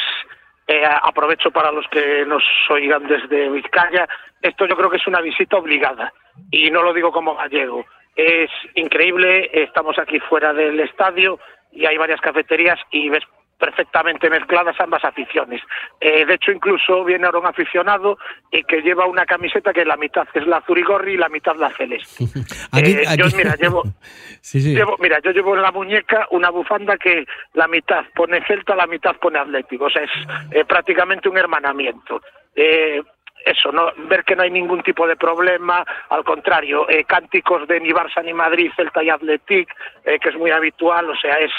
eh, 0.69 0.85
aprovecho 1.03 1.51
para 1.51 1.73
los 1.73 1.85
que 1.89 2.25
nos 2.27 2.45
oigan 2.71 3.09
desde 3.09 3.51
Vizcaya, 3.51 4.09
esto 4.41 4.67
yo 4.67 4.77
creo 4.77 4.89
que 4.89 4.99
es 4.99 5.07
una 5.09 5.21
visita 5.21 5.57
obligada, 5.57 6.13
y 6.53 6.71
no 6.71 6.81
lo 6.85 6.95
digo 6.95 7.11
como 7.11 7.35
gallego. 7.35 7.85
Es 8.15 8.51
increíble, 8.77 9.51
estamos 9.53 9.99
aquí 9.99 10.21
fuera 10.21 10.53
del 10.53 10.79
estadio 10.79 11.41
y 11.73 11.87
hay 11.87 11.97
varias 11.97 12.21
cafeterías 12.21 12.79
y 12.93 13.09
ves 13.09 13.25
perfectamente 13.59 14.31
mezcladas 14.31 14.81
ambas 14.81 15.05
aficiones. 15.05 15.61
Eh, 16.01 16.25
de 16.25 16.35
hecho, 16.35 16.53
incluso 16.53 17.05
viene 17.05 17.27
ahora 17.27 17.41
un 17.41 17.47
aficionado 17.47 18.17
eh, 18.53 18.63
que 18.63 18.81
lleva 18.83 19.07
una 19.07 19.27
camiseta 19.27 19.73
que 19.73 19.85
la 19.85 19.97
mitad 19.97 20.27
es 20.33 20.47
la 20.47 20.59
azurigorri 20.59 21.15
y 21.15 21.17
la 21.17 21.29
mitad 21.29 21.57
la 21.57 21.71
celeste. 21.77 22.25
Aquí- 22.73 22.93
Eh, 22.99 23.05
yo, 23.19 23.27
mira, 23.37 23.55
llevo, 23.57 23.83
Sí, 24.41 24.61
sí. 24.61 24.75
Llevo- 24.75 24.97
mira, 25.01 25.19
yo 25.25 25.33
llevo 25.33 25.55
en 25.57 25.63
la 25.63 25.73
muñeca 25.73 26.27
una 26.31 26.51
bufanda 26.51 26.97
que 26.97 27.27
la 27.55 27.67
mitad 27.69 28.05
pone 28.15 28.41
Celta, 28.47 28.75
la 28.77 28.87
mitad 28.87 29.17
pone 29.17 29.39
Atlético. 29.39 29.87
O 29.87 29.91
sea, 29.91 30.03
es 30.05 30.11
eh, 30.53 30.65
prácticamente 30.65 31.29
un 31.29 31.37
hermanamiento. 31.37 32.23
Eh, 32.55 33.03
eso, 33.45 33.73
no 33.73 33.91
ver 34.09 34.25
que 34.25 34.37
no 34.37 34.43
hay 34.43 34.51
ningún 34.51 34.83
tipo 34.83 35.07
de 35.07 35.17
problema, 35.17 35.85
al 36.11 36.23
contrario, 36.25 36.89
eh, 36.89 37.05
cánticos 37.05 37.67
de 37.67 37.81
ni 37.81 37.91
Barça 37.91 38.23
ni 38.25 38.33
Madrid, 38.33 38.71
Celta 38.77 39.03
y 39.03 39.11
Atlético, 39.11 39.73
eh, 40.05 40.19
que 40.21 40.29
es 40.29 40.37
muy 40.37 40.51
habitual, 40.51 41.09
o 41.11 41.17
sea, 41.17 41.37
es 41.39 41.53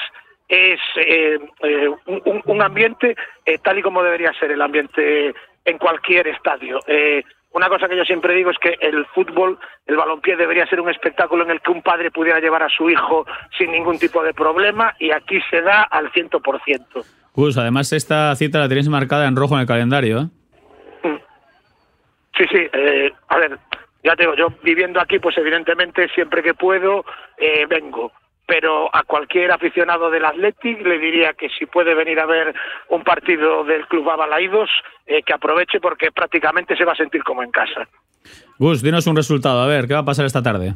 es 0.50 0.80
eh, 0.98 1.40
eh, 1.64 1.90
un, 2.08 2.42
un- 2.46 2.62
ambiente 2.62 3.16
eh, 3.46 3.58
tal 3.60 3.78
y 3.80 3.82
como 3.82 4.04
debería 4.04 4.34
ser 4.34 4.52
el 4.52 4.62
ambiente 4.62 5.34
en 5.64 5.78
cualquier 5.78 6.28
estadio. 6.28 6.80
Eh, 6.88 7.24
una 7.52 7.70
cosa 7.70 7.88
que 7.88 7.96
yo 7.96 8.04
siempre 8.04 8.34
digo 8.36 8.50
es 8.52 8.58
que 8.60 8.76
el 8.82 9.06
fútbol, 9.08 9.58
el 9.88 9.96
balompié 9.96 10.36
debería 10.36 10.66
ser 10.68 10.82
un 10.82 10.90
espectáculo 10.90 11.44
en 11.44 11.52
el 11.52 11.62
que 11.62 11.72
un 11.72 11.82
padre 11.82 12.12
pudiera 12.12 12.40
llevar 12.40 12.64
a 12.64 12.70
su 12.70 12.90
hijo 12.90 13.26
sin 13.58 13.72
ningún 13.72 13.98
tipo 14.00 14.22
de 14.24 14.34
problema 14.34 14.94
y 15.00 15.12
aquí 15.12 15.40
se 15.50 15.62
da 15.62 15.84
al 15.84 16.12
100%. 16.12 17.06
Gus, 17.34 17.58
además 17.58 17.94
esta 17.94 18.36
cita 18.36 18.60
la 18.60 18.68
tenéis 18.68 18.90
marcada 18.90 19.28
en 19.28 19.36
rojo 19.36 19.54
en 19.56 19.62
el 19.62 19.68
calendario, 19.68 20.20
¿eh? 20.22 20.26
Sí, 22.38 22.46
sí, 22.52 22.68
eh, 22.72 23.12
a 23.28 23.38
ver, 23.38 23.58
ya 24.04 24.16
te 24.16 24.24
digo, 24.24 24.36
yo 24.36 24.48
viviendo 24.64 25.02
aquí, 25.02 25.20
pues 25.20 25.38
evidentemente 25.38 26.08
siempre 26.10 26.42
que 26.42 26.54
puedo 26.54 27.04
eh, 27.38 27.66
vengo. 27.68 28.12
Pero 28.50 28.90
a 28.92 29.04
cualquier 29.04 29.52
aficionado 29.52 30.10
del 30.10 30.26
Athletic 30.26 30.82
le 30.82 30.98
diría 30.98 31.34
que 31.34 31.50
si 31.50 31.68
puede 31.68 31.94
venir 31.94 32.20
a 32.20 32.26
ver 32.26 32.56
un 32.90 33.04
partido 33.04 33.64
del 33.64 33.86
Club 33.86 34.10
Abalaídos, 34.10 34.72
eh, 35.06 35.22
que 35.22 35.34
aproveche 35.34 35.80
porque 35.80 36.12
prácticamente 36.12 36.76
se 36.76 36.84
va 36.84 36.94
a 36.94 36.96
sentir 36.96 37.24
como 37.24 37.44
en 37.44 37.52
casa. 37.52 37.88
Gus, 38.58 38.82
dinos 38.82 39.06
un 39.06 39.16
resultado, 39.16 39.62
a 39.62 39.68
ver, 39.68 39.88
¿qué 39.88 39.94
va 39.94 40.00
a 40.00 40.06
pasar 40.06 40.26
esta 40.26 40.42
tarde? 40.42 40.74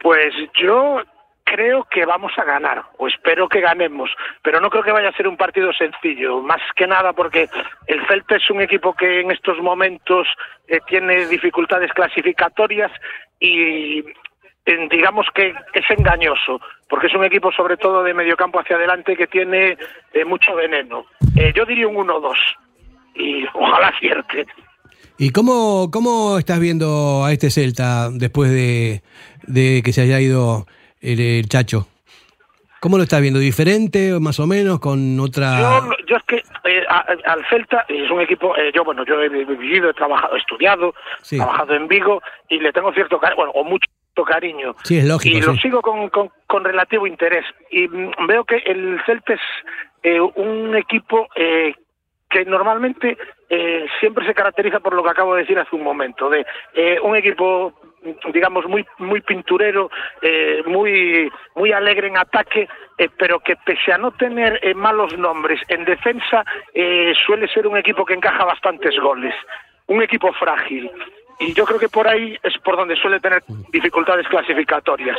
Pues 0.00 0.32
yo 0.58 1.02
creo 1.44 1.84
que 1.84 2.06
vamos 2.06 2.32
a 2.38 2.44
ganar, 2.44 2.82
o 2.96 3.06
espero 3.06 3.48
que 3.48 3.60
ganemos, 3.60 4.10
pero 4.42 4.60
no 4.60 4.70
creo 4.70 4.82
que 4.82 4.92
vaya 4.92 5.10
a 5.10 5.16
ser 5.16 5.28
un 5.28 5.36
partido 5.36 5.72
sencillo, 5.72 6.40
más 6.40 6.60
que 6.74 6.86
nada 6.86 7.12
porque 7.12 7.48
el 7.86 8.06
Celta 8.06 8.36
es 8.36 8.50
un 8.50 8.62
equipo 8.62 8.94
que 8.94 9.20
en 9.20 9.30
estos 9.30 9.58
momentos 9.58 10.26
eh, 10.66 10.80
tiene 10.88 11.26
dificultades 11.26 11.92
clasificatorias 11.92 12.90
y 13.38 14.02
digamos 14.90 15.26
que 15.34 15.54
es 15.74 15.90
engañoso, 15.90 16.60
porque 16.88 17.06
es 17.06 17.14
un 17.14 17.24
equipo 17.24 17.52
sobre 17.52 17.76
todo 17.76 18.02
de 18.02 18.14
mediocampo 18.14 18.58
hacia 18.60 18.76
adelante 18.76 19.16
que 19.16 19.26
tiene 19.26 19.76
eh, 20.12 20.24
mucho 20.24 20.54
veneno. 20.56 21.06
Eh, 21.36 21.52
yo 21.54 21.64
diría 21.64 21.86
un 21.88 21.96
1-2 21.96 22.34
y 23.14 23.44
ojalá 23.54 23.88
acierte. 23.88 24.46
¿Y 25.18 25.30
cómo, 25.30 25.90
cómo 25.92 26.36
estás 26.38 26.58
viendo 26.60 27.24
a 27.24 27.32
este 27.32 27.50
Celta 27.50 28.10
después 28.10 28.50
de, 28.50 29.02
de 29.46 29.82
que 29.84 29.92
se 29.92 30.02
haya 30.02 30.20
ido 30.20 30.66
el, 31.00 31.20
el 31.20 31.48
Chacho? 31.48 31.86
¿Cómo 32.80 32.98
lo 32.98 33.04
estás 33.04 33.22
viendo? 33.22 33.40
¿Diferente 33.40 34.12
o 34.12 34.20
más 34.20 34.38
o 34.38 34.46
menos 34.46 34.78
con 34.80 35.18
otra...? 35.18 35.58
Yo, 35.58 35.90
yo 36.08 36.16
es 36.16 36.22
que 36.24 36.36
eh, 36.36 36.84
a- 36.88 37.06
al 37.24 37.44
Celta 37.48 37.86
es 37.88 38.10
un 38.10 38.20
equipo, 38.20 38.54
eh, 38.56 38.70
yo 38.74 38.84
bueno, 38.84 39.04
yo 39.06 39.20
he 39.22 39.28
vivido, 39.28 39.90
he 39.90 39.94
trabajado, 39.94 40.36
he 40.36 40.38
estudiado, 40.38 40.94
Sí. 41.22 41.36
trabajado 41.36 41.74
en 41.74 41.88
Vigo 41.88 42.22
y 42.50 42.58
le 42.58 42.72
tengo 42.72 42.92
cierto 42.92 43.18
bueno, 43.36 43.50
o 43.52 43.64
mucho 43.64 43.86
cariño. 44.24 44.74
Sí, 44.84 44.98
es 44.98 45.04
lógico, 45.04 45.36
Y 45.36 45.40
lo 45.40 45.54
sigo 45.56 45.82
con, 45.82 46.08
con, 46.10 46.30
con 46.46 46.64
relativo 46.64 47.06
interés. 47.06 47.44
Y 47.70 47.88
mm, 47.88 48.26
veo 48.26 48.44
que 48.44 48.56
el 48.56 49.00
Celta 49.04 49.34
es 49.34 49.40
eh, 50.02 50.20
un 50.20 50.76
equipo 50.76 51.28
eh, 51.34 51.74
que 52.28 52.44
normalmente 52.44 53.16
eh, 53.48 53.86
siempre 54.00 54.26
se 54.26 54.34
caracteriza 54.34 54.80
por 54.80 54.94
lo 54.94 55.02
que 55.02 55.10
acabo 55.10 55.34
de 55.34 55.42
decir 55.42 55.58
hace 55.58 55.76
un 55.76 55.82
momento, 55.82 56.28
de 56.28 56.44
eh, 56.74 56.98
un 57.02 57.16
equipo 57.16 57.72
digamos 58.32 58.66
muy 58.66 58.84
muy 58.98 59.20
pinturero, 59.20 59.90
eh, 60.22 60.62
muy 60.66 61.30
muy 61.54 61.72
alegre 61.72 62.08
en 62.08 62.16
ataque, 62.16 62.68
eh, 62.98 63.08
pero 63.18 63.40
que 63.40 63.56
pese 63.56 63.92
a 63.92 63.98
no 63.98 64.12
tener 64.12 64.58
eh, 64.62 64.74
malos 64.74 65.16
nombres 65.18 65.60
en 65.68 65.84
defensa 65.84 66.44
eh, 66.74 67.14
suele 67.26 67.48
ser 67.48 67.66
un 67.66 67.76
equipo 67.76 68.04
que 68.04 68.14
encaja 68.14 68.44
bastantes 68.44 68.98
goles, 69.00 69.34
un 69.86 70.02
equipo 70.02 70.32
frágil 70.32 70.90
y 71.40 71.52
yo 71.54 71.64
creo 71.64 71.78
que 71.78 71.88
por 71.88 72.06
ahí 72.08 72.36
es 72.42 72.54
por 72.64 72.76
donde 72.76 72.96
suele 72.96 73.20
tener 73.20 73.42
dificultades 73.72 74.26
clasificatorias. 74.28 75.16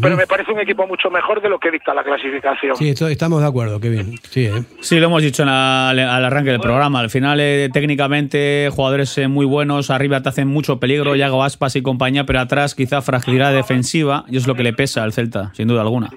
Pero 0.00 0.16
me 0.16 0.24
parece 0.28 0.52
un 0.52 0.60
equipo 0.60 0.86
mucho 0.86 1.10
mejor 1.10 1.42
de 1.42 1.48
lo 1.48 1.58
que 1.58 1.68
dicta 1.72 1.92
la 1.92 2.04
clasificación. 2.04 2.76
Sí, 2.76 2.90
esto- 2.90 3.08
estamos 3.08 3.40
de 3.42 3.48
acuerdo, 3.48 3.80
qué 3.80 3.88
bien. 3.88 4.18
Sí, 4.22 4.46
¿eh? 4.46 4.62
Sí, 4.80 5.00
lo 5.00 5.06
hemos 5.06 5.20
dicho 5.20 5.42
en 5.42 5.48
la- 5.48 5.90
al 5.90 6.24
arranque 6.24 6.52
del 6.52 6.60
programa. 6.60 7.00
Al 7.00 7.10
final, 7.10 7.40
eh, 7.40 7.68
técnicamente, 7.72 8.68
jugadores 8.70 9.18
eh, 9.18 9.26
muy 9.26 9.44
buenos, 9.46 9.90
arriba 9.90 10.20
te 10.22 10.28
hacen 10.28 10.46
mucho 10.46 10.78
peligro, 10.78 11.16
Yago 11.16 11.42
Aspas 11.42 11.74
y 11.74 11.82
compañía, 11.82 12.22
pero 12.24 12.38
atrás 12.38 12.76
quizá 12.76 13.02
fragilidad 13.02 13.52
defensiva 13.52 14.24
y 14.28 14.36
es 14.36 14.46
lo 14.46 14.54
que 14.54 14.62
le 14.62 14.74
pesa 14.74 15.02
al 15.02 15.12
Celta, 15.12 15.50
sin 15.54 15.66
duda 15.66 15.80
alguna. 15.80 16.10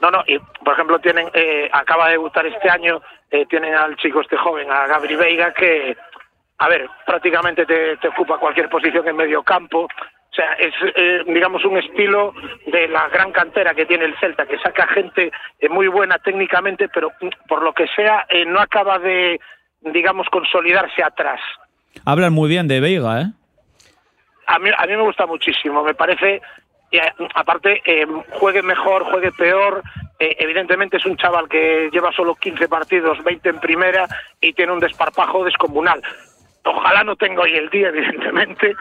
No, 0.00 0.10
no, 0.12 0.22
y 0.28 0.38
por 0.64 0.74
ejemplo 0.74 0.98
tienen, 1.00 1.26
eh, 1.34 1.68
acaba 1.72 2.06
de 2.06 2.12
debutar 2.12 2.46
este 2.46 2.68
año, 2.70 3.00
eh, 3.32 3.46
tienen 3.50 3.74
al 3.74 3.96
chico 3.96 4.20
este 4.20 4.36
joven, 4.36 4.70
a 4.70 4.86
Gabri 4.86 5.16
Veiga, 5.16 5.52
que, 5.52 5.96
a 6.62 6.68
ver, 6.68 6.88
prácticamente 7.04 7.66
te, 7.66 7.96
te 7.96 8.06
ocupa 8.06 8.38
cualquier 8.38 8.68
posición 8.68 9.08
en 9.08 9.16
medio 9.16 9.42
campo. 9.42 9.80
O 9.86 10.34
sea, 10.34 10.52
es, 10.52 10.72
eh, 10.94 11.24
digamos, 11.26 11.64
un 11.64 11.76
estilo 11.76 12.32
de 12.66 12.86
la 12.86 13.08
gran 13.08 13.32
cantera 13.32 13.74
que 13.74 13.84
tiene 13.84 14.04
el 14.04 14.16
Celta, 14.20 14.46
que 14.46 14.58
saca 14.60 14.86
gente 14.86 15.32
eh, 15.58 15.68
muy 15.68 15.88
buena 15.88 16.18
técnicamente, 16.18 16.88
pero 16.88 17.10
mm, 17.20 17.48
por 17.48 17.64
lo 17.64 17.72
que 17.72 17.88
sea, 17.88 18.26
eh, 18.28 18.46
no 18.46 18.60
acaba 18.60 19.00
de, 19.00 19.40
digamos, 19.80 20.28
consolidarse 20.28 21.02
atrás. 21.02 21.40
Hablan 22.04 22.32
muy 22.32 22.48
bien 22.48 22.68
de 22.68 22.78
Veiga, 22.78 23.22
¿eh? 23.22 23.26
A 24.46 24.60
mí, 24.60 24.70
a 24.76 24.86
mí 24.86 24.96
me 24.96 25.02
gusta 25.02 25.26
muchísimo, 25.26 25.82
me 25.82 25.94
parece, 25.94 26.40
y, 26.92 26.98
aparte, 27.34 27.82
juegue 28.30 28.62
mejor, 28.62 29.04
juegue 29.04 29.32
peor, 29.32 29.82
evidentemente 30.18 30.98
es 30.98 31.06
un 31.06 31.16
chaval 31.16 31.48
que 31.48 31.90
lleva 31.92 32.12
solo 32.12 32.34
15 32.34 32.68
partidos, 32.68 33.22
20 33.24 33.48
en 33.48 33.60
primera 33.60 34.06
y 34.40 34.52
tiene 34.52 34.72
un 34.72 34.80
desparpajo 34.80 35.44
descomunal. 35.44 36.02
Ojalá 36.64 37.04
no 37.04 37.16
tenga 37.16 37.42
hoy 37.42 37.52
el 37.54 37.68
día, 37.70 37.88
evidentemente, 37.94 38.74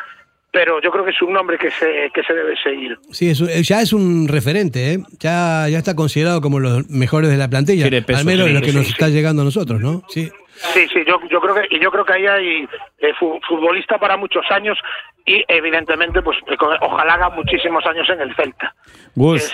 pero 0.51 0.81
yo 0.81 0.91
creo 0.91 1.05
que 1.05 1.11
es 1.11 1.21
un 1.21 1.33
nombre 1.33 1.57
que 1.57 1.71
se, 1.71 2.11
que 2.13 2.23
se 2.23 2.33
debe 2.33 2.55
seguir. 2.61 2.97
Sí, 3.11 3.29
es 3.29 3.39
un- 3.41 3.47
ya 3.49 3.81
es 3.81 3.93
un 3.93 4.27
referente, 4.27 4.93
¿eh? 4.93 4.97
Ya, 5.19 5.67
ya 5.69 5.77
está 5.77 5.95
considerado 5.95 6.41
como 6.41 6.59
los 6.59 6.89
mejores 6.89 7.29
de 7.29 7.37
la 7.37 7.47
plantilla. 7.49 7.89
Peso, 8.05 8.19
al 8.19 8.25
menos 8.25 8.47
sí, 8.47 8.53
lo 8.53 8.61
que 8.61 8.73
nos 8.73 8.85
sí. 8.85 8.91
está 8.91 9.07
llegando 9.09 9.41
a 9.41 9.45
nosotros, 9.45 9.79
¿no? 9.79 10.03
Sí. 10.09 10.29
Sí, 10.73 10.85
sí, 10.93 10.99
yo, 11.07 11.19
yo 11.29 11.39
creo 11.41 11.55
que 11.55 11.75
y 11.75 11.79
yo 11.79 11.89
creo 11.89 12.05
que 12.05 12.13
ahí 12.13 12.27
hay 12.27 12.67
eh, 12.99 13.13
fu- 13.17 13.39
futbolista 13.47 13.97
para 13.97 14.15
muchos 14.15 14.43
años 14.51 14.77
y 15.25 15.43
evidentemente 15.47 16.21
pues 16.21 16.37
eh, 16.47 16.55
ojalá 16.81 17.13
haga 17.15 17.29
muchísimos 17.29 17.83
años 17.87 18.07
en 18.09 18.21
el 18.21 18.35
Celta. 18.35 18.75
Gus, 19.15 19.51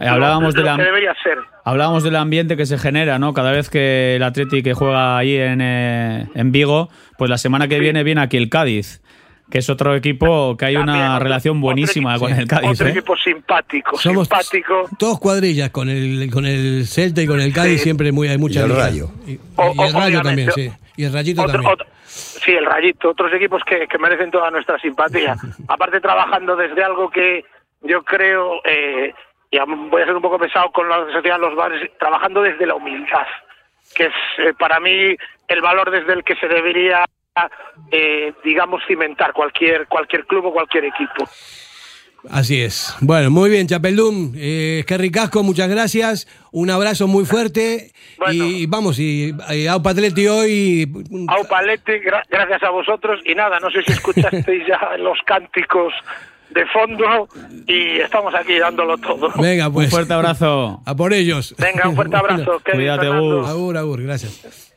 eh, 0.00 0.08
hablábamos 0.08 0.54
de 0.54 0.60
lo 0.60 0.66
la... 0.66 0.76
que 0.76 0.82
debería 0.84 1.14
ser. 1.22 1.38
Hablábamos 1.64 2.02
del 2.02 2.16
ambiente 2.16 2.56
que 2.56 2.66
se 2.66 2.78
genera, 2.78 3.18
¿no? 3.18 3.32
Cada 3.34 3.52
vez 3.52 3.68
que 3.70 4.16
el 4.16 4.22
Atleti 4.22 4.62
que 4.62 4.74
juega 4.74 5.18
ahí 5.18 5.36
en, 5.36 5.60
eh, 5.60 6.26
en 6.34 6.52
Vigo, 6.52 6.88
pues 7.18 7.30
la 7.30 7.38
semana 7.38 7.68
que 7.68 7.78
viene 7.78 8.02
viene 8.02 8.22
aquí 8.22 8.36
el 8.38 8.48
Cádiz, 8.48 9.02
que 9.50 9.58
es 9.58 9.68
otro 9.68 9.94
equipo 9.94 10.56
que 10.56 10.64
hay 10.64 10.76
una 10.76 11.18
relación 11.18 11.60
buenísima 11.60 12.18
con 12.18 12.32
el 12.32 12.46
Cádiz, 12.48 12.70
Otro 12.70 12.86
¿eh? 12.86 12.90
equipo 12.92 13.16
simpático, 13.16 13.98
Somos 13.98 14.26
simpático. 14.28 14.88
todos 14.98 15.18
cuadrillas 15.20 15.70
con 15.70 15.88
el, 15.90 16.30
con 16.32 16.46
el 16.46 16.86
Celta 16.86 17.20
y 17.22 17.26
con 17.26 17.40
el 17.40 17.52
Cádiz, 17.52 17.78
Sí. 17.78 17.84
siempre 17.84 18.10
muy, 18.12 18.28
hay 18.28 18.38
mucha 18.38 18.60
Y 18.60 18.62
el. 18.64 18.76
Rayo. 18.76 19.10
Y, 19.26 19.32
y 19.32 19.40
O- 19.56 19.84
el 19.86 19.92
Rayo 19.92 20.22
también, 20.22 20.50
sí. 20.52 20.70
Y 20.96 21.04
el 21.04 21.12
Rayito 21.12 21.42
Otro- 21.42 21.52
también. 21.52 21.72
otro- 21.72 21.86
sí, 22.06 22.52
el 22.52 22.64
Rayito, 22.64 23.10
otros 23.10 23.32
equipos 23.34 23.62
que, 23.66 23.86
que 23.86 23.98
merecen 23.98 24.30
toda 24.30 24.50
nuestra 24.50 24.78
simpatía. 24.78 25.36
Aparte 25.68 26.00
trabajando 26.00 26.56
desde 26.56 26.82
algo 26.82 27.10
que 27.10 27.44
yo 27.82 28.02
creo, 28.02 28.60
eh, 28.64 29.12
y 29.50 29.58
am- 29.58 29.90
voy 29.90 30.02
a 30.02 30.06
ser 30.06 30.14
un 30.16 30.22
poco 30.22 30.38
pesado 30.38 30.70
con 30.72 30.88
la 30.88 31.04
sociedad 31.12 31.36
de 31.36 31.46
los 31.46 31.54
bares, 31.56 31.90
trabajando 31.98 32.42
desde 32.42 32.66
la 32.66 32.74
humildad, 32.74 33.26
que 33.94 34.04
es 34.06 34.12
eh, 34.38 34.52
para 34.58 34.78
mí 34.80 35.16
el 35.48 35.60
valor 35.60 35.90
desde 35.90 36.12
el 36.12 36.22
que 36.24 36.36
se 36.36 36.46
debería, 36.48 37.04
eh, 37.90 38.32
digamos, 38.44 38.82
cimentar 38.86 39.32
cualquier, 39.32 39.86
cualquier 39.88 40.26
club 40.26 40.46
o 40.46 40.52
cualquier 40.52 40.84
equipo. 40.84 41.28
Así 42.30 42.60
es. 42.62 42.94
Bueno, 43.00 43.30
muy 43.30 43.48
bien, 43.48 43.66
Chapeldum. 43.66 44.34
Eh, 44.36 44.84
Kerry 44.86 45.10
Casco, 45.10 45.42
muchas 45.42 45.70
gracias. 45.70 46.28
Un 46.52 46.68
abrazo 46.68 47.06
muy 47.06 47.24
fuerte. 47.24 47.92
Y 48.30 48.66
vamos, 48.66 48.98
y, 48.98 49.32
y 49.48 49.66
Aupa 49.66 49.90
Atleti 49.92 50.28
hoy. 50.28 50.86
Aupa 51.28 51.60
Atleti, 51.60 51.92
gra- 51.92 52.22
gracias 52.28 52.62
a 52.62 52.68
vosotros. 52.68 53.20
Y 53.24 53.34
nada, 53.34 53.58
no 53.58 53.70
sé 53.70 53.82
si 53.84 53.92
escuchasteis 53.92 54.66
ya 54.66 54.98
los 54.98 55.18
cánticos 55.24 55.94
de 56.50 56.66
fondo 56.66 57.28
y 57.66 58.00
estamos 58.00 58.34
aquí 58.34 58.58
dándolo 58.58 58.98
todo. 58.98 59.30
Venga, 59.40 59.70
pues. 59.70 59.86
Un 59.86 59.90
fuerte 59.90 60.12
abrazo. 60.14 60.82
A 60.84 60.94
por 60.94 61.12
ellos. 61.12 61.54
Venga, 61.58 61.88
un 61.88 61.96
fuerte 61.96 62.16
abrazo. 62.16 62.60
Cuídate. 62.72 63.08
Gus. 63.08 63.48
Agur, 63.48 63.76
agur, 63.76 64.02
gracias. 64.02 64.69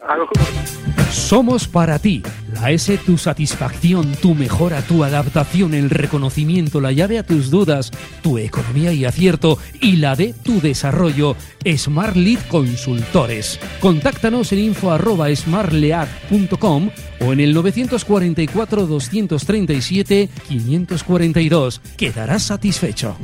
Somos 1.13 1.67
para 1.67 1.99
ti. 1.99 2.23
La 2.53 2.71
S, 2.71 2.97
tu 2.97 3.17
satisfacción, 3.17 4.13
tu 4.21 4.33
mejora, 4.33 4.81
tu 4.81 5.03
adaptación, 5.03 5.73
el 5.73 5.89
reconocimiento, 5.89 6.81
la 6.81 6.91
llave 6.91 7.19
a 7.19 7.23
tus 7.23 7.49
dudas, 7.49 7.91
tu 8.21 8.37
economía 8.37 8.93
y 8.93 9.05
acierto 9.05 9.59
y 9.79 9.97
la 9.97 10.15
de 10.15 10.33
tu 10.33 10.59
desarrollo. 10.59 11.35
Smart 11.77 12.15
Lead 12.15 12.39
Consultores. 12.49 13.59
Contáctanos 13.79 14.51
en 14.51 14.59
info 14.59 14.91
arroba 14.91 15.33
smartlead.com 15.33 16.89
o 17.21 17.33
en 17.33 17.39
el 17.39 17.53
944 17.53 18.87
237 18.87 20.29
542. 20.47 21.81
Quedarás 21.95 22.43
satisfecho. 22.43 23.15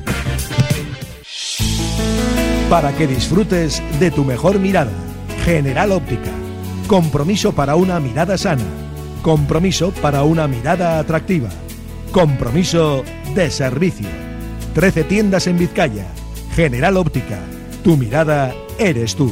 Para 2.70 2.96
que 2.96 3.08
disfrutes 3.08 3.82
de 4.00 4.12
tu 4.12 4.24
mejor 4.24 4.60
mirada. 4.60 4.92
General 5.44 5.92
Óptica. 5.92 6.49
Compromiso 6.90 7.52
para 7.52 7.76
una 7.76 8.00
mirada 8.00 8.36
sana. 8.36 8.66
Compromiso 9.22 9.92
para 10.02 10.24
una 10.24 10.48
mirada 10.48 10.98
atractiva. 10.98 11.50
Compromiso 12.12 13.04
de 13.36 13.52
servicio. 13.52 14.10
13 14.74 15.04
tiendas 15.04 15.46
en 15.46 15.60
Vizcaya. 15.60 16.08
General 16.56 16.98
Óptica. 16.98 17.38
Tu 17.84 17.96
mirada 17.96 18.56
eres 18.80 19.16
tú. 19.16 19.32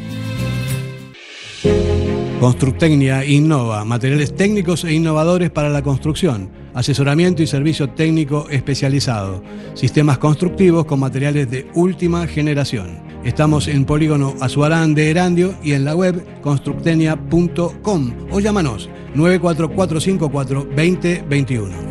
Constructecnia 2.41 3.23
innova, 3.23 3.85
materiales 3.85 4.35
técnicos 4.35 4.83
e 4.83 4.93
innovadores 4.95 5.51
para 5.51 5.69
la 5.69 5.83
construcción, 5.83 6.49
asesoramiento 6.73 7.43
y 7.43 7.45
servicio 7.45 7.91
técnico 7.91 8.47
especializado, 8.49 9.43
sistemas 9.75 10.17
constructivos 10.17 10.85
con 10.85 11.01
materiales 11.01 11.51
de 11.51 11.69
última 11.75 12.25
generación. 12.25 12.97
Estamos 13.23 13.67
en 13.67 13.85
Polígono 13.85 14.33
Azuarán 14.41 14.95
de 14.95 15.11
Erandio 15.11 15.53
y 15.61 15.73
en 15.73 15.85
la 15.85 15.95
web 15.95 16.25
constructenia.com 16.41 18.11
o 18.31 18.39
llámanos 18.39 18.89
94454 19.13 20.63
2021. 20.63 21.90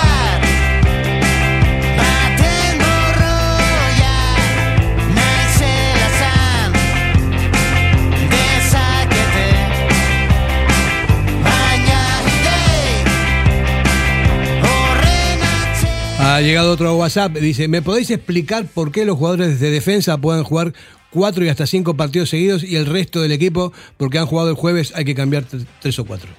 Ha 16.33 16.39
llegado 16.39 16.71
otro 16.71 16.95
WhatsApp, 16.95 17.33
dice, 17.33 17.67
¿me 17.67 17.81
podéis 17.81 18.09
explicar 18.09 18.65
por 18.73 18.93
qué 18.93 19.03
los 19.05 19.17
jugadores 19.17 19.59
de 19.59 19.69
defensa 19.69 20.17
pueden 20.17 20.43
jugar 20.43 20.71
cuatro 21.09 21.43
y 21.43 21.49
hasta 21.49 21.67
cinco 21.67 21.97
partidos 21.97 22.29
seguidos 22.29 22.63
y 22.63 22.77
el 22.77 22.85
resto 22.85 23.21
del 23.21 23.33
equipo, 23.33 23.73
porque 23.97 24.17
han 24.17 24.25
jugado 24.27 24.49
el 24.49 24.55
jueves, 24.55 24.93
hay 24.95 25.03
que 25.03 25.13
cambiar 25.13 25.43
tres 25.81 25.99
o 25.99 26.05
cuatro? 26.05 26.29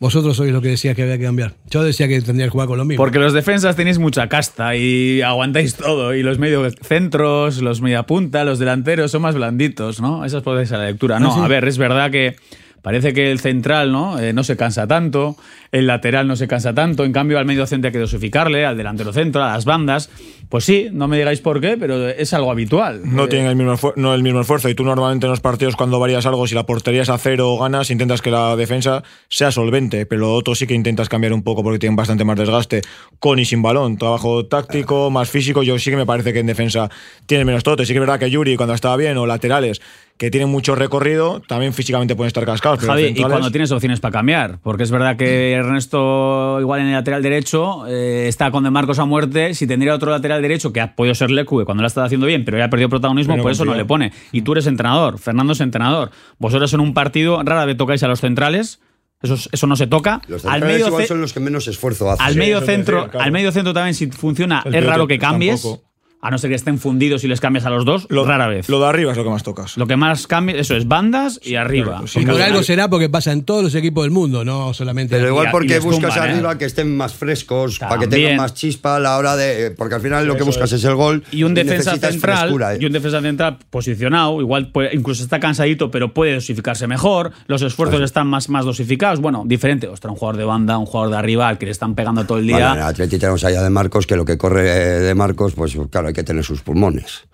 Vosotros 0.00 0.36
sois 0.36 0.52
los 0.52 0.60
que 0.60 0.70
decías 0.70 0.96
que 0.96 1.02
había 1.02 1.18
que 1.18 1.24
cambiar. 1.24 1.54
Yo 1.70 1.84
decía 1.84 2.08
que 2.08 2.20
tendría 2.20 2.46
que 2.46 2.50
jugar 2.50 2.66
con 2.66 2.78
lo 2.78 2.84
mismo. 2.84 3.00
Porque 3.02 3.20
los 3.20 3.32
defensas 3.32 3.76
tenéis 3.76 3.98
mucha 4.00 4.28
casta 4.28 4.74
y 4.74 5.22
aguantáis 5.22 5.76
todo. 5.76 6.14
Y 6.14 6.22
los 6.24 6.38
mediocentros, 6.40 7.62
los 7.62 7.80
mediapunta, 7.80 8.44
los 8.44 8.58
delanteros 8.58 9.12
son 9.12 9.22
más 9.22 9.36
blanditos, 9.36 10.00
¿no? 10.00 10.24
Esa 10.24 10.38
es 10.38 10.70
la 10.72 10.84
lectura. 10.86 11.20
No, 11.20 11.30
Ah, 11.32 11.34
sí. 11.34 11.40
a 11.44 11.48
ver, 11.48 11.66
es 11.66 11.78
verdad 11.78 12.10
que 12.10 12.36
parece 12.82 13.12
que 13.12 13.30
el 13.30 13.40
central 13.40 13.92
¿no? 13.92 14.18
Eh, 14.18 14.32
no 14.32 14.44
se 14.44 14.56
cansa 14.56 14.86
tanto, 14.86 15.36
el 15.72 15.86
lateral 15.86 16.26
no 16.26 16.36
se 16.36 16.48
cansa 16.48 16.74
tanto, 16.74 17.04
en 17.04 17.12
cambio 17.12 17.38
al 17.38 17.44
medio 17.44 17.66
centro 17.66 17.88
hay 17.88 17.92
que 17.92 17.98
dosificarle, 17.98 18.64
al 18.64 18.76
delantero 18.76 19.12
centro, 19.12 19.42
a 19.42 19.52
las 19.52 19.64
bandas. 19.64 20.10
Pues 20.48 20.64
sí, 20.64 20.88
no 20.92 21.08
me 21.08 21.18
digáis 21.18 21.40
por 21.40 21.60
qué, 21.60 21.76
pero 21.76 22.08
es 22.08 22.32
algo 22.32 22.50
habitual. 22.50 23.02
No 23.04 23.24
Eh, 23.24 23.28
tienen 23.28 23.48
el 23.48 23.56
mismo, 23.56 23.92
no 23.96 24.14
el 24.14 24.22
mismo 24.22 24.40
esfuerzo. 24.40 24.70
Y 24.70 24.74
tú 24.74 24.82
normalmente 24.82 25.26
en 25.26 25.30
los 25.30 25.40
partidos, 25.40 25.76
cuando 25.76 25.98
varías 26.00 26.24
algo, 26.24 26.46
si 26.46 26.54
la 26.54 26.64
portería 26.64 27.02
es 27.02 27.10
a 27.10 27.18
cero 27.18 27.52
o 27.52 27.58
ganas, 27.58 27.90
intentas 27.90 28.22
que 28.22 28.30
la 28.30 28.56
defensa 28.56 29.02
sea 29.28 29.50
solvente. 29.52 30.06
Pero 30.06 30.22
lo 30.22 30.34
otro 30.34 30.54
sí 30.54 30.66
que 30.66 30.72
intentas 30.72 31.10
cambiar 31.10 31.34
un 31.34 31.42
poco 31.42 31.62
porque 31.62 31.78
tienen 31.78 31.96
bastante 31.96 32.24
más 32.24 32.38
desgaste. 32.38 32.80
Con 33.18 33.38
y 33.38 33.44
sin 33.44 33.60
balón. 33.60 33.98
Trabajo 33.98 34.46
táctico, 34.46 35.10
más 35.10 35.28
físico. 35.28 35.62
Yo 35.62 35.78
sí 35.78 35.90
que 35.90 35.98
me 35.98 36.06
parece 36.06 36.32
que 36.32 36.38
en 36.38 36.46
defensa 36.46 36.88
tienen 37.26 37.46
menos 37.46 37.62
trote. 37.62 37.84
Sí 37.84 37.92
que 37.92 37.98
es 37.98 38.00
verdad 38.00 38.18
que 38.18 38.30
Yuri, 38.30 38.56
cuando 38.56 38.74
estaba 38.74 38.96
bien, 38.96 39.18
o 39.18 39.26
laterales, 39.26 39.82
que 40.18 40.30
tienen 40.32 40.48
mucho 40.50 40.74
recorrido, 40.74 41.40
también 41.46 41.72
físicamente 41.72 42.16
pueden 42.16 42.26
estar 42.26 42.44
cascados. 42.44 42.80
pero 42.80 42.92
Javi, 42.92 43.12
y 43.16 43.22
cuando 43.22 43.50
tienes 43.52 43.70
opciones 43.70 44.00
para 44.00 44.12
cambiar, 44.12 44.58
porque 44.62 44.82
es 44.82 44.90
verdad 44.90 45.16
que 45.16 45.52
Ernesto, 45.52 46.58
igual 46.60 46.80
en 46.80 46.86
el 46.88 46.92
lateral 46.94 47.22
derecho, 47.22 47.86
eh, 47.86 48.26
está 48.28 48.50
con 48.50 48.64
De 48.64 48.70
Marcos 48.70 48.98
a 48.98 49.04
muerte. 49.04 49.54
Si 49.54 49.66
tendría 49.66 49.94
otro 49.94 50.10
lateral 50.10 50.42
derecho, 50.42 50.72
que 50.72 50.80
ha 50.80 50.94
podido 50.94 51.14
ser 51.14 51.30
Lecu, 51.30 51.64
cuando 51.64 51.82
lo 51.82 51.86
ha 51.86 51.88
estado 51.88 52.06
haciendo 52.06 52.26
bien, 52.26 52.44
pero 52.44 52.58
ya 52.58 52.64
ha 52.64 52.70
perdido 52.70 52.88
protagonismo, 52.88 53.34
Pero 53.34 53.42
por 53.44 53.52
eso 53.52 53.64
no 53.64 53.74
le 53.74 53.84
pone. 53.84 54.12
Y 54.32 54.42
tú 54.42 54.52
eres 54.52 54.66
entrenador, 54.66 55.18
Fernando 55.18 55.52
es 55.52 55.60
entrenador. 55.60 56.10
Vosotros 56.38 56.72
en 56.74 56.80
un 56.80 56.94
partido 56.94 57.42
rara 57.42 57.64
vez 57.64 57.76
tocáis 57.76 58.02
a 58.02 58.08
los 58.08 58.20
centrales. 58.20 58.80
Eso, 59.22 59.34
es- 59.34 59.48
eso 59.52 59.66
no 59.66 59.74
se 59.74 59.86
toca. 59.88 60.20
Los 60.28 60.44
al 60.44 60.60
centrales 60.60 60.90
medio, 60.92 61.06
son 61.06 61.20
los 61.20 61.32
que 61.32 61.40
menos 61.40 61.66
esfuerzo 61.66 62.08
hacen. 62.10 62.24
al 62.24 62.36
medio 62.36 62.60
centro, 62.60 62.96
decía, 62.98 63.10
claro. 63.10 63.24
al 63.24 63.32
medio 63.32 63.50
centro 63.52 63.74
también, 63.74 63.94
si 63.94 64.06
funciona, 64.08 64.62
El 64.64 64.76
es 64.76 64.86
raro 64.86 65.08
que 65.08 65.18
cambies. 65.18 65.62
tampoco. 65.62 65.87
A 66.20 66.30
no 66.32 66.38
ser 66.38 66.50
que 66.50 66.56
estén 66.56 66.78
fundidos 66.78 67.22
y 67.22 67.28
les 67.28 67.40
cambias 67.40 67.64
a 67.64 67.70
los 67.70 67.84
dos, 67.84 68.06
Lo, 68.10 68.24
rara 68.24 68.48
vez. 68.48 68.68
Lo 68.68 68.80
de 68.80 68.86
arriba 68.86 69.12
es 69.12 69.16
lo 69.18 69.22
que 69.24 69.30
más 69.30 69.44
tocas. 69.44 69.76
Lo 69.76 69.86
que 69.86 69.96
más 69.96 70.26
cambia, 70.26 70.56
eso 70.56 70.74
es 70.74 70.88
bandas 70.88 71.38
y 71.44 71.54
arriba. 71.54 72.02
sí, 72.06 72.20
Y 72.20 72.26
por 72.26 72.40
algo 72.42 72.58
al- 72.58 72.64
será 72.64 72.88
porque 72.90 73.08
pasa 73.08 73.30
en 73.32 73.44
todos 73.44 73.62
los 73.62 73.74
equipos 73.76 74.02
del 74.04 74.10
mundo, 74.10 74.44
no 74.44 74.74
solamente. 74.74 75.14
Pero 75.16 75.28
igual 75.28 75.48
porque 75.52 75.78
buscas 75.78 76.14
tumban, 76.14 76.28
¿eh? 76.28 76.32
arriba 76.32 76.58
que 76.58 76.64
estén 76.64 76.96
más 76.96 77.14
frescos, 77.14 77.78
para 77.78 77.98
que 78.00 78.08
tengan 78.08 78.36
más 78.36 78.54
chispa 78.54 78.96
a 78.96 79.00
la 79.00 79.16
hora 79.16 79.36
de. 79.36 79.70
Porque 79.70 79.94
al 79.94 80.00
final 80.00 80.26
lo 80.26 80.36
que 80.36 80.42
buscas 80.42 80.72
es 80.72 80.82
el 80.84 80.96
gol. 80.96 81.22
y 81.30 81.44
un 81.44 81.54
defensa 81.54 81.92
central 81.96 82.18
frescura, 82.40 82.74
¿eh? 82.74 82.78
y 82.80 82.86
un 82.86 82.92
defensa 82.92 83.20
central 83.20 83.58
posicionado 83.70 84.40
igual 84.40 84.72
puede- 84.72 84.94
incluso 84.94 85.22
está 85.22 85.38
cansadito 85.40 85.90
pero 85.90 86.12
puede 86.12 86.34
dosificarse 86.34 86.86
mejor 86.86 87.32
los 87.46 87.62
esfuerzos 87.62 88.00
están 88.02 88.26
más, 88.26 88.48
más 88.48 88.64
dosificados 88.64 89.20
bueno 89.20 89.44
diferente 89.46 89.86
ostras 89.88 90.10
un 90.12 90.18
jugador 90.18 90.36
de 90.38 90.44
banda 90.44 90.78
un 90.78 90.86
jugador 90.86 91.12
de 91.12 91.16
arriba 91.18 91.48
al 91.48 91.58
que 91.58 91.66
le 91.66 91.72
están 91.72 91.94
pegando 91.94 92.24
todo 92.24 92.38
el 92.38 92.46
día 92.46 92.72
en 92.72 92.78
el 92.78 92.82
Atleti 92.84 93.18
tenemos 93.18 93.44
allá 93.44 93.62
de 93.62 93.70
Marcos, 93.70 94.06
que 94.06 94.16
lo 94.16 94.24
que 94.24 94.36
corre 94.36 94.68
eh, 94.68 95.00
de 95.00 95.14
Marcos, 95.14 95.54
pues 95.54 95.76
claro, 95.90 96.07
hay 96.08 96.14
que 96.14 96.24
tener 96.24 96.44
sus 96.44 96.60
pulmones. 96.62 97.24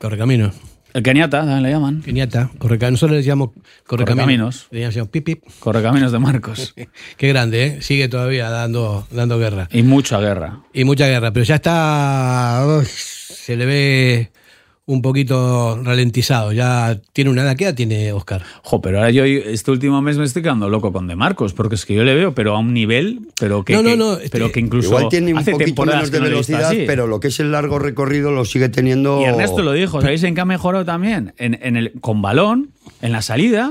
Correcamino. 0.00 0.52
el 0.94 1.02
Keniata 1.02 1.38
también 1.40 1.62
le 1.62 1.70
llaman 1.70 2.02
Keniata, 2.02 2.50
correca. 2.58 2.90
Nosotros 2.90 3.16
le 3.18 3.22
llamamos 3.22 3.50
correcamino. 3.86 4.24
Correcaminos. 4.24 4.66
Le 4.70 4.80
llamamos 4.80 5.08
pip 5.10 5.24
pip. 5.24 5.44
correcaminos 5.60 6.12
de 6.12 6.18
Marcos 6.18 6.74
Qué 7.16 7.28
grande, 7.28 7.64
¿eh? 7.66 7.82
Sigue 7.82 8.08
todavía 8.08 8.48
dando, 8.50 9.06
dando 9.10 9.38
guerra. 9.38 9.68
y 9.72 9.82
mucha 9.82 10.18
guerra 10.20 10.60
Y 10.72 10.84
mucha 10.84 11.06
guerra, 11.06 11.32
pero 11.32 11.44
ya 11.44 11.56
está. 11.56 12.64
uy, 12.66 12.86
se 12.86 13.56
le 13.56 13.66
ve 13.66 14.30
un 14.88 15.02
poquito 15.02 15.78
ralentizado. 15.82 16.50
Ya 16.52 16.98
tiene 17.12 17.30
una 17.30 17.42
edad. 17.42 17.56
¿Qué 17.56 17.64
edad 17.64 17.74
tiene 17.74 18.10
Oscar? 18.12 18.42
Jo, 18.62 18.80
pero 18.80 18.98
ahora 18.98 19.10
yo 19.10 19.22
este 19.24 19.70
último 19.70 20.00
mes 20.00 20.16
me 20.16 20.24
estoy 20.24 20.40
quedando 20.42 20.70
loco 20.70 20.92
con 20.94 21.06
De 21.06 21.14
Marcos 21.14 21.52
porque 21.52 21.74
es 21.74 21.84
que 21.84 21.94
yo 21.94 22.04
le 22.04 22.14
veo 22.14 22.34
pero 22.34 22.56
a 22.56 22.58
un 22.58 22.72
nivel 22.72 23.20
pero 23.38 23.64
que, 23.64 23.74
No, 23.74 23.82
no, 23.82 23.90
que- 23.90 23.96
no, 23.98 24.12
este- 24.14 24.30
pero 24.30 24.50
que 24.50 24.60
incluso 24.60 24.88
Igual 24.88 25.08
tiene 25.10 25.32
un 25.34 25.38
hace 25.40 25.52
poquito 25.52 25.66
temporadas 25.66 26.00
menos 26.00 26.10
de 26.10 26.18
que 26.18 26.24
velocidad, 26.24 26.64
así. 26.70 26.84
pero 26.86 27.06
lo 27.06 27.20
que 27.20 27.28
es 27.28 27.38
el 27.38 27.52
largo 27.52 27.78
recorrido 27.78 28.30
lo 28.32 28.46
sigue 28.46 28.70
teniendo. 28.70 29.20
Y 29.20 29.24
Ernesto 29.24 29.62
lo 29.62 29.72
dijo, 29.72 30.00
¿sabéis 30.00 30.22
en 30.24 30.34
qué 30.34 30.40
ha 30.40 30.44
mejorado 30.46 30.84
también? 30.86 31.34
En, 31.36 31.58
en 31.62 31.76
el, 31.76 31.92
con 32.00 32.22
balón, 32.22 32.70
en 33.02 33.12
la 33.12 33.20
salida, 33.20 33.70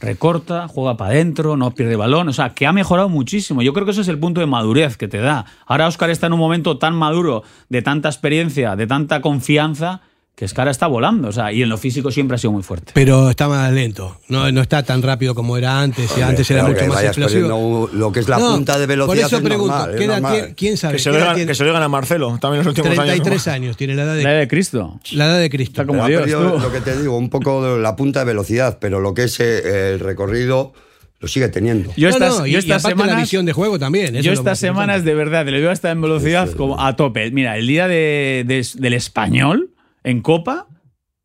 recorta, 0.00 0.68
juega 0.68 0.96
para 0.96 1.10
adentro, 1.12 1.56
no 1.56 1.72
pierde 1.74 1.96
balón. 1.96 2.28
O 2.28 2.32
sea, 2.32 2.50
que 2.54 2.66
ha 2.66 2.72
mejorado 2.72 3.08
muchísimo. 3.08 3.62
Yo 3.62 3.72
creo 3.72 3.84
que 3.84 3.92
ese 3.92 4.00
es 4.02 4.08
el 4.08 4.18
punto 4.18 4.40
de 4.40 4.46
madurez 4.46 4.96
que 4.96 5.08
te 5.08 5.18
da. 5.18 5.44
Ahora 5.66 5.86
Oscar 5.86 6.10
está 6.10 6.26
en 6.26 6.32
un 6.34 6.38
momento 6.40 6.78
tan 6.78 6.94
maduro, 6.94 7.42
de 7.68 7.82
tanta 7.82 8.08
experiencia, 8.08 8.76
de 8.76 8.86
tanta 8.86 9.20
confianza, 9.20 10.00
que 10.34 10.46
es 10.46 10.54
que 10.54 10.60
ahora 10.60 10.70
está 10.70 10.86
volando. 10.86 11.28
O 11.28 11.32
sea, 11.32 11.52
y 11.52 11.62
en 11.62 11.68
lo 11.68 11.76
físico 11.76 12.10
siempre 12.10 12.34
ha 12.36 12.38
sido 12.38 12.52
muy 12.52 12.62
fuerte. 12.62 12.92
Pero 12.94 13.28
está 13.30 13.48
más 13.48 13.70
lento. 13.72 14.18
No, 14.28 14.50
no 14.50 14.62
está 14.62 14.82
tan 14.82 15.02
rápido 15.02 15.34
como 15.34 15.56
era 15.58 15.80
antes. 15.80 16.10
y 16.16 16.22
antes 16.22 16.50
era 16.50 16.64
mucho 16.64 16.80
más 16.86 16.96
vayas 16.96 17.16
explosivo. 17.16 17.88
lo 17.92 18.10
que 18.12 18.20
es 18.20 18.28
la 18.28 18.38
No, 18.38 18.54
punta 18.54 18.78
de 18.78 18.86
velocidad. 18.86 19.14
Por 19.14 19.18
eso 19.26 19.36
es 19.36 19.42
pregunto, 19.42 19.76
normal, 19.76 19.96
¿qué 19.98 20.04
edad 20.04 20.14
normal. 20.14 20.32
tiene- 20.32 20.54
¿quién 20.54 20.76
sabe? 20.78 20.94
Que 20.94 20.98
se, 21.00 21.04
¿Qué 21.10 21.10
lo 21.12 21.18
digan, 21.20 21.34
tiene? 21.36 21.48
que 21.50 21.54
se 21.54 21.62
lo 21.64 21.68
digan 21.70 21.82
a 21.82 21.88
Marcelo 21.88 22.38
también 22.40 22.60
en 22.60 22.66
los 22.66 22.78
últimos 22.78 22.94
33 22.96 23.48
años. 23.48 23.54
años 23.66 23.76
tiene 23.76 23.94
la 23.94 24.02
edad 24.04 24.14
de, 24.16 24.22
La 24.22 24.30
edad 24.32 24.40
de 24.40 24.48
Cristo. 24.48 25.00
la 25.12 25.26
edad 25.26 25.38
de 25.38 25.50
Cristo. 25.50 25.72
Está 25.82 25.86
como 25.86 26.06
Dios, 26.06 26.20
perdido 26.22 26.52
tú. 26.54 26.58
lo 26.60 26.72
que 26.72 26.80
te 26.80 26.98
digo, 27.00 27.16
un 27.16 27.28
poco 27.30 27.62
de 27.76 27.80
la 27.82 27.94
punta 27.94 28.20
de 28.20 28.24
velocidad, 28.24 28.78
pero 28.80 29.00
lo 29.00 29.12
que 29.14 29.24
es 29.24 29.38
eh, 29.38 29.92
el 29.92 30.00
recorrido 30.00 30.72
lo 31.20 31.28
sigue 31.28 31.48
teniendo. 31.48 31.92
Yo 31.96 32.08
No, 32.08 32.14
estas, 32.16 32.38
no, 32.38 32.46
y- 32.46 32.50
yo 32.52 32.56
y 32.56 32.60
estas 32.60 32.82
la 32.96 33.16
visión 33.16 33.44
de 33.46 33.52
juego 33.52 33.78
también. 33.78 34.16
eso 34.16 34.24
yo 34.24 34.32
estas 34.32 34.58
semanas 34.58 35.04
de 35.04 35.14
verdad 35.14 35.44
le 35.46 35.60
veo 35.60 35.70
hasta 35.70 35.90
en 35.90 36.00
velocidad 36.00 36.50
como 36.52 36.80
a 36.80 36.96
tope. 36.96 37.30
Mira, 37.30 37.56
el 37.58 37.66
día 37.68 37.86
de- 37.86 38.44
de- 38.46 38.66
del 38.74 38.94
español 38.94 39.68
en 40.04 40.20
Copa 40.20 40.66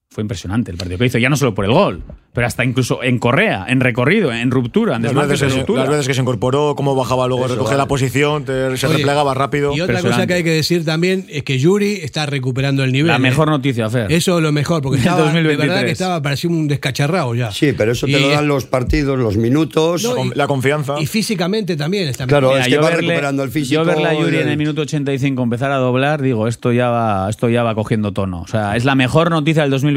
fue 0.10 0.22
impresionante 0.24 0.72
el 0.72 0.78
partido 0.78 0.98
que 0.98 1.06
hizo, 1.06 1.18
ya 1.20 1.30
no 1.30 1.36
solo 1.38 1.54
por 1.54 1.66
el 1.66 1.72
gol, 1.72 2.02
pero 2.34 2.48
hasta 2.48 2.64
incluso 2.64 3.04
en 3.04 3.20
correa, 3.20 3.66
en 3.68 3.82
recorrido, 3.82 4.32
en 4.32 4.50
ruptura, 4.52 4.96
en 4.96 5.04
Las 5.04 5.14
veces, 5.14 5.40
de 5.42 5.46
que 5.48 5.52
se, 5.52 5.58
ruptura. 5.60 5.82
las 5.82 5.90
veces 5.90 6.08
que 6.08 6.14
se 6.14 6.22
incorporó, 6.22 6.76
cómo 6.76 6.96
bajaba 6.96 7.28
luego, 7.28 7.46
Eso, 7.46 7.56
recogía 7.56 7.72
vale. 7.78 7.84
la 7.84 7.88
posición, 7.88 8.46
te- 8.46 8.78
se 8.78 8.88
Oye, 8.88 8.98
replegaba 8.98 9.34
rápido. 9.34 9.76
Y 9.76 9.82
otra 9.82 10.02
cosa 10.02 10.26
que 10.26 10.34
hay 10.36 10.44
que 10.44 10.52
decir 10.52 10.86
también 10.86 11.26
es 11.30 11.44
que 11.44 11.60
Yuri 11.60 11.96
está 12.04 12.26
recuperando 12.26 12.84
el 12.84 12.94
nivel. 12.94 13.08
La 13.10 13.18
¿eh? 13.18 13.20
mejor 13.20 13.50
noticia, 13.50 13.90
Fer. 13.90 14.12
Eso 14.12 14.38
es 14.38 14.44
lo 14.44 14.52
mejor, 14.52 14.82
porque 14.82 14.98
Del 14.98 15.08
estaba, 15.08 15.20
de 15.20 15.26
2023. 15.26 15.70
verdad 15.70 15.86
que 15.86 15.92
estaba, 15.92 16.22
parecía 16.22 16.50
un 16.50 16.68
descacharrado 16.68 17.36
ya. 17.36 17.52
Sí, 17.52 17.74
pero 17.78 17.92
eso 17.92 18.06
te 18.08 18.14
Y- 18.14 18.22
lo 18.22 18.30
dan 18.30 18.48
los 18.48 18.66
partidos, 18.66 19.20
los 19.20 19.36
minutos. 19.38 20.04
No, 20.04 20.16
la 20.34 20.48
confianza. 20.48 20.96
Y 21.00 21.06
físicamente 21.06 21.76
también 21.76 22.08
está 22.08 22.26
Claro, 22.26 22.50
Mira, 22.50 22.62
es 22.62 22.68
que 22.68 22.74
yo 22.74 22.82
va 22.82 22.90
verle- 22.92 23.02
recuperando 23.02 23.44
el 23.44 23.50
físico. 23.52 23.82
Yo 23.82 23.86
verla 23.86 24.10
a 24.12 24.14
Yuri 24.14 24.38
en 24.38 24.48
el 24.50 24.58
minuto 24.58 24.82
85 24.82 25.44
empezar 25.44 25.72
a 25.72 25.76
doblar, 25.78 26.22
digo, 26.22 26.48
esto 26.48 26.72
ya 26.72 26.90
va, 26.90 27.30
esto 27.30 27.50
ya 27.50 27.62
va 27.64 27.76
cogiendo 27.76 28.14
tono. 28.14 28.42
O 28.42 28.48
sea, 28.48 28.76
es 28.78 28.86
la 28.86 28.96
mejor 28.96 29.30
noticia 29.32 29.64
del 29.64 29.72
2023, 29.72 29.97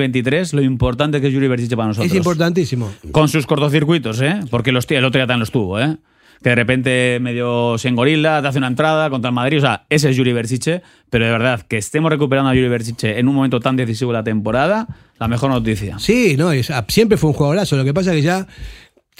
lo 0.53 0.62
importante 0.62 1.20
que 1.20 1.26
es 1.28 1.32
Yuri 1.32 1.48
Berchiche 1.48 1.76
para 1.76 1.88
nosotros. 1.88 2.11
Es 2.11 2.16
importantísimo. 2.16 2.90
Con 3.12 3.28
sus 3.28 3.46
cortocircuitos, 3.46 4.20
¿eh? 4.20 4.40
Porque 4.51 4.72
los, 4.72 4.90
el 4.90 5.05
otro 5.05 5.18
día 5.18 5.26
también 5.26 5.40
los 5.40 5.51
tuvo, 5.51 5.78
¿eh? 5.80 5.96
Que 6.42 6.48
de 6.51 6.55
repente 6.55 7.18
medio 7.20 7.76
se 7.76 7.88
engorila, 7.88 8.40
te 8.40 8.48
hace 8.48 8.57
una 8.59 8.68
entrada 8.68 9.11
contra 9.11 9.28
el 9.28 9.34
Madrid. 9.34 9.59
O 9.59 9.61
sea, 9.61 9.84
ese 9.90 10.09
es 10.09 10.16
Yuri 10.16 10.32
Berchiche. 10.32 10.80
Pero 11.11 11.26
de 11.26 11.30
verdad, 11.32 11.61
que 11.68 11.76
estemos 11.76 12.11
recuperando 12.11 12.48
a 12.51 12.55
Yuri 12.55 12.68
Berchiche 12.68 13.18
en 13.18 13.28
un 13.28 13.34
momento 13.34 13.61
tan 13.61 13.76
decisivo 13.76 14.11
de 14.12 14.18
la 14.18 14.24
temporada, 14.24 14.86
la 15.18 15.28
mejor 15.28 15.51
noticia. 15.51 15.98
Sí, 15.98 16.36
no, 16.38 16.51
es- 16.53 16.70
ah, 16.70 16.86
siempre 16.88 17.18
fue 17.18 17.28
un 17.28 17.34
jugadorazo. 17.34 17.76
Lo 17.76 17.84
que 17.84 17.92
pasa 17.92 18.11
es 18.12 18.16
que 18.16 18.22
ya 18.22 18.46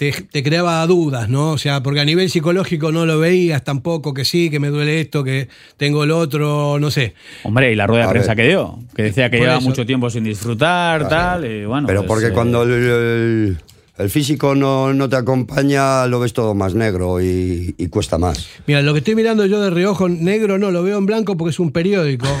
te, 0.01 0.11
te 0.31 0.41
creaba 0.41 0.83
dudas, 0.87 1.29
¿no? 1.29 1.51
O 1.51 1.57
sea, 1.59 1.83
porque 1.83 1.99
a 1.99 2.05
nivel 2.05 2.27
psicológico 2.27 2.91
no 2.91 3.05
lo 3.05 3.19
veías 3.19 3.63
tampoco, 3.63 4.15
que 4.15 4.25
sí, 4.25 4.49
que 4.49 4.59
me 4.59 4.69
duele 4.69 4.99
esto, 4.99 5.23
que 5.23 5.47
tengo 5.77 6.03
el 6.03 6.09
otro, 6.09 6.79
no 6.79 6.89
sé. 6.89 7.13
Hombre, 7.43 7.71
y 7.71 7.75
la 7.75 7.85
rueda 7.85 8.05
de 8.07 8.09
prensa 8.09 8.29
ver. 8.33 8.37
que 8.45 8.49
dio, 8.49 8.79
que 8.95 9.03
decía 9.03 9.29
que 9.29 9.37
Por 9.37 9.45
lleva 9.45 9.59
eso. 9.59 9.67
mucho 9.69 9.85
tiempo 9.85 10.09
sin 10.09 10.23
disfrutar, 10.23 11.07
tal, 11.07 11.45
y 11.45 11.65
bueno. 11.65 11.85
Pero 11.85 11.99
pues, 12.01 12.07
porque 12.07 12.27
eh, 12.29 12.31
cuando 12.33 12.63
el, 12.63 12.71
el- 12.71 13.57
el 13.97 14.09
físico 14.09 14.55
no, 14.55 14.91
no 14.95 15.07
te 15.07 15.17
acompaña, 15.17 16.07
lo 16.07 16.19
ves 16.19 16.33
todo 16.33 16.55
más 16.55 16.73
negro 16.73 17.21
y, 17.21 17.75
y 17.77 17.87
cuesta 17.89 18.17
más. 18.17 18.47
Mira, 18.65 18.81
lo 18.81 18.93
que 18.93 18.99
estoy 18.99 19.13
mirando 19.13 19.45
yo 19.45 19.61
de 19.61 19.69
reojo 19.69 20.09
negro 20.09 20.57
no, 20.57 20.71
lo 20.71 20.81
veo 20.81 20.97
en 20.97 21.05
blanco 21.05 21.37
porque 21.37 21.51
es 21.51 21.59
un 21.59 21.71
periódico. 21.71 22.25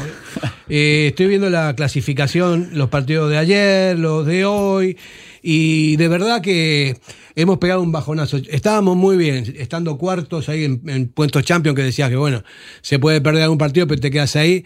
Eh, 0.73 1.07
estoy 1.09 1.27
viendo 1.27 1.49
la 1.49 1.75
clasificación, 1.75 2.69
los 2.71 2.87
partidos 2.87 3.29
de 3.29 3.37
ayer, 3.37 3.99
los 3.99 4.25
de 4.25 4.45
hoy, 4.45 4.95
y 5.41 5.95
de 5.97 6.07
verdad 6.07 6.41
que 6.41 6.97
hemos 7.35 7.57
pegado 7.57 7.81
un 7.81 7.91
bajonazo. 7.91 8.37
Estábamos 8.49 8.95
muy 8.95 9.17
bien, 9.17 9.53
estando 9.57 9.97
cuartos 9.97 10.49
ahí 10.49 10.63
en, 10.63 10.81
en 10.87 11.07
puestos 11.07 11.43
champion, 11.43 11.75
que 11.75 11.83
decías 11.83 12.09
que 12.09 12.15
bueno, 12.15 12.43
se 12.81 12.99
puede 12.99 13.21
perder 13.21 13.43
algún 13.43 13.57
partido, 13.57 13.87
pero 13.87 14.01
te 14.01 14.11
quedas 14.11 14.35
ahí. 14.35 14.65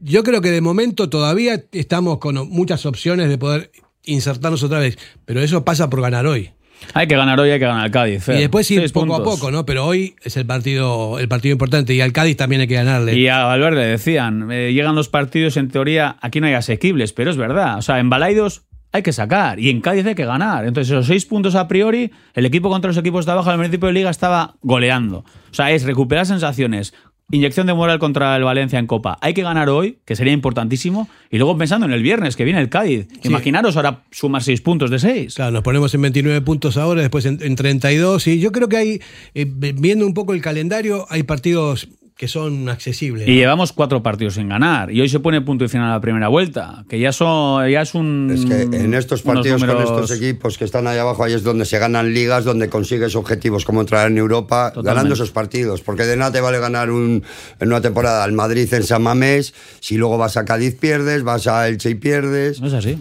Yo 0.00 0.24
creo 0.24 0.40
que 0.40 0.50
de 0.50 0.60
momento 0.60 1.08
todavía 1.08 1.62
estamos 1.72 2.18
con 2.18 2.48
muchas 2.48 2.86
opciones 2.86 3.28
de 3.28 3.38
poder 3.38 3.70
insertarnos 4.04 4.62
otra 4.62 4.80
vez, 4.80 4.98
pero 5.24 5.40
eso 5.40 5.64
pasa 5.64 5.88
por 5.88 6.00
ganar 6.00 6.26
hoy. 6.26 6.50
Hay 6.94 7.06
que 7.06 7.16
ganar 7.16 7.38
hoy, 7.38 7.50
hay 7.50 7.58
que 7.58 7.64
ganar 7.64 7.84
al 7.84 7.90
Cádiz. 7.90 8.24
Fer. 8.24 8.36
Y 8.36 8.40
después 8.40 8.70
ir 8.70 8.80
Seis 8.80 8.92
poco 8.92 9.14
a 9.14 9.22
poco, 9.22 9.50
¿no? 9.50 9.64
Pero 9.64 9.86
hoy 9.86 10.16
es 10.22 10.36
el 10.36 10.46
partido, 10.46 11.18
el 11.18 11.28
partido 11.28 11.52
importante 11.52 11.94
y 11.94 12.00
al 12.00 12.12
Cádiz 12.12 12.36
también 12.36 12.62
hay 12.62 12.66
que 12.66 12.74
ganarle. 12.74 13.16
Y 13.16 13.28
a 13.28 13.44
Valverde 13.44 13.86
decían, 13.86 14.50
eh, 14.50 14.72
llegan 14.72 14.94
los 14.94 15.08
partidos, 15.08 15.56
en 15.56 15.68
teoría, 15.68 16.16
aquí 16.20 16.40
no 16.40 16.48
hay 16.48 16.54
asequibles, 16.54 17.12
pero 17.12 17.30
es 17.30 17.36
verdad. 17.36 17.78
O 17.78 17.82
sea, 17.82 17.98
en 18.00 18.10
Balaidos 18.10 18.62
hay 18.92 19.02
que 19.02 19.12
sacar 19.12 19.58
y 19.58 19.70
en 19.70 19.80
Cádiz 19.80 20.06
hay 20.06 20.14
que 20.14 20.26
ganar. 20.26 20.66
Entonces, 20.66 20.90
esos 20.90 21.06
seis 21.06 21.24
puntos 21.24 21.54
a 21.54 21.66
priori, 21.66 22.10
el 22.34 22.46
equipo 22.46 22.68
contra 22.68 22.88
los 22.88 22.96
equipos 22.98 23.26
de 23.26 23.32
abajo 23.32 23.50
del 23.50 23.58
principio 23.58 23.88
de 23.88 23.94
liga 23.94 24.10
estaba 24.10 24.54
goleando. 24.62 25.18
O 25.18 25.54
sea, 25.54 25.70
es 25.70 25.84
recuperar 25.84 26.26
sensaciones. 26.26 26.94
Inyección 27.30 27.66
de 27.66 27.72
moral 27.72 27.98
contra 27.98 28.36
el 28.36 28.44
Valencia 28.44 28.78
en 28.78 28.86
Copa. 28.86 29.16
Hay 29.22 29.32
que 29.32 29.42
ganar 29.42 29.70
hoy, 29.70 30.00
que 30.04 30.16
sería 30.16 30.34
importantísimo. 30.34 31.08
Y 31.30 31.38
luego 31.38 31.56
pensando 31.56 31.86
en 31.86 31.92
el 31.92 32.02
viernes, 32.02 32.36
que 32.36 32.44
viene 32.44 32.60
el 32.60 32.68
Cádiz. 32.68 33.08
Imaginaros 33.22 33.76
ahora 33.76 34.02
sumar 34.10 34.42
seis 34.42 34.60
puntos 34.60 34.90
de 34.90 34.98
seis. 34.98 35.36
Claro, 35.36 35.52
nos 35.52 35.62
ponemos 35.62 35.94
en 35.94 36.02
29 36.02 36.42
puntos 36.42 36.76
ahora, 36.76 37.00
después 37.00 37.24
en, 37.24 37.38
en 37.40 37.56
32. 37.56 38.26
Y 38.26 38.40
yo 38.40 38.52
creo 38.52 38.68
que 38.68 38.76
hay, 38.76 39.00
eh, 39.34 39.46
viendo 39.46 40.06
un 40.06 40.12
poco 40.12 40.34
el 40.34 40.42
calendario, 40.42 41.06
hay 41.08 41.22
partidos 41.22 41.88
que 42.22 42.28
son 42.28 42.68
accesibles. 42.68 43.26
Y 43.26 43.34
llevamos 43.34 43.72
cuatro 43.72 44.00
partidos 44.00 44.34
sin 44.34 44.48
ganar. 44.48 44.92
Y 44.92 45.00
hoy 45.00 45.08
se 45.08 45.18
pone 45.18 45.40
punto 45.40 45.64
y 45.64 45.68
final 45.68 45.88
a 45.90 45.94
la 45.94 46.00
primera 46.00 46.28
vuelta. 46.28 46.84
Que 46.88 47.00
ya, 47.00 47.10
son, 47.10 47.68
ya 47.68 47.82
es 47.82 47.96
un. 47.96 48.30
Es 48.32 48.44
que 48.46 48.62
en 48.62 48.94
estos 48.94 49.22
partidos 49.22 49.60
números- 49.60 49.90
con 49.90 50.04
estos 50.04 50.16
equipos 50.16 50.56
que 50.56 50.64
están 50.64 50.86
ahí 50.86 50.98
abajo, 50.98 51.24
ahí 51.24 51.32
es 51.32 51.42
donde 51.42 51.64
se 51.64 51.80
ganan 51.80 52.14
ligas, 52.14 52.44
donde 52.44 52.68
consigues 52.68 53.16
objetivos 53.16 53.64
como 53.64 53.80
entrar 53.80 54.08
en 54.08 54.18
Europa, 54.18 54.68
Totalmente. 54.68 54.94
ganando 54.94 55.14
esos 55.14 55.32
partidos. 55.32 55.80
Porque 55.80 56.04
de 56.04 56.16
nada 56.16 56.30
te 56.30 56.40
vale 56.40 56.60
ganar 56.60 56.92
un, 56.92 57.24
en 57.58 57.66
una 57.68 57.80
temporada 57.80 58.22
al 58.22 58.30
Madrid 58.30 58.72
en 58.72 58.84
San 58.84 59.02
Mamés, 59.02 59.52
si 59.80 59.96
luego 59.96 60.16
vas 60.16 60.36
a 60.36 60.44
Cádiz 60.44 60.76
pierdes, 60.78 61.24
vas 61.24 61.48
a 61.48 61.66
Elche 61.66 61.90
y 61.90 61.96
pierdes. 61.96 62.60
No 62.60 62.68
es 62.68 62.74
así. 62.74 62.98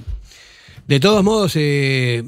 De 0.88 1.00
todos 1.00 1.24
modos, 1.24 1.54
eh, 1.58 2.24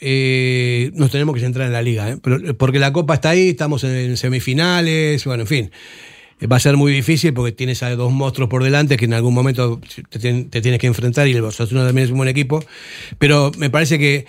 eh, 0.00 0.92
nos 0.94 1.10
tenemos 1.10 1.34
que 1.34 1.40
centrar 1.40 1.66
en 1.66 1.72
la 1.72 1.82
liga, 1.82 2.08
¿eh? 2.08 2.18
Porque 2.56 2.78
la 2.78 2.92
Copa 2.92 3.14
está 3.14 3.30
ahí, 3.30 3.48
estamos 3.48 3.82
en 3.82 4.16
semifinales, 4.16 5.24
bueno, 5.24 5.42
en 5.42 5.48
fin. 5.48 5.70
Eh, 6.40 6.46
Va 6.46 6.56
a 6.56 6.60
ser 6.60 6.76
muy 6.76 6.92
difícil 6.92 7.32
porque 7.32 7.52
tienes 7.52 7.82
a 7.82 7.94
dos 7.96 8.12
monstruos 8.12 8.48
por 8.50 8.62
delante 8.62 8.96
que 8.96 9.06
en 9.06 9.14
algún 9.14 9.34
momento 9.34 9.80
te, 10.10 10.20
tien- 10.20 10.50
te 10.50 10.60
tienes 10.60 10.80
que 10.80 10.86
enfrentar 10.86 11.26
y 11.28 11.32
el 11.32 11.44
Osasuna 11.44 11.84
también 11.86 12.04
es 12.06 12.10
un 12.10 12.18
buen 12.18 12.28
equipo. 12.28 12.64
Pero 13.18 13.52
me 13.58 13.70
parece 13.70 13.98
que 13.98 14.26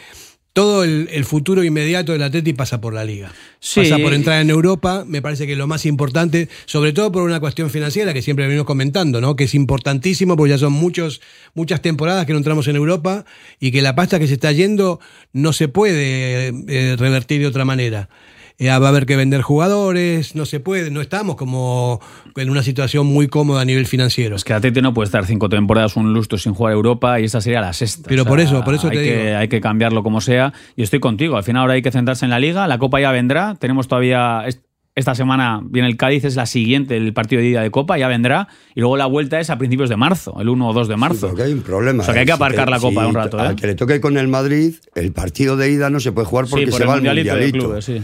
todo 0.53 0.84
el, 0.84 1.08
el 1.12 1.24
futuro 1.24 1.64
inmediato 1.64 2.14
del 2.14 2.24
Atleti 2.24 2.53
pasa 2.53 2.82
por 2.82 2.91
la 2.91 3.05
liga. 3.05 3.32
Sí. 3.60 3.82
Pasa 3.82 3.99
por 3.99 4.16
entrar 4.16 4.41
en 4.41 4.49
Europa, 4.49 5.03
me 5.05 5.22
parece 5.22 5.45
que 5.45 5.55
lo 5.55 5.68
más 5.68 5.86
importante, 5.86 6.49
sobre 6.66 6.93
todo 6.93 7.12
por 7.12 7.22
una 7.22 7.39
cuestión 7.39 7.70
financiera 7.70 8.12
que 8.12 8.24
siempre 8.24 8.47
venimos 8.47 8.66
comentando, 8.66 9.22
¿no? 9.22 9.36
Que 9.36 9.43
es 9.43 9.53
importantísimo 9.53 10.36
porque 10.36 10.49
ya 10.51 10.58
son 10.58 10.74
muchos, 10.74 11.22
muchas 11.53 11.84
temporadas 11.84 12.26
que 12.26 12.32
no 12.32 12.39
entramos 12.39 12.68
en 12.70 12.76
Europa 12.76 13.24
y 13.60 13.70
que 13.72 13.84
la 13.84 13.93
pasta 13.93 14.18
que 14.18 14.26
se 14.26 14.34
está 14.34 14.51
yendo 14.51 14.99
no 15.32 15.53
se 15.53 15.68
puede 15.68 16.47
eh, 16.47 16.95
revertir 16.97 17.39
de 17.41 17.45
otra 17.47 17.64
manera. 17.64 18.10
Eh, 18.60 18.70
va 18.70 18.88
a 18.88 18.89
haber 18.89 19.05
que 19.05 19.16
vender 19.16 19.41
jugadores, 19.43 20.36
no 20.36 20.45
se 20.45 20.60
puede, 20.60 20.89
no 20.89 20.99
estamos 21.01 21.36
como 21.36 22.01
en 22.36 22.49
una 22.49 22.64
situación 22.64 23.05
muy 23.05 23.28
cómoda 23.28 23.62
a 23.62 23.66
nivel 23.66 23.86
financiero. 23.86 24.36
Es 24.36 24.43
que 24.43 24.53
Atleti 24.53 24.82
no 24.82 24.95
puede 24.95 25.05
estar 25.05 25.26
cinco 25.28 25.47
temporadas 25.47 25.95
un 25.95 26.12
lustro 26.14 26.39
sin 26.39 26.53
jugar 26.55 26.72
a 26.74 26.76
Europa 26.76 27.20
y 27.20 27.26
esta 27.26 27.39
sería 27.39 27.62
la 27.62 27.74
sexta. 27.74 28.08
Pero 28.10 28.26
por 28.26 28.39
eso, 28.39 28.64
por 28.64 28.74
eso 28.74 28.88
hay 28.89 28.97
te 28.97 29.03
que, 29.03 29.26
digo. 29.26 29.38
Hay 29.38 29.47
que 29.47 29.62
cambiarlo 29.62 30.01
como 30.01 30.22
sea. 30.22 30.53
Y 30.76 30.82
estoy 30.82 30.99
contigo. 30.99 31.38
Al 31.38 31.43
final 31.43 31.62
ahora 31.62 31.74
hay 31.74 31.84
que 31.84 31.91
centrarse 31.91 32.26
en 32.26 32.32
la 32.32 32.39
Liga. 32.39 32.68
La 32.68 32.80
Copa 32.80 32.99
ya 32.99 33.12
vendrá. 33.12 33.55
Tenemos 33.60 33.88
todavía... 33.88 34.43
est- 34.47 34.62
Esta 34.95 35.14
semana 35.14 35.62
viene 35.64 35.88
el 35.88 35.95
Cádiz, 35.95 36.24
es 36.26 36.36
la 36.36 36.47
siguiente, 36.47 36.97
el 36.97 37.14
partido 37.14 37.39
de 37.43 37.49
ida 37.49 37.62
de 37.62 37.70
Copa, 37.70 37.99
ya 37.99 38.08
vendrá. 38.08 38.47
Y 38.74 38.80
luego 38.80 38.97
la 38.97 39.05
vuelta 39.05 39.39
es 39.39 39.51
a 39.51 39.58
principios 39.60 39.89
de 39.89 39.95
marzo, 39.97 40.41
el 40.41 40.49
1 40.49 40.68
o 40.68 40.74
2 40.74 40.88
de 40.88 40.97
marzo. 40.97 41.28
Porque 41.28 41.43
hay 41.43 41.53
un 41.53 41.62
problema. 41.62 42.01
O 42.01 42.05
sea 42.05 42.16
que 42.16 42.22
hay 42.22 42.26
que 42.26 42.32
¿eh? 42.32 42.41
aparcar 42.41 42.66
Si 42.66 42.72
la 42.72 42.80
Copa 42.80 43.01
si 43.03 43.08
un 43.08 43.14
rato, 43.14 43.38
¿eh? 43.38 43.41
Al 43.49 43.55
que 43.55 43.68
le 43.68 43.76
toque 43.76 44.01
con 44.01 44.18
el 44.18 44.28
Madrid, 44.28 44.74
el 44.95 45.12
partido 45.12 45.55
de 45.55 45.70
ida 45.70 45.91
no 45.91 45.99
se 45.99 46.12
puede 46.12 46.26
jugar 46.26 46.47
porque 46.49 46.66
sí, 46.66 46.72
por 46.72 46.78
se 46.80 46.84
el 46.86 46.89
va 46.89 46.93
al 46.95 46.99
mundialito, 47.01 47.36
de 47.36 47.41
mundialito. 47.41 47.66
clubes, 47.68 47.86
sí. 47.86 48.01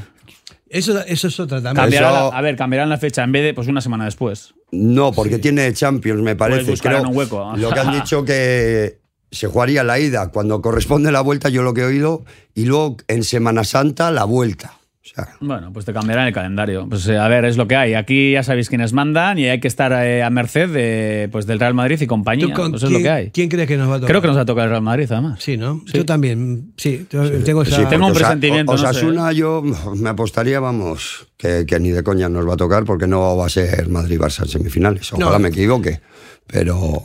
Eso, 0.73 0.99
eso 1.05 1.27
es 1.27 1.39
otra 1.39 1.57
también. 1.61 1.75
Cambiará 1.75 2.07
Eso- 2.09 2.31
la- 2.31 2.37
a 2.37 2.41
ver, 2.41 2.55
cambiarán 2.55 2.89
la 2.89 2.97
fecha 2.97 3.23
en 3.23 3.31
vez 3.31 3.43
de 3.43 3.53
pues 3.53 3.67
una 3.67 3.79
semana 3.81 4.05
después. 4.05 4.53
No, 4.71 5.11
porque 5.11 5.37
tiene 5.39 5.71
Champions, 5.73 6.21
me 6.21 6.35
parece. 6.35 6.71
buscarán 6.71 7.01
Creo- 7.01 7.11
un 7.11 7.17
hueco. 7.17 7.53
Lo 7.57 7.69
que 7.71 7.79
han 7.79 7.91
dicho 7.93 8.25
que 8.25 8.99
se 9.31 9.47
jugaría 9.47 9.83
la 9.83 9.99
ida 9.99 10.29
cuando 10.31 10.61
corresponde 10.61 11.11
la 11.11 11.21
vuelta, 11.21 11.49
yo 11.49 11.63
lo 11.63 11.73
que 11.73 11.81
he 11.81 11.85
oído, 11.85 12.23
y 12.53 12.65
luego 12.65 12.97
en 13.07 13.23
Semana 13.23 13.63
Santa 13.63 14.11
la 14.11 14.25
vuelta. 14.25 14.73
O 15.05 15.15
sea, 15.15 15.27
Bueno, 15.41 15.73
pues 15.73 15.85
te 15.85 15.91
cambiarán 15.91 16.27
el 16.27 16.33
calendario. 16.33 16.87
Pues 16.87 17.05
eh, 17.09 17.17
a 17.17 17.27
ver, 17.27 17.43
es 17.43 17.57
lo 17.57 17.67
que 17.67 17.75
hay. 17.75 17.93
Aquí 17.93 18.31
ya 18.31 18.41
sabéis 18.41 18.69
quiénes 18.69 18.93
mandan 18.93 19.37
y 19.37 19.47
hay 19.49 19.59
que 19.59 19.67
estar 19.67 19.91
eh, 19.91 20.23
a 20.23 20.29
merced 20.29 20.69
de, 20.69 21.27
pues, 21.29 21.45
del 21.45 21.59
Real 21.59 21.73
Madrid 21.73 21.99
y 21.99 22.07
compañía. 22.07 22.47
¿Tú 22.47 22.53
con 22.53 22.71
Pues 22.71 22.83
es 22.83 22.89
lo 22.89 22.95
quién- 22.99 23.03
que 23.03 23.09
hay. 23.09 23.29
¿Quién 23.31 23.49
crees 23.49 23.67
que 23.67 23.75
nos 23.75 23.89
va 23.89 23.95
a 23.95 23.97
tocar? 23.97 24.07
Creo 24.09 24.21
que 24.21 24.27
nos 24.29 24.37
va 24.37 24.41
a 24.41 24.45
tocar 24.45 24.63
el 24.63 24.69
Real 24.69 24.81
Madrid, 24.81 25.07
además. 25.11 25.43
Sí, 25.43 25.57
¿no? 25.57 25.81
Yo 25.93 26.05
también, 26.05 26.71
sí. 26.77 27.05
yo 27.11 27.29
Tengo 27.43 27.63
esa... 27.63 27.75
sí, 27.75 27.85
tengo 27.89 28.05
un 28.07 28.13
porque 28.13 28.23
Osa- 28.23 28.29
presentimiento, 28.29 28.71
no 28.71 28.77
sé. 28.77 28.85
Osasuna, 28.85 29.31
yo 29.33 29.61
me 29.61 30.09
apostaría, 30.09 30.61
vamos, 30.61 31.27
que, 31.35 31.65
que 31.67 31.79
ni 31.81 31.89
de 31.89 32.01
coña 32.01 32.29
nos 32.29 32.47
va 32.47 32.53
a 32.53 32.57
tocar 32.57 32.85
porque 32.85 33.05
no 33.05 33.35
va 33.35 33.45
a 33.47 33.49
ser 33.49 33.89
Madrid-Barça 33.89 34.43
en 34.43 34.47
semifinales. 34.47 35.11
Ojalá 35.11 35.31
No. 35.31 35.39
me 35.39 35.49
equivoque, 35.49 35.99
pero 36.47 37.03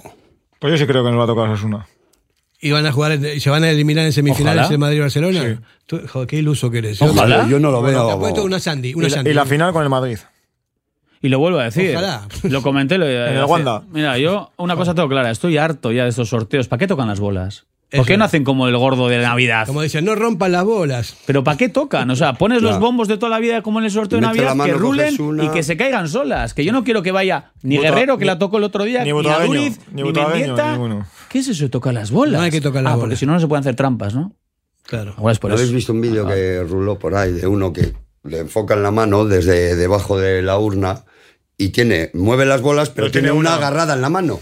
Pues 0.61 0.71
yo 0.73 0.77
sí 0.79 0.87
creo 0.87 1.03
que 1.05 1.11
nos 1.11 1.19
va 1.19 1.25
a 1.25 1.27
tocar 1.27 1.49
Osasuna. 1.49 1.85
Y 2.61 2.71
van 2.73 2.87
a 2.87 2.93
jugar, 2.93 3.13
en- 3.13 3.41
se 3.41 3.51
van 3.51 3.65
a 3.65 3.71
eliminar 3.71 4.05
en 4.05 4.13
semifinales 4.13 4.63
Ojalá. 4.63 4.75
el 4.75 4.79
Madrid 4.79 4.97
y 4.97 5.01
Barcelona. 5.01 5.41
Sí. 5.43 5.65
Tú, 5.87 6.01
joder, 6.09 6.27
qué 6.29 6.37
iluso 6.37 6.71
que 6.71 6.79
eres. 6.79 7.01
Ojalá. 7.01 7.47
Yo 7.49 7.59
no 7.61 7.71
lo 7.71 7.81
Bueno, 7.81 7.99
veo. 7.99 8.07
Te 8.09 8.13
apuesto 8.15 8.45
una 8.45 8.59
Sandy, 8.61 8.95
una 8.95 9.07
y, 9.07 9.11
la, 9.11 9.17
Sandy. 9.17 9.31
y 9.31 9.35
la 9.35 9.47
final 9.47 9.73
con 9.73 9.83
el 9.83 9.89
Madrid. 9.89 10.19
Y 11.21 11.29
lo 11.29 11.39
vuelvo 11.39 11.59
a 11.59 11.65
decir. 11.65 11.91
Ojalá. 11.97 12.27
Lo 12.45 12.63
comenté. 12.63 12.97
Lo, 12.99 13.07
En 13.09 13.37
el 13.37 13.45
Wanda. 13.45 13.83
Mira, 13.91 14.19
yo 14.19 14.53
una 14.57 14.77
cosa 14.77 14.95
tengo 14.95 15.09
clara. 15.09 15.31
Estoy 15.31 15.57
harto 15.59 15.91
ya 15.93 16.05
de 16.05 16.11
estos 16.11 16.29
sorteos. 16.29 16.69
¿Para 16.69 16.79
qué 16.79 16.87
tocan 16.87 17.09
las 17.09 17.19
bolas? 17.21 17.67
¿Por 17.91 18.05
qué 18.05 18.17
no 18.19 18.25
hacen 18.25 18.45
como 18.45 18.69
el 18.69 18.77
gordo 18.77 19.09
de 19.09 19.19
Navidad? 19.19 19.67
Como 19.67 19.81
dicen, 19.81 20.05
no 20.05 20.15
rompan 20.15 20.53
las 20.53 20.65
bolas. 20.65 21.17
¿Pero 21.27 21.43
para 21.43 21.57
qué 21.57 21.71
tocan? 21.71 22.11
O 22.11 22.17
sea, 22.17 22.35
pones 22.35 22.61
los 22.61 22.73
Ya. 22.73 22.79
bombos 22.79 23.09
de 23.09 23.17
toda 23.17 23.31
la 23.31 23.39
vida 23.39 23.63
como 23.63 23.79
en 23.79 23.87
el 23.87 23.91
sorteo 23.91 24.19
de 24.21 24.27
Navidad, 24.27 24.55
que 24.63 24.75
rulen 24.75 25.17
y 25.43 25.49
que 25.49 25.63
se 25.63 25.77
caigan 25.79 26.07
solas. 26.09 26.53
Que 26.53 26.65
yo 26.67 26.73
no 26.73 26.85
quiero 26.85 27.03
que 27.03 27.13
vaya 27.13 27.53
ni 27.63 27.77
Buta- 27.79 27.83
Guerrero, 27.91 28.19
que 28.19 28.25
ni- 28.25 28.27
la 28.27 28.39
tocó 28.39 28.59
el 28.59 28.65
otro 28.65 28.85
día, 28.85 29.05
ni 29.05 29.13
ni, 29.13 29.29
Aduriz, 29.29 29.81
ni 29.93 30.03
ni, 30.03 30.13
Mendieta. 30.13 30.79
¿Qué 31.31 31.39
es 31.39 31.49
eso 31.49 31.65
de 31.65 31.71
tocar 31.71 31.95
las 31.95 32.11
bolas? 32.11 32.39
No 32.41 32.45
hay 32.45 32.51
que 32.51 32.61
tocar 32.61 32.83
las 32.83 32.93
ah, 32.93 32.97
bolas. 32.97 33.05
porque 33.05 33.17
si 33.17 33.25
no, 33.27 33.33
no 33.33 33.41
se 33.41 33.47
pueden 33.49 33.61
hacer 33.61 33.75
trampas, 33.75 34.15
¿no? 34.15 34.35
Claro. 34.85 35.15
Ahora 35.17 35.33
es 35.33 35.39
por 35.39 35.51
¿No 35.51 35.57
habéis 35.57 35.73
visto 35.73 35.93
un 35.93 36.01
vídeo 36.03 36.27
que 36.27 36.63
ruló 36.69 36.99
por 36.99 37.15
ahí 37.15 37.33
de 37.33 37.47
uno 37.47 37.73
que 37.73 37.95
le 38.25 38.39
enfocan 38.41 38.83
la 38.83 38.91
mano 38.91 39.25
desde 39.25 39.77
debajo 39.77 40.19
de 40.19 40.43
la 40.43 40.59
urna 40.59 41.05
y 41.57 41.71
tiene, 41.71 42.11
mueve 42.15 42.45
las 42.47 42.61
bolas, 42.61 42.91
pero, 42.91 43.07
Pero 43.07 43.13
tiene, 43.13 43.29
tiene 43.29 43.39
una 43.39 43.51
una- 43.51 43.57
agarrada 43.59 43.95
en 43.95 44.03
la 44.03 44.09
mano. 44.11 44.41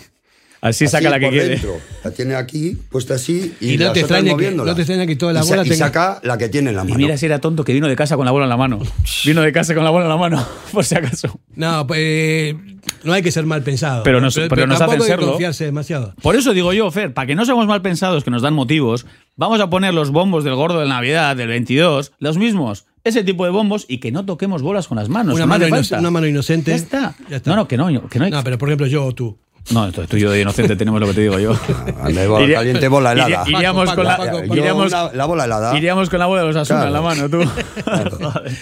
Así 0.61 0.87
saca 0.87 1.09
Así 1.09 1.13
la 1.13 1.21
que 1.21 1.29
quiere. 1.31 1.49
dentro. 1.51 1.77
La 2.03 2.11
tiene 2.11 2.35
aquí, 2.35 2.77
puesta 2.91 3.15
así, 3.15 3.55
y, 3.61 3.75
Y 3.75 3.79
no 3.79 3.93
te, 3.93 4.01
extraña 4.01 4.37
que, 4.37 4.51
no 4.53 4.75
te 4.75 4.81
extraña 4.83 5.07
que 5.07 5.17
toda 5.17 5.33
la 5.33 5.41
y, 5.41 5.43
sa- 5.45 5.49
bola 5.51 5.67
y 5.67 5.69
tenga... 5.71 5.87
saca 5.87 6.21
la 6.23 6.39
que 6.39 6.49
tiene 6.49 6.71
en 6.71 6.77
la 6.77 6.83
Y 6.83 6.89
mano. 6.89 6.97
mira 6.99 7.17
si 7.17 7.27
era 7.27 7.39
tonto 7.41 7.63
que 7.65 7.73
vino 7.73 7.89
de 7.89 7.97
casa 7.97 8.17
con 8.17 8.25
la 8.25 8.31
bola 8.33 8.45
en 8.47 8.51
la 8.51 8.57
mano. 8.57 8.81
Vino 9.25 9.43
de 9.43 9.53
casa 9.53 9.75
con 9.75 9.85
la 9.85 9.91
bola 9.91 10.07
en 10.07 10.11
la 10.11 10.17
mano, 10.17 10.47
por 10.73 10.85
si 10.85 10.95
acaso. 10.95 11.39
No, 11.55 11.87
pues 11.87 11.99
eh, 12.03 12.57
no 13.05 13.13
hay 13.13 13.23
que 13.23 13.31
ser 13.31 13.45
mal 13.47 13.63
pensado. 13.63 14.03
Pero 14.03 14.21
nos- 14.21 14.35
pero 14.35 14.67
nos 14.67 14.79
tampoco 14.79 14.83
hacen 14.83 14.93
hay 14.93 14.99
que 14.99 15.07
serlo. 15.07 15.27
confiarse 15.33 15.65
demasiado. 15.67 16.15
Por 16.23 16.37
eso 16.37 16.53
digo 16.55 16.73
yo, 16.73 16.91
Fer, 16.91 17.13
para 17.13 17.27
que 17.27 17.35
no 17.35 17.45
seamos 17.45 17.67
mal 17.67 17.83
pensados, 17.83 18.25
que 18.25 18.31
nos 18.31 18.43
dan 18.43 18.55
motivos, 18.55 19.07
vamos 19.37 19.61
a 19.61 19.69
poner 19.71 19.93
los 19.95 20.11
bombos 20.11 20.43
del 20.45 20.55
gordo 20.55 20.81
de 20.81 20.89
Navidad, 20.89 21.37
del 21.37 21.49
22, 21.49 22.13
los 22.19 22.39
mismos, 22.39 22.87
ese 23.05 23.23
tipo 23.23 23.45
de 23.45 23.51
bombos, 23.51 23.85
y 23.89 23.99
que 23.99 24.11
no 24.11 24.25
toquemos 24.25 24.63
bolas 24.63 24.89
con 24.89 24.97
las 24.97 25.09
manos. 25.09 25.35
Una 25.35 25.47
mano, 25.47 25.65
hace 25.65 25.69
ino- 25.69 25.77
falta. 25.77 25.99
una 26.01 26.11
mano 26.11 26.27
inocente. 26.27 26.71
Ya 26.73 26.77
está. 26.77 27.15
Ya 27.31 27.37
está. 27.37 27.51
No, 27.51 27.57
no, 27.57 27.69
que 27.69 27.77
no, 27.77 27.87
que 28.09 28.19
no. 28.19 28.29
No, 28.29 28.43
pero 28.43 28.59
por 28.59 28.69
ejemplo 28.69 28.87
yo 28.87 29.05
o 29.05 29.13
tú. 29.15 29.39
No, 29.71 29.89
esto- 29.89 30.07
tú 30.07 30.17
y 30.17 30.21
yo 30.21 30.31
de 30.31 30.41
inocente 30.43 30.77
tenemos 30.77 31.01
lo 31.01 31.07
que 31.09 31.15
te 31.15 31.21
digo 31.23 31.39
yo. 31.39 31.53
Anda, 32.01 32.27
bola 32.29 32.45
Iría- 32.45 32.57
caliente, 32.59 32.89
bola 32.89 33.13
helada. 33.13 33.29
iría- 33.47 33.59
iríamos, 33.59 33.85
Paco, 33.87 33.97
con 33.97 34.05
la, 34.07 34.17
Paco, 34.17 34.45
iríamos, 34.55 34.93
bola 35.27 35.45
helada. 35.45 35.77
iríamos 35.77 36.11
con 36.11 36.19
la 36.19 36.27
bola 36.27 36.43
de 36.43 36.47
los 36.49 36.57
Asuna 36.57 36.83
Claro. 36.83 36.89
en 36.89 36.93
la 36.95 37.03
mano, 37.03 37.29
tú. 37.29 37.43
Joder. 37.85 38.53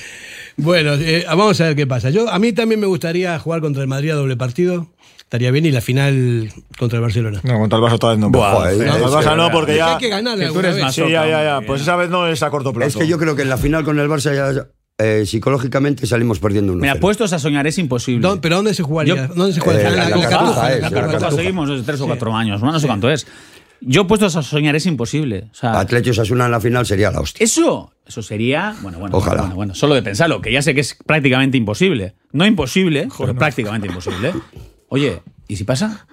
Bueno, 0.56 0.94
eh, 0.94 1.24
vamos 1.28 1.60
a 1.60 1.64
ver 1.64 1.76
qué 1.76 1.86
pasa. 1.86 2.10
Yo 2.10 2.28
A 2.30 2.38
mí 2.38 2.52
también 2.52 2.80
me 2.80 2.86
gustaría 2.86 3.38
jugar 3.38 3.60
contra 3.60 3.82
el 3.82 3.88
Madrid 3.88 4.10
a 4.10 4.14
doble 4.14 4.36
partido. 4.36 4.86
Estaría 5.18 5.50
bien 5.50 5.66
y 5.66 5.72
la 5.72 5.80
final 5.80 6.48
contra 6.78 6.98
el 6.98 7.02
Barcelona. 7.02 7.40
No, 7.42 7.58
contra 7.58 7.78
el 7.78 7.84
Barça 7.84 7.94
otra 7.94 8.10
vez 8.10 8.18
no. 8.18 8.30
Buah, 8.30 8.52
Joder, 8.52 8.72
es 8.72 8.78
contra 8.92 8.96
el 9.20 9.26
Barça 9.26 9.36
no, 9.36 9.50
porque 9.50 9.76
ya. 9.76 9.92
hay 9.94 9.98
que 9.98 10.08
ganarle 10.08 10.40
que 10.44 10.46
tú 10.46 10.58
alguna 10.58 10.68
eres 10.68 10.76
vez. 10.76 10.84
más 10.84 10.94
Sí, 10.94 11.00
ya, 11.10 11.26
ya, 11.26 11.42
ya. 11.42 11.60
Pues 11.66 11.80
esa 11.82 11.96
vez 11.96 12.08
no 12.08 12.28
es 12.28 12.40
a 12.44 12.50
corto 12.50 12.72
plazo. 12.72 12.86
Es 13.00 13.04
que 13.04 13.08
yo 13.10 13.18
creo 13.18 13.34
que 13.34 13.42
en 13.42 13.48
la 13.48 13.56
final 13.56 13.82
con 13.84 13.98
el 13.98 14.08
Barça 14.08 14.32
ya 14.34 14.66
eh, 14.98 15.24
psicológicamente 15.26 16.06
salimos 16.06 16.38
perdiendo 16.38 16.72
uno. 16.72 16.80
Mira, 16.82 16.96
puestos 16.96 17.32
a 17.32 17.38
soñar 17.38 17.66
es 17.66 17.78
imposible. 17.78 18.26
¿Dó- 18.26 18.40
¿Pero 18.40 18.56
dónde 18.56 18.74
se 18.74 18.82
jugaría? 18.82 19.14
Yo- 19.28 19.34
¿Dónde 19.34 19.52
se 19.52 19.60
juega? 19.60 19.80
Eh, 19.80 19.86
En 19.88 19.96
la 19.96 20.04
la 20.04 20.08
Cartuja, 20.10 20.28
Cartuja, 20.30 20.72
es, 20.72 20.80
la 20.82 20.90
la 20.90 20.94
Cartuja 20.94 21.18
Cartuja. 21.18 21.42
seguimos 21.42 21.68
desde 21.68 21.82
tres 21.84 22.00
o 22.00 22.06
cuatro 22.06 22.34
años, 22.36 22.62
no 22.62 22.78
sé 22.80 22.86
cuánto 22.86 23.10
es. 23.10 23.26
Yo 23.80 24.06
puestos 24.06 24.34
a 24.36 24.42
soñar 24.42 24.76
es 24.76 24.86
imposible. 24.86 25.48
O 25.50 25.54
sea, 25.54 25.80
Osasuna 26.10 26.46
en 26.46 26.50
la 26.52 26.60
final 26.60 26.86
sería 26.86 27.10
la 27.10 27.20
hostia. 27.20 27.44
Eso, 27.44 27.92
eso 28.06 28.22
sería, 28.22 28.74
bueno, 28.80 28.98
bueno, 28.98 29.16
Ojalá. 29.16 29.42
bueno, 29.42 29.56
bueno, 29.56 29.74
solo 29.74 29.94
de 29.94 30.02
pensarlo, 30.02 30.40
que 30.40 30.50
ya 30.52 30.62
sé 30.62 30.74
que 30.74 30.80
es 30.80 30.96
prácticamente 31.04 31.58
imposible. 31.58 32.14
No 32.32 32.46
imposible, 32.46 33.08
pero 33.18 33.34
prácticamente 33.34 33.88
imposible. 33.88 34.32
Oye, 34.88 35.20
¿y 35.48 35.56
si 35.56 35.64
pasa? 35.64 36.06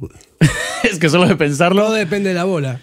es 0.84 0.98
que 0.98 1.08
solo 1.08 1.26
de 1.26 1.36
pensarlo, 1.36 1.82
Todo 1.84 1.94
depende 1.94 2.28
de 2.28 2.34
la 2.34 2.44
bola. 2.44 2.80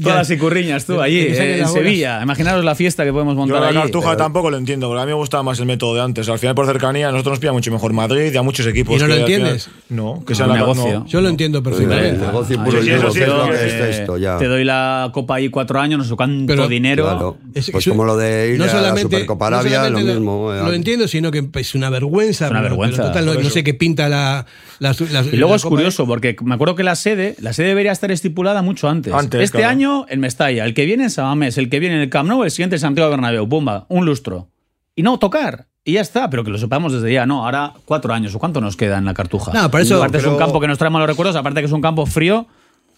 Todas 0.00 0.18
las 0.18 0.30
icurriñas 0.30 0.84
tú 0.86 1.00
allí, 1.00 1.20
eh, 1.20 1.58
en. 1.60 1.68
Sevilla. 1.68 2.22
Imaginaros 2.22 2.64
la 2.64 2.74
fiesta 2.74 3.04
que 3.04 3.12
podemos 3.12 3.34
Yo 3.34 3.38
montar 3.40 3.60
la 3.60 3.68
allí. 3.68 3.78
Cartuja 3.78 4.16
tampoco 4.16 4.50
lo 4.50 4.56
entiendo, 4.56 4.88
porque 4.88 5.02
a 5.02 5.04
mí 5.06 5.10
me 5.10 5.16
gustaba 5.16 5.42
más 5.42 5.58
el 5.60 5.66
método 5.66 5.94
de 5.94 6.02
antes. 6.02 6.28
Al 6.28 6.38
final, 6.38 6.54
por 6.54 6.66
cercanía, 6.66 7.08
a 7.08 7.12
nosotros 7.12 7.32
nos 7.32 7.38
pilla 7.40 7.52
mucho 7.52 7.70
mejor 7.72 7.92
Madrid 7.92 8.32
y 8.32 8.36
a 8.36 8.42
muchos 8.42 8.66
equipos. 8.66 8.96
¿Y 8.96 8.98
no 8.98 9.06
que 9.06 9.08
lo 9.08 9.14
final- 9.26 9.30
entiendes? 9.32 9.70
no, 9.88 10.22
que 10.26 10.34
sea 10.34 10.46
la 10.46 10.54
negocio. 10.56 11.00
no. 11.00 11.06
Yo 11.06 11.20
lo 11.20 11.28
entiendo 11.28 11.58
El 11.58 11.64
perfectamente. 11.64 12.26
negocio 12.26 12.56
Ah, 12.60 12.64
puro 12.64 12.80
lo 12.80 12.84
eh. 13.54 14.06
Te 14.38 14.46
doy 14.46 14.64
la 14.64 15.10
Copa 15.12 15.36
ahí 15.36 15.48
cuatro 15.48 15.80
años, 15.80 15.98
no 15.98 16.04
sé 16.04 16.14
cuánto 16.16 16.46
Pero- 16.46 16.68
dinero. 16.68 17.04
Claro. 17.04 17.36
Es- 17.54 17.70
pues 17.70 17.84
yo- 17.84 17.92
como 17.92 18.04
lo 18.04 18.16
de 18.16 18.50
ir 18.52 18.58
no 18.58 18.64
a 18.64 18.80
la 18.80 18.96
Supercopa 18.96 19.50
no 19.50 19.56
Arabia, 19.56 19.88
lo 19.90 19.98
mismo. 19.98 20.52
eh, 20.52 20.58
Lo 20.62 20.72
entiendo, 20.72 21.08
sino 21.08 21.30
que 21.30 21.46
es 21.54 21.74
una 21.74 21.90
vergüenza. 21.90 22.46
Es 22.46 22.50
una 22.50 22.60
vergüenza, 22.60 23.02
total, 23.04 23.26
no, 23.26 23.50
sé 23.50 23.64
qué 23.64 23.74
pinta 23.74 24.08
la. 24.08 24.46
la- 24.78 24.94
la- 25.10 25.20
Y 25.22 25.36
luego 25.36 25.50
la 25.52 25.56
es 25.56 25.62
curioso, 25.64 26.06
porque 26.06 26.34
me 26.42 26.54
acuerdo 26.54 26.74
que 26.74 26.82
la 26.82 26.96
sede, 26.96 27.36
la 27.40 27.52
sede 27.52 27.68
debería 27.68 27.92
estar 27.92 28.10
estipulada 28.10 28.62
mucho 28.62 28.88
antes. 28.88 29.12
Antes, 29.12 29.40
este 29.42 29.58
claro. 29.58 29.70
año 29.70 29.81
en 30.08 30.20
Mestalla, 30.20 30.64
el 30.64 30.74
que 30.74 30.84
viene 30.86 31.04
en 31.04 31.10
Samamés, 31.10 31.58
el 31.58 31.68
que 31.68 31.78
viene 31.80 31.96
en 31.96 32.02
el 32.02 32.10
Camp 32.10 32.28
Nou, 32.28 32.44
el 32.44 32.50
siguiente 32.50 32.76
en 32.76 32.80
Santiago 32.80 33.10
Bernabéu, 33.10 33.48
pumba, 33.48 33.86
un 33.88 34.04
lustro. 34.06 34.48
Y 34.94 35.02
no 35.02 35.18
tocar. 35.18 35.66
Y 35.84 35.94
ya 35.94 36.00
está, 36.00 36.30
pero 36.30 36.44
que 36.44 36.50
lo 36.50 36.58
sepamos 36.58 36.92
desde 36.92 37.12
ya. 37.12 37.26
No, 37.26 37.44
ahora 37.44 37.72
cuatro 37.84 38.12
años. 38.14 38.34
¿O 38.34 38.38
cuánto 38.38 38.60
nos 38.60 38.76
queda 38.76 38.98
en 38.98 39.04
la 39.04 39.14
Cartuja? 39.14 39.52
No, 39.52 39.70
para 39.70 39.82
eso- 39.82 39.96
Aparte 39.96 40.18
es 40.18 40.22
pero- 40.22 40.34
un 40.34 40.38
campo 40.38 40.60
que 40.60 40.68
nos 40.68 40.78
trae 40.78 40.90
malos 40.90 41.08
recuerdos, 41.08 41.34
aparte 41.36 41.60
que 41.60 41.66
es 41.66 41.72
un 41.72 41.80
campo 41.80 42.06
frío. 42.06 42.46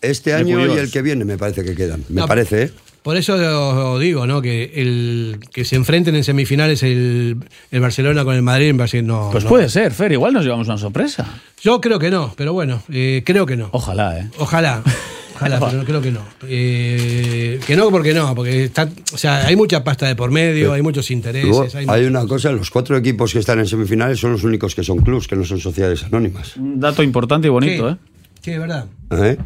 Este 0.02 0.34
año 0.34 0.60
y 0.66 0.78
el 0.78 0.90
que 0.90 1.00
viene 1.00 1.24
me 1.24 1.38
parece 1.38 1.64
que 1.64 1.74
quedan. 1.74 2.04
Me 2.10 2.20
No, 2.20 2.26
parece, 2.28 2.62
¿eh? 2.64 2.70
Por 3.02 3.16
eso 3.18 3.98
digo, 3.98 4.26
¿no? 4.26 4.40
Que 4.42 4.72
el 4.76 5.38
que 5.52 5.64
se 5.66 5.76
enfrenten 5.76 6.14
en 6.16 6.24
semifinales 6.24 6.82
el, 6.82 7.36
el 7.70 7.80
Barcelona 7.80 8.24
con 8.24 8.34
el 8.34 8.40
Madrid 8.42 8.68
en 8.68 8.76
Brasil 8.78 9.06
no. 9.06 9.28
Pues 9.30 9.44
no. 9.44 9.50
puede 9.50 9.68
ser, 9.68 9.92
Fer, 9.92 10.12
igual 10.12 10.32
nos 10.32 10.42
llevamos 10.44 10.68
una 10.68 10.78
sorpresa. 10.78 11.26
Yo 11.62 11.80
creo 11.82 11.98
que 11.98 12.10
no, 12.10 12.32
pero 12.36 12.52
bueno, 12.54 12.82
eh, 12.90 13.22
creo 13.24 13.44
que 13.46 13.56
no. 13.56 13.68
Ojalá, 13.72 14.18
¿eh? 14.18 14.28
Ojalá. 14.38 14.82
Ojalá, 15.52 15.70
pero 15.70 15.84
creo 15.84 16.00
que 16.02 16.10
no. 16.10 16.20
Eh, 16.48 17.60
que 17.66 17.76
no, 17.76 17.90
porque 17.90 18.14
no, 18.14 18.34
porque 18.34 18.64
está, 18.64 18.88
o 19.12 19.18
sea, 19.18 19.46
hay 19.46 19.56
mucha 19.56 19.84
pasta 19.84 20.06
de 20.06 20.16
por 20.16 20.30
medio, 20.30 20.72
hay 20.72 20.82
muchos 20.82 21.10
intereses. 21.10 21.48
Luego, 21.48 21.66
hay- 21.74 21.86
hay 21.88 22.04
una 22.06 22.26
cosa, 22.26 22.50
los 22.52 22.70
cuatro 22.70 22.96
equipos 22.96 23.32
que 23.32 23.38
están 23.38 23.58
en 23.58 23.66
semifinales 23.66 24.18
son 24.20 24.32
los 24.32 24.44
únicos 24.44 24.74
que 24.74 24.82
son 24.82 24.98
clubs, 24.98 25.28
que 25.28 25.36
no 25.36 25.44
son 25.44 25.58
sociedades 25.60 26.04
anónimas. 26.04 26.56
Un 26.56 26.80
dato 26.80 27.02
importante 27.02 27.46
y 27.48 27.50
bonito, 27.50 27.88
Sí. 27.90 27.94
¿eh? 27.94 27.98
Sí, 28.42 28.50
es 28.52 28.58
verdad. 28.60 28.86
¿Eh? 29.10 29.36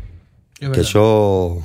es 0.60 0.68
Que 0.70 0.80
eso... 0.80 1.62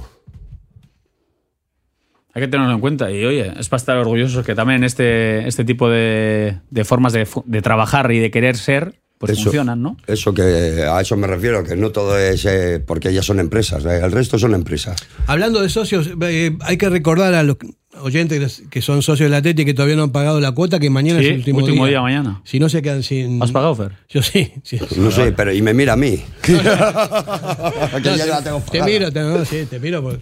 Hay 2.36 2.42
que 2.42 2.48
tenerlo 2.48 2.74
en 2.74 2.80
cuenta. 2.80 3.12
Y 3.12 3.24
oye, 3.26 3.54
es 3.60 3.70
para 3.70 3.78
estar 3.78 3.98
orgullosos 3.98 4.44
que 4.44 4.56
también 4.56 4.84
este, 4.84 5.48
este 5.48 5.64
tipo 5.66 5.88
de, 5.90 6.58
de 6.72 6.84
formas 6.84 7.14
de 7.14 7.62
trabajar 7.62 8.12
y 8.12 8.18
de 8.20 8.32
querer 8.32 8.58
ser, 8.58 8.96
pues 9.26 9.38
Eso. 9.38 9.44
funcionan, 9.46 9.82
¿no? 9.82 9.96
Eso 10.06 10.34
que 10.34 10.84
a 10.86 11.00
eso 11.00 11.16
me 11.16 11.28
refiero, 11.28 11.64
que 11.64 11.78
no 11.78 11.92
todo 11.92 12.18
es 12.20 12.44
eh, 12.46 12.84
porque 12.86 13.08
ellas 13.10 13.26
son 13.26 13.40
empresas, 13.40 13.86
eh, 13.86 14.02
el 14.04 14.12
resto 14.12 14.38
son 14.38 14.54
empresas. 14.54 14.98
Hablando 15.28 15.62
de 15.62 15.70
socios, 15.70 16.10
eh, 16.22 16.58
hay 16.60 16.76
que 16.78 16.90
recordar 16.90 17.34
a 17.34 17.44
los 17.44 17.56
oyentes 18.02 18.64
que 18.70 18.82
son 18.82 19.02
socios 19.02 19.30
del 19.30 19.36
Atleti 19.36 19.64
que 19.64 19.74
todavía 19.74 19.96
no 19.96 20.04
han 20.04 20.12
pagado 20.12 20.40
la 20.42 20.52
cuota, 20.52 20.78
que 20.80 20.90
mañana 20.90 21.20
Sí, 21.20 21.26
es 21.28 21.32
el 21.32 21.38
último, 21.38 21.60
último 21.60 21.86
día. 21.86 21.92
día 22.00 22.02
mañana. 22.02 22.42
Si 22.44 22.60
no 22.60 22.68
se 22.68 22.82
quedan 22.82 23.02
sin. 23.04 23.42
¿Has 23.42 23.52
pagado, 23.52 23.76
Fer? 23.76 23.92
Yo 24.10 24.22
sí. 24.22 24.52
sí. 24.64 24.78
No 24.98 25.10
sé, 25.12 25.32
pero 25.32 25.54
y 25.54 25.62
me 25.62 25.74
mira 25.74 25.94
a 25.94 25.98
mí. 25.98 26.22
Que 26.44 26.54
No, 26.54 28.00
ya 28.00 28.18
te, 28.18 28.30
la 28.30 28.44
tengo 28.44 28.62
te 28.72 28.82
miro, 28.84 29.12
te, 29.12 29.20
no, 29.22 29.46
sí, 29.46 29.66
te 29.70 29.80
miro. 29.80 30.02
porque 30.04 30.20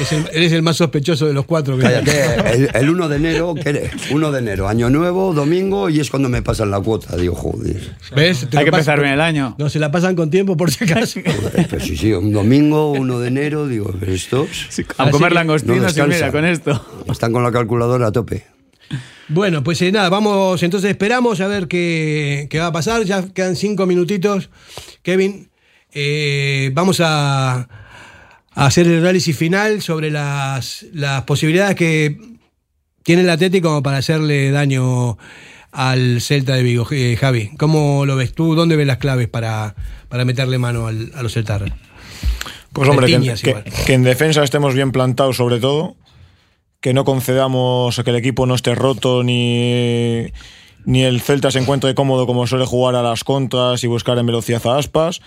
es 0.00 0.12
el- 0.12 0.28
eres 0.32 0.52
el 0.52 0.62
más 0.62 0.76
sospechoso 0.76 1.26
de 1.26 1.32
los 1.34 1.44
cuatro. 1.44 1.76
que- 1.76 1.82
Cállate, 1.84 2.52
el, 2.54 2.70
el 2.74 2.90
1 2.90 3.08
de 3.08 3.16
enero, 3.16 3.54
¿qué 3.54 3.68
eres? 3.70 3.90
1 4.10 4.32
de 4.32 4.38
enero, 4.38 4.68
año 4.68 4.90
nuevo, 4.90 5.32
domingo, 5.34 5.88
y 5.90 6.00
es 6.00 6.10
cuando 6.10 6.28
me 6.28 6.42
pasan 6.42 6.70
la 6.70 6.80
cuota. 6.80 7.16
Digo, 7.16 7.34
joder. 7.34 7.96
¿Ves? 8.14 8.46
Te 8.50 8.58
Hay 8.58 8.64
que 8.64 8.70
empezar 8.70 9.00
bien 9.00 9.12
el 9.14 9.20
año. 9.20 9.54
No, 9.58 9.68
se 9.68 9.78
la 9.78 9.90
pasan 9.90 10.16
con 10.16 10.30
tiempo 10.30 10.56
por 10.56 10.70
si 10.70 10.84
acaso. 10.84 11.20
Joder, 11.26 11.66
Pero 11.70 11.84
sí, 11.84 11.96
sí, 11.96 12.12
un 12.12 12.32
domingo, 12.32 12.92
1 12.92 13.18
de 13.20 13.28
enero, 13.28 13.66
digo, 13.68 13.94
pero 13.98 14.12
estos 14.12 14.48
A 14.98 15.10
comer 15.10 15.32
langostinos 15.32 15.76
no 15.96 16.04
y 16.04 16.08
mira, 16.08 16.26
descansa. 16.26 16.32
con 16.32 16.44
esto. 16.44 17.04
están 17.10 17.32
con 17.32 17.42
la 17.42 17.52
calculadora 17.52 18.08
a 18.08 18.12
tope. 18.12 18.44
Bueno, 19.28 19.62
pues 19.64 19.80
eh, 19.80 19.90
nada, 19.92 20.10
vamos, 20.10 20.62
entonces 20.62 20.90
esperamos 20.90 21.40
a 21.40 21.46
ver 21.46 21.66
qué, 21.66 22.48
qué 22.50 22.58
va 22.58 22.66
a 22.66 22.72
pasar. 22.72 23.04
Ya 23.04 23.22
quedan 23.32 23.56
cinco 23.56 23.86
minutitos. 23.86 24.50
Kevin, 25.02 25.48
eh, 25.92 26.70
vamos 26.74 27.00
a 27.02 27.66
hacer 28.54 28.86
el 28.86 28.98
análisis 29.00 29.36
final 29.36 29.82
sobre 29.82 30.10
las, 30.10 30.84
las 30.92 31.22
posibilidades 31.22 31.74
que 31.76 32.16
tiene 33.02 33.22
el 33.22 33.30
Atlético 33.30 33.68
como 33.68 33.82
para 33.82 33.98
hacerle 33.98 34.50
daño 34.50 35.18
al 35.72 36.20
Celta 36.20 36.54
de 36.54 36.62
Vigo. 36.62 36.86
Eh, 36.90 37.16
Javi, 37.18 37.50
¿cómo 37.58 38.04
lo 38.06 38.16
ves 38.16 38.34
tú? 38.34 38.54
¿Dónde 38.54 38.76
ves 38.76 38.86
las 38.86 38.98
claves 38.98 39.28
para, 39.28 39.74
para 40.08 40.24
meterle 40.24 40.58
mano 40.58 40.86
al- 40.86 41.10
a 41.14 41.22
los 41.22 41.32
celtarras? 41.32 41.72
Pues 42.72 42.88
hombre, 42.88 43.06
que, 43.06 43.34
que- 43.34 43.72
que 43.86 43.92
en 43.94 44.02
defensa 44.02 44.42
estemos 44.44 44.74
bien 44.74 44.92
plantados 44.92 45.36
sobre 45.36 45.58
todo, 45.60 45.96
que 46.80 46.94
no 46.94 47.04
concedamos 47.04 48.00
que 48.04 48.10
el 48.10 48.16
equipo 48.16 48.46
no 48.46 48.54
esté 48.54 48.74
roto 48.74 49.22
ni, 49.22 50.26
ni 50.84 51.02
el 51.02 51.20
Celta 51.20 51.50
se 51.50 51.58
encuentre 51.58 51.94
cómodo 51.94 52.26
como 52.26 52.46
suele 52.46 52.64
jugar 52.66 52.94
a 52.94 53.02
las 53.02 53.24
contras 53.24 53.84
y 53.84 53.86
buscar 53.86 54.18
en 54.18 54.26
velocidad 54.26 54.66
a 54.66 54.78
aspas, 54.78 55.20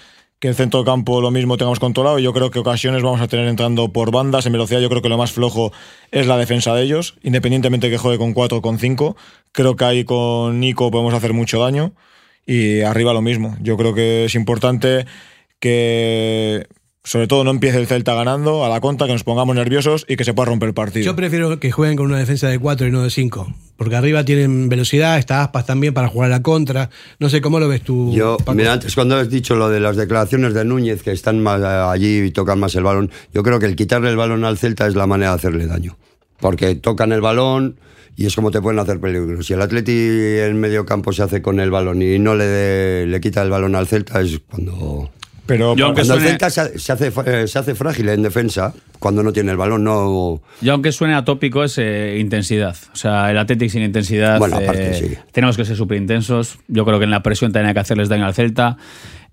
que 0.46 0.50
el 0.50 0.56
centro 0.56 0.82
de 0.82 0.86
campo 0.86 1.22
lo 1.22 1.32
mismo 1.32 1.58
tengamos 1.58 1.80
controlado. 1.80 2.20
Yo 2.20 2.32
creo 2.32 2.52
que 2.52 2.60
ocasiones 2.60 3.02
vamos 3.02 3.20
a 3.20 3.28
tener 3.28 3.48
entrando 3.48 3.92
por 3.92 4.12
bandas, 4.12 4.46
en 4.46 4.52
velocidad 4.52 4.80
yo 4.80 4.90
creo 4.90 5.02
que 5.02 5.10
lo 5.10 5.18
más 5.18 5.32
flojo 5.32 5.74
es 6.12 6.28
la 6.28 6.38
defensa 6.38 6.76
de 6.76 6.84
ellos, 6.84 7.18
independientemente 7.24 7.90
que 7.90 7.98
juegue 7.98 8.20
con 8.20 8.34
4 8.34 8.60
o 8.60 8.62
con 8.62 8.78
5, 8.78 9.18
creo 9.52 9.76
que 9.76 9.86
ahí 9.86 10.04
con 10.04 10.60
Nico 10.60 10.92
podemos 10.92 11.16
hacer 11.16 11.34
mucho 11.34 11.60
daño. 11.60 11.94
Y 12.46 12.82
arriba 12.82 13.12
lo 13.12 13.24
mismo, 13.24 13.58
yo 13.60 13.76
creo 13.76 13.96
que 13.96 14.26
es 14.26 14.36
importante 14.36 15.08
que 15.60 16.68
sobre 17.06 17.28
todo 17.28 17.44
no 17.46 17.52
empiece 17.52 17.78
el 17.78 17.88
Celta 17.88 18.14
ganando 18.14 18.66
a 18.66 18.70
la 18.70 18.82
conta, 18.82 19.06
que 19.06 19.14
nos 19.14 19.24
pongamos 19.24 19.56
nerviosos 19.56 20.06
y 20.10 20.18
que 20.18 20.26
se 20.26 20.34
pueda 20.34 20.48
romper 20.50 20.68
el 20.70 20.74
partido. 20.74 21.06
Yo 21.06 21.16
prefiero 21.16 21.58
que 21.60 21.72
jueguen 21.72 21.96
con 21.96 22.08
una 22.08 22.18
defensa 22.20 22.50
de 22.50 22.60
4 22.60 22.88
y 22.88 22.92
no 22.92 23.04
de 23.04 23.10
5. 23.10 23.54
Porque 23.78 23.96
arriba 23.96 24.24
tienen 24.26 24.70
velocidad, 24.70 25.18
está 25.18 25.44
Aspas 25.44 25.66
también 25.66 25.94
para 25.94 26.08
jugar 26.08 26.28
a 26.32 26.36
la 26.38 26.42
contra. 26.42 26.90
No 27.20 27.30
sé 27.30 27.42
cómo 27.42 27.60
lo 27.60 27.68
ves 27.68 27.82
tú. 27.82 28.12
Yo, 28.14 28.38
Paco? 28.38 28.54
mira, 28.56 28.74
antes 28.74 28.96
cuando 28.96 29.16
has 29.18 29.30
dicho 29.30 29.56
lo 29.56 29.70
de 29.70 29.80
las 29.80 29.96
declaraciones 29.98 30.54
de 30.54 30.66
Núñez, 30.66 31.04
que 31.04 31.12
están 31.12 31.42
más 31.44 31.62
eh, 31.62 31.66
allí 31.66 32.20
y 32.22 32.32
tocan 32.32 32.60
más 32.60 32.74
el 32.76 32.84
balón, 32.84 33.12
yo 33.34 33.44
creo 33.44 33.60
que 33.60 33.66
el 33.68 33.76
quitarle 33.76 34.10
el 34.10 34.18
balón 34.18 34.44
al 34.46 34.58
Celta 34.58 34.88
es 34.88 34.96
la 34.96 35.08
manera 35.08 35.32
de 35.32 35.36
hacerle 35.38 35.68
daño. 35.68 35.98
Porque 36.40 36.76
tocan 36.76 37.12
el 37.12 37.22
balón 37.22 37.78
y 38.18 38.26
es 38.26 38.36
como 38.36 38.50
te 38.50 38.62
pueden 38.62 38.80
hacer 38.80 39.00
peligro. 39.00 39.44
Si 39.44 39.54
el 39.54 39.62
Atleti 39.62 39.92
en 39.92 40.58
medio 40.60 40.86
campo 40.86 41.12
se 41.14 41.22
hace 41.24 41.42
con 41.42 41.60
el 41.60 41.70
balón 41.70 42.02
y 42.02 42.18
no 42.18 42.34
le, 42.36 42.46
de- 42.46 43.06
le 43.08 43.20
quita 43.22 43.42
el 43.44 43.50
balón 43.50 43.76
al 43.76 43.88
Celta, 43.88 44.22
es 44.22 44.40
cuando... 44.50 45.12
Pero 45.46 45.76
Yo, 45.76 45.94
cuando 45.94 46.04
suene- 46.04 46.24
el 46.24 46.30
Celta 46.30 46.50
se, 46.50 46.92
hace, 46.92 47.12
eh, 47.26 47.48
se 47.48 47.60
hace 47.60 47.76
frágil 47.76 48.10
en 48.10 48.24
defensa, 48.24 48.74
cuando 49.00 49.22
no 49.22 49.32
tiene 49.32 49.52
el 49.52 49.58
balón, 49.58 49.84
no... 49.84 50.42
Yo, 50.62 50.74
aunque 50.74 50.92
suene 50.92 51.14
atópico, 51.14 51.64
es 51.64 51.78
eh, 51.78 52.18
intensidad. 52.20 52.76
O 52.94 52.96
sea, 52.96 53.30
el 53.30 53.38
Athletic 53.38 53.70
sin 53.70 53.84
intensidad. 53.84 54.40
Bueno, 54.40 54.56
aparte, 54.58 54.92
eh, 54.92 54.94
sí. 54.94 55.18
Tenemos 55.32 55.56
que 55.56 55.66
ser 55.66 55.76
súper 55.78 55.98
intensos. 55.98 56.58
Yo 56.68 56.86
creo 56.86 56.98
que 56.98 57.06
en 57.06 57.12
la 57.12 57.22
presión 57.22 57.56
hay 57.56 57.74
que 57.74 57.80
hacerles 57.80 58.10
daño 58.10 58.26
al 58.26 58.34
Celta. 58.34 58.78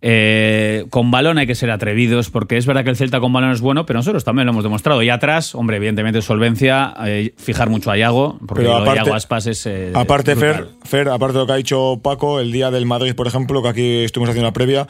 Eh, 0.05 0.85
con 0.91 1.13
balón 1.13 1.39
hay 1.39 1.47
que 1.47 1.55
ser 1.55 1.71
atrevidos, 1.71 2.29
porque 2.29 2.57
es 2.57 2.67
verdad 2.67 2.83
que 2.83 2.91
el 2.91 2.97
Celta 2.97 3.21
con 3.21 3.33
balón 3.33 3.53
es 3.53 3.61
bueno, 3.61 3.87
pero 3.87 4.01
nosotros 4.01 4.25
también 4.25 4.47
lo 4.47 4.53
hemos 4.53 4.65
demostrado. 4.65 5.01
Y 5.03 5.11
atrás, 5.11 5.55
hombre, 5.55 5.77
evidentemente 5.77 6.21
solvencia, 6.23 6.93
eh, 7.07 7.33
fijar 7.37 7.71
mucho 7.71 7.91
a 7.93 7.97
Yago, 7.97 8.37
porque 8.47 8.63
Pero 8.65 8.71
lo 8.73 8.77
de 8.79 8.91
aparte- 8.91 9.05
Yago 9.05 9.15
Aspas 9.15 9.47
es. 9.47 9.65
eh, 9.67 9.93
Aparte, 9.95 10.35
Fer. 10.35 10.67
Fer, 10.85 11.09
aparte 11.09 11.35
de 11.35 11.39
lo 11.39 11.47
que 11.47 11.53
ha 11.53 11.57
dicho 11.57 12.01
Paco, 12.03 12.41
el 12.41 12.51
día 12.51 12.71
del 12.73 12.85
Madrid, 12.85 13.15
por 13.15 13.29
ejemplo, 13.29 13.63
que 13.63 13.69
aquí 13.69 13.99
estuvimos 14.05 14.31
haciendo 14.31 14.49
una 14.49 14.53
previa, 14.53 14.89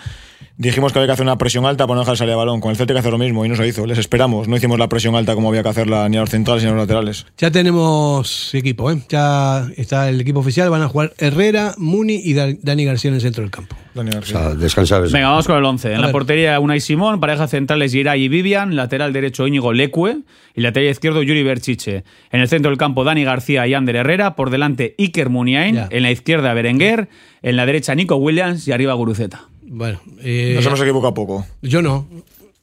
dijimos 0.56 0.92
que 0.92 0.98
había 0.98 1.08
que 1.08 1.12
hacer 1.12 1.26
una 1.26 1.36
presión 1.36 1.66
alta 1.66 1.86
para 1.86 1.96
no 1.96 2.00
dejar 2.00 2.16
salir 2.16 2.30
el 2.32 2.38
balón. 2.38 2.60
Con 2.60 2.70
el 2.70 2.76
Celta 2.78 2.92
hay 2.92 2.96
que 2.96 3.00
hacer 3.00 3.12
lo 3.12 3.18
mismo 3.18 3.44
y 3.44 3.48
no 3.50 3.56
se 3.56 3.66
hizo. 3.66 3.84
Les 3.86 3.98
esperamos. 3.98 4.48
No 4.48 4.56
hicimos 4.56 4.78
la 4.78 4.88
presión 4.88 5.14
alta 5.14 5.34
como 5.34 5.50
había 5.50 5.62
que 5.62 5.68
hacerla 5.68 6.08
ni 6.08 6.16
a 6.16 6.20
los 6.20 6.30
centrales 6.30 6.62
ni 6.62 6.70
a 6.70 6.72
los 6.72 6.80
laterales. 6.80 7.26
Ya 7.36 7.50
tenemos 7.50 8.54
equipo, 8.54 8.90
¿eh? 8.90 9.02
Ya 9.10 9.66
está 9.76 10.08
el 10.08 10.20
equipo 10.20 10.40
oficial. 10.40 10.70
Van 10.70 10.82
a 10.82 10.88
jugar 10.88 11.12
Herrera, 11.18 11.74
Muni 11.76 12.14
y 12.24 12.32
Da- 12.34 12.48
Dani 12.62 12.84
García 12.86 13.10
en 13.10 13.16
el 13.16 13.20
centro 13.20 13.42
del 13.42 13.50
campo. 13.50 13.76
Dani 13.94 14.10
O 14.10 14.14
García. 14.14 14.38
sea, 14.38 14.54
descansar. 14.54 15.01
Venga, 15.10 15.30
vamos 15.30 15.46
con 15.46 15.56
el 15.56 15.64
11. 15.64 15.94
En 15.94 16.00
la 16.02 16.12
portería, 16.12 16.60
Unai 16.60 16.80
Simón, 16.80 17.18
pareja 17.18 17.48
centrales 17.48 17.92
Giray 17.92 18.22
y 18.24 18.28
Vivian, 18.28 18.76
lateral 18.76 19.12
derecho 19.12 19.46
Íñigo 19.46 19.72
Lecue 19.72 20.18
y 20.54 20.60
lateral 20.60 20.90
izquierdo 20.90 21.22
Yuri 21.22 21.42
Berchiche. 21.42 22.04
En 22.30 22.40
el 22.40 22.48
centro 22.48 22.70
del 22.70 22.78
campo, 22.78 23.02
Dani 23.04 23.24
García 23.24 23.66
y 23.66 23.74
Ander 23.74 23.96
Herrera, 23.96 24.36
por 24.36 24.50
delante 24.50 24.94
Iker 24.98 25.30
Muniain, 25.30 25.74
Ya. 25.74 25.88
en 25.90 26.02
la 26.02 26.10
izquierda 26.10 26.52
Berenguer, 26.54 27.08
en 27.42 27.56
la 27.56 27.66
derecha 27.66 27.94
Nico 27.94 28.16
Williams 28.16 28.68
y 28.68 28.72
arriba 28.72 28.92
Guruceta. 28.94 29.46
Bueno, 29.62 30.00
eh, 30.22 30.52
Nos 30.54 30.66
hemos 30.66 30.80
equivocado 30.82 31.14
poco. 31.14 31.46
yo 31.62 31.80
no. 31.82 32.06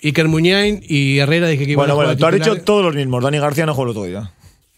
Iker 0.02 0.30
Muñain 0.30 0.80
y 0.88 1.18
Herrera 1.18 1.48
dije 1.50 1.66
que 1.66 1.76
Bueno, 1.76 1.92
a 1.94 1.96
bueno, 1.96 2.16
tú 2.16 2.26
has 2.26 2.34
dicho 2.36 2.56
todos 2.62 2.86
los 2.86 2.96
mismos. 2.96 3.22
Dani 3.22 3.38
García 3.40 3.66
no 3.66 3.74
jugó 3.74 3.84
el 3.86 3.90
otro 3.90 4.04
día. 4.06 4.32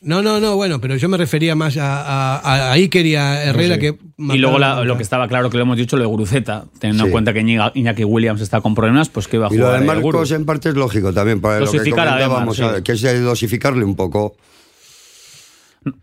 No, 0.04 0.24
no, 0.24 0.40
no, 0.40 0.56
bueno, 0.56 0.82
pero 0.82 0.96
yo 0.96 1.08
me 1.10 1.18
refería 1.18 1.54
más 1.54 1.78
a, 1.78 2.02
a, 2.02 2.40
a 2.40 2.72
Iker 2.74 3.06
y 3.06 3.16
a 3.16 3.44
Herrera 3.44 3.76
sí. 3.76 3.82
que... 3.82 3.98
Y 4.18 4.38
luego 4.40 4.58
la- 4.58 4.84
lo 4.84 4.98
que 4.98 5.04
estaba 5.04 5.28
claro 5.28 5.52
que 5.52 5.58
lo 5.58 5.64
hemos 5.64 5.78
dicho, 5.78 5.96
lo 5.96 6.02
de 6.02 6.08
Guruceta, 6.08 6.66
teniendo 6.80 7.04
en 7.04 7.10
Sí. 7.10 7.12
cuenta 7.12 7.34
que 7.34 7.42
Iñaki 7.76 8.04
Williams 8.04 8.42
está 8.42 8.62
con 8.62 8.74
problemas, 8.74 9.10
pues 9.10 9.28
que 9.28 9.38
iba 9.38 9.46
a 9.48 9.54
Y 9.54 9.58
lo 9.58 9.66
jugar 9.66 9.80
de 9.80 9.86
eh. 9.86 9.88
Marcos 9.88 10.32
en 10.32 10.46
parte 10.46 10.70
es 10.70 10.76
lógico 10.76 11.14
también, 11.14 11.40
para 11.40 11.60
lo 11.60 11.72
que 11.72 11.78
comentábamos, 11.78 12.58
sí. 12.58 12.64
que 12.84 12.94
es 12.94 13.24
dosificarle 13.24 13.86
un 13.86 13.96
poco. 13.96 14.36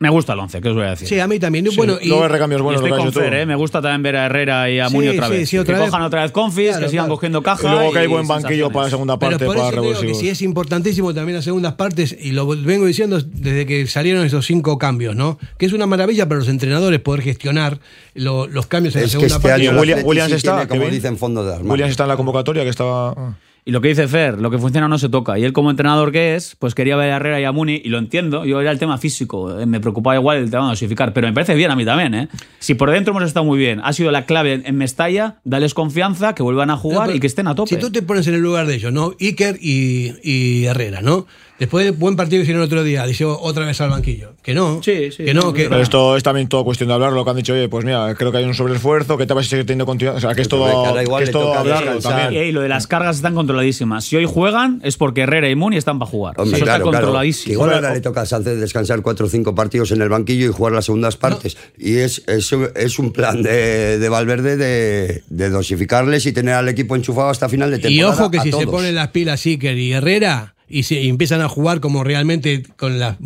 Me 0.01 0.11
gusta 0.11 0.33
el 0.33 0.41
11, 0.41 0.61
¿qué 0.61 0.70
os 0.70 0.74
voy 0.74 0.87
a 0.87 0.91
decir? 0.91 1.07
Sí, 1.07 1.20
a 1.20 1.29
mí 1.29 1.39
también. 1.39 1.64
Bueno, 1.76 1.99
y, 2.03 2.09
Luego 2.09 2.24
hay 2.24 2.31
recambios 2.31 2.61
Y 2.61 2.64
buenos. 2.64 2.81
estoy 2.83 2.91
lo 2.91 2.97
que 2.97 3.03
con 3.05 3.12
Fer. 3.12 3.33
¿eh? 3.35 3.47
me 3.47 3.55
gusta 3.55 3.81
también 3.81 4.03
ver 4.03 4.16
a 4.16 4.26
Herrera 4.26 4.68
y 4.68 4.81
a 4.81 4.89
Sí, 4.89 4.95
Muni 4.97 5.07
otra 5.11 5.29
sí, 5.29 5.33
vez. 5.35 5.49
sí, 5.49 5.57
otra 5.57 5.74
que 5.76 5.81
vez. 5.83 5.91
cojan 5.91 6.03
otra 6.05 6.22
vez 6.22 6.33
confis, 6.33 6.66
Claro, 6.70 6.83
que 6.83 6.89
sigan 6.91 7.05
claro. 7.05 7.14
cogiendo 7.14 7.39
Y 7.39 7.43
caja. 7.45 7.72
luego 7.72 7.93
que 7.93 7.99
hay 8.01 8.05
y 8.07 8.09
buen 8.09 8.26
banquillo 8.26 8.70
para 8.72 8.87
la 8.87 8.91
segunda 8.91 9.18
pero 9.20 9.31
parte, 9.31 9.47
por 9.47 9.57
para 9.57 9.68
eso 9.68 9.81
digo 9.83 10.01
que 10.01 10.14
sí 10.16 10.29
es 10.29 10.43
importantísimo 10.43 11.14
también 11.14 11.37
las 11.37 11.45
segundas 11.45 11.74
partes, 11.74 12.16
y 12.20 12.33
lo 12.33 12.49
vengo 12.49 12.87
diciendo 12.87 13.20
desde 13.20 13.66
que 13.66 13.87
salieron 13.87 14.26
esos 14.26 14.45
cinco 14.47 14.79
cambios, 14.79 15.14
¿no? 15.14 15.39
Que 15.59 15.66
es 15.66 15.72
una 15.72 15.87
maravilla 15.87 16.26
para 16.29 16.41
los 16.41 16.49
entrenadores 16.49 16.99
poder 16.99 17.22
gestionar 17.22 17.79
lo- 18.14 18.49
los 18.49 18.66
cambios 18.66 18.97
en 18.97 19.03
la 19.03 19.07
Es 19.07 19.12
que 19.12 19.20
segunda 19.29 19.37
este 19.37 19.49
parte. 19.49 19.62
Y 19.62 19.68
año 19.68 19.81
William- 19.81 20.01
Williams 20.05 20.31
sí 20.31 20.37
está, 20.39 20.66
tiene, 20.66 20.81
como 20.81 20.91
dicen, 20.91 21.16
fondo 21.18 21.45
de 21.45 21.53
armario. 21.53 21.70
Williams 21.70 21.91
está 21.93 22.03
en 22.03 22.09
la 22.09 22.16
convocatoria 22.16 22.64
que 22.64 22.70
estaba. 22.70 23.37
Y 23.69 23.71
lo 23.71 23.83
que 23.83 23.89
dice 23.89 24.09
Fer, 24.09 24.41
lo 24.41 24.51
que 24.51 24.57
funciona 24.57 24.89
no 24.89 24.97
se 24.97 25.11
toca. 25.11 25.39
Y 25.39 25.45
él 25.45 25.53
como 25.53 25.69
entrenador 25.71 26.11
que 26.11 26.35
es, 26.37 26.57
pues 26.59 26.75
quería 26.75 26.97
ver 26.97 27.11
a 27.12 27.16
Herrera 27.16 27.39
y 27.39 27.45
a 27.45 27.53
Muni, 27.53 27.83
y 27.85 27.91
lo 27.91 27.99
entiendo. 27.99 28.47
Yo 28.47 28.62
era 28.62 28.71
el 28.71 28.79
tema 28.79 28.97
físico, 28.97 29.61
eh, 29.61 29.66
me 29.66 29.79
preocupaba 29.79 30.16
igual 30.16 30.39
el 30.39 30.51
tema 30.51 30.62
de 30.64 30.69
dosificar, 30.71 31.12
pero 31.12 31.27
me 31.27 31.35
parece 31.35 31.55
bien 31.55 31.71
a 31.71 31.77
mí 31.77 31.85
también, 31.85 32.14
¿eh? 32.14 32.29
Si 32.61 32.73
por 32.73 32.91
dentro 32.91 33.11
hemos 33.12 33.25
estado 33.25 33.45
muy 33.45 33.59
bien, 33.59 33.83
ha 33.85 33.93
sido 33.93 34.11
la 34.11 34.25
clave 34.25 34.62
en- 34.64 34.75
Mestalla, 34.79 35.37
dales 35.45 35.75
confianza, 35.75 36.35
que 36.35 36.43
vuelvan 36.43 36.71
a 36.71 36.79
jugar 36.79 37.11
No, 37.11 37.14
y 37.14 37.21
que 37.21 37.27
estén 37.27 37.47
a 37.47 37.55
tope. 37.55 37.69
Si 37.69 37.77
tú 37.77 37.93
te 37.93 38.01
pones 38.01 38.27
en 38.27 38.37
el 38.37 38.41
lugar 38.41 38.66
de 38.66 38.75
ellos, 38.77 38.91
¿no? 38.91 39.12
Iker 39.21 39.59
y, 39.61 40.14
y 40.23 40.64
Herrera, 40.64 41.03
¿no? 41.03 41.27
Después 41.59 41.84
del 41.84 41.94
buen 41.94 42.14
partido 42.14 42.38
que 42.38 42.42
hicieron 42.42 42.62
el 42.62 42.66
otro 42.66 42.84
día, 42.84 43.04
dice 43.04 43.24
otra 43.24 43.66
vez 43.66 43.80
al 43.80 43.90
banquillo. 43.90 44.34
Que 44.42 44.54
no. 44.54 44.80
Sí, 44.82 45.11
sí, 45.11 45.24
Que 45.24 45.34
no, 45.34 45.52
que. 45.52 45.68
Pero 45.68 45.82
esto 45.82 46.16
es 46.16 46.22
también 46.22 46.48
todo 46.48 46.64
cuestión 46.64 46.88
de 46.88 46.94
hablar, 46.94 47.12
lo 47.12 47.24
que 47.24 47.30
han 47.30 47.36
dicho, 47.36 47.52
oye, 47.52 47.68
pues 47.68 47.84
mira, 47.84 48.14
creo 48.14 48.30
que 48.30 48.38
hay 48.38 48.44
un 48.44 48.54
sobreesfuerzo, 48.54 49.18
que 49.18 49.26
te 49.26 49.34
vas 49.34 49.46
a 49.46 49.48
seguir 49.48 49.66
teniendo 49.66 49.84
continuidad. 49.86 50.16
O 50.16 50.20
sea, 50.20 50.34
que 50.34 50.42
es 50.42 50.48
todo, 50.48 50.68
igual 51.02 51.22
que 51.22 51.24
es 51.24 51.32
todo 51.32 51.54
hablarlo 51.54 51.98
también. 51.98 52.44
Y, 52.44 52.48
y 52.48 52.52
lo 52.52 52.61
de 52.61 52.68
las 52.68 52.86
cargas 52.86 53.16
están 53.16 53.34
controladísimas. 53.34 54.04
Si 54.04 54.16
hoy 54.16 54.24
juegan 54.24 54.80
es 54.84 54.96
porque 54.96 55.22
Herrera 55.22 55.48
y 55.50 55.56
Muni 55.56 55.76
están 55.76 55.98
para 55.98 56.11
jugar. 56.11 56.34
Hombre, 56.38 56.56
Eso 56.56 56.64
claro, 56.64 56.84
está 56.84 56.90
claro. 56.90 57.06
controladísimo. 57.06 57.52
Igual 57.54 57.74
ahora 57.74 57.92
le 57.92 58.00
toca 58.00 58.20
a 58.20 58.26
Sánchez 58.26 58.61
descansar 58.61 59.02
cuatro 59.02 59.26
o 59.26 59.28
cinco 59.28 59.54
partidos 59.54 59.90
en 59.90 60.00
el 60.00 60.09
banquillo 60.09 60.48
y 60.48 60.52
jugar 60.52 60.72
las 60.72 60.84
segundas 60.84 61.16
partes. 61.16 61.56
Y 61.76 61.96
es, 61.96 62.22
es, 62.28 62.52
es 62.52 62.98
un 62.98 63.12
plan 63.12 63.42
de, 63.42 63.98
de 63.98 64.09
Valverde 64.09 64.56
de, 64.56 65.24
de 65.28 65.50
dosificarles 65.50 66.24
y 66.26 66.32
tener 66.32 66.54
al 66.54 66.68
equipo 66.68 66.94
enchufado 66.94 67.30
hasta 67.30 67.48
final 67.48 67.70
de 67.72 67.78
temporada. 67.78 67.96
Y 67.96 68.02
ojo 68.04 68.30
que 68.30 68.38
a 68.38 68.42
si 68.42 68.52
se 68.52 68.66
ponen 68.66 68.94
las 68.94 69.09
pilas 69.09 69.44
Iker 69.44 69.76
y 69.76 69.92
Herrera 69.92 70.54
y, 70.69 70.83
se, 70.83 71.01
y 71.01 71.09
empiezan 71.09 71.41
a 71.41 71.49
jugar 71.49 71.81
como 71.81 72.05
realmente 72.05 72.62
con 72.77 72.99
las 72.99 73.16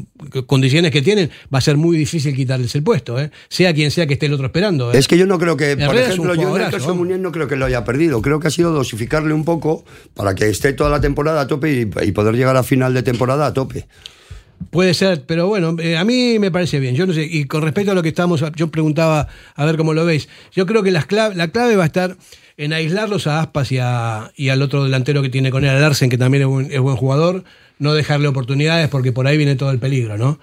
condiciones 0.46 0.90
que 0.90 1.02
tienen, 1.02 1.30
va 1.52 1.58
a 1.58 1.60
ser 1.60 1.76
muy 1.76 1.96
difícil 1.96 2.34
quitarles 2.34 2.74
el 2.74 2.82
puesto, 2.82 3.18
¿eh? 3.20 3.30
sea 3.48 3.74
quien 3.74 3.90
sea 3.90 4.06
que 4.06 4.14
esté 4.14 4.26
el 4.26 4.34
otro 4.34 4.46
esperando. 4.46 4.92
¿eh? 4.92 4.98
Es 4.98 5.08
que 5.08 5.18
yo 5.18 5.26
no 5.26 5.38
creo 5.38 5.56
que, 5.56 5.76
por 5.76 5.96
ejemplo, 5.96 6.34
yo 6.34 6.56
en 6.56 6.62
el 6.62 6.70
caso 6.70 6.92
de. 6.92 6.98
Munier 6.98 7.20
no 7.20 7.32
creo 7.32 7.48
que 7.48 7.56
lo 7.56 7.64
haya 7.64 7.84
perdido. 7.84 8.22
Creo 8.22 8.40
que 8.40 8.48
ha 8.48 8.50
sido 8.50 8.72
dosificarle 8.72 9.34
un 9.34 9.44
poco 9.44 9.84
para 10.14 10.34
que 10.34 10.48
esté 10.48 10.72
toda 10.72 10.90
la 10.90 11.00
temporada 11.00 11.40
a 11.40 11.46
tope 11.46 11.72
y, 11.72 11.90
y 12.06 12.12
poder 12.12 12.34
llegar 12.34 12.56
a 12.56 12.62
final 12.62 12.94
de 12.94 13.02
temporada 13.02 13.46
a 13.46 13.52
tope. 13.52 13.86
Puede 14.70 14.94
ser, 14.94 15.24
pero 15.26 15.46
bueno, 15.48 15.76
eh, 15.80 15.96
a 15.96 16.04
mí 16.04 16.38
me 16.38 16.50
parece 16.50 16.78
bien. 16.80 16.94
Yo 16.94 17.06
no 17.06 17.12
sé, 17.12 17.22
y 17.28 17.44
con 17.44 17.62
respecto 17.62 17.92
a 17.92 17.94
lo 17.94 18.02
que 18.02 18.08
estamos, 18.10 18.44
yo 18.56 18.68
preguntaba 18.70 19.28
a 19.54 19.64
ver 19.64 19.76
cómo 19.76 19.94
lo 19.94 20.04
veis. 20.04 20.28
Yo 20.52 20.66
creo 20.66 20.82
que 20.82 20.90
las 20.90 21.06
clave- 21.06 21.34
la 21.34 21.48
clave 21.48 21.76
va 21.76 21.84
a 21.84 21.86
estar 21.86 22.16
en 22.56 22.72
aislarlos 22.72 23.26
a 23.26 23.40
Aspas 23.40 23.72
y, 23.72 23.78
a- 23.78 24.30
y 24.36 24.50
al 24.50 24.62
otro 24.62 24.84
delantero 24.84 25.22
que 25.22 25.28
tiene 25.30 25.50
con 25.50 25.64
él, 25.64 25.70
a 25.70 25.78
Larsen, 25.80 26.10
que 26.10 26.18
también 26.18 26.42
es 26.42 26.48
buen, 26.48 26.72
es 26.72 26.80
buen 26.80 26.96
jugador. 26.96 27.44
No 27.78 27.94
dejarle 27.94 28.28
oportunidades 28.28 28.88
porque 28.88 29.10
por 29.10 29.26
ahí 29.26 29.36
viene 29.36 29.56
todo 29.56 29.70
el 29.72 29.78
peligro, 29.80 30.16
¿no? 30.16 30.38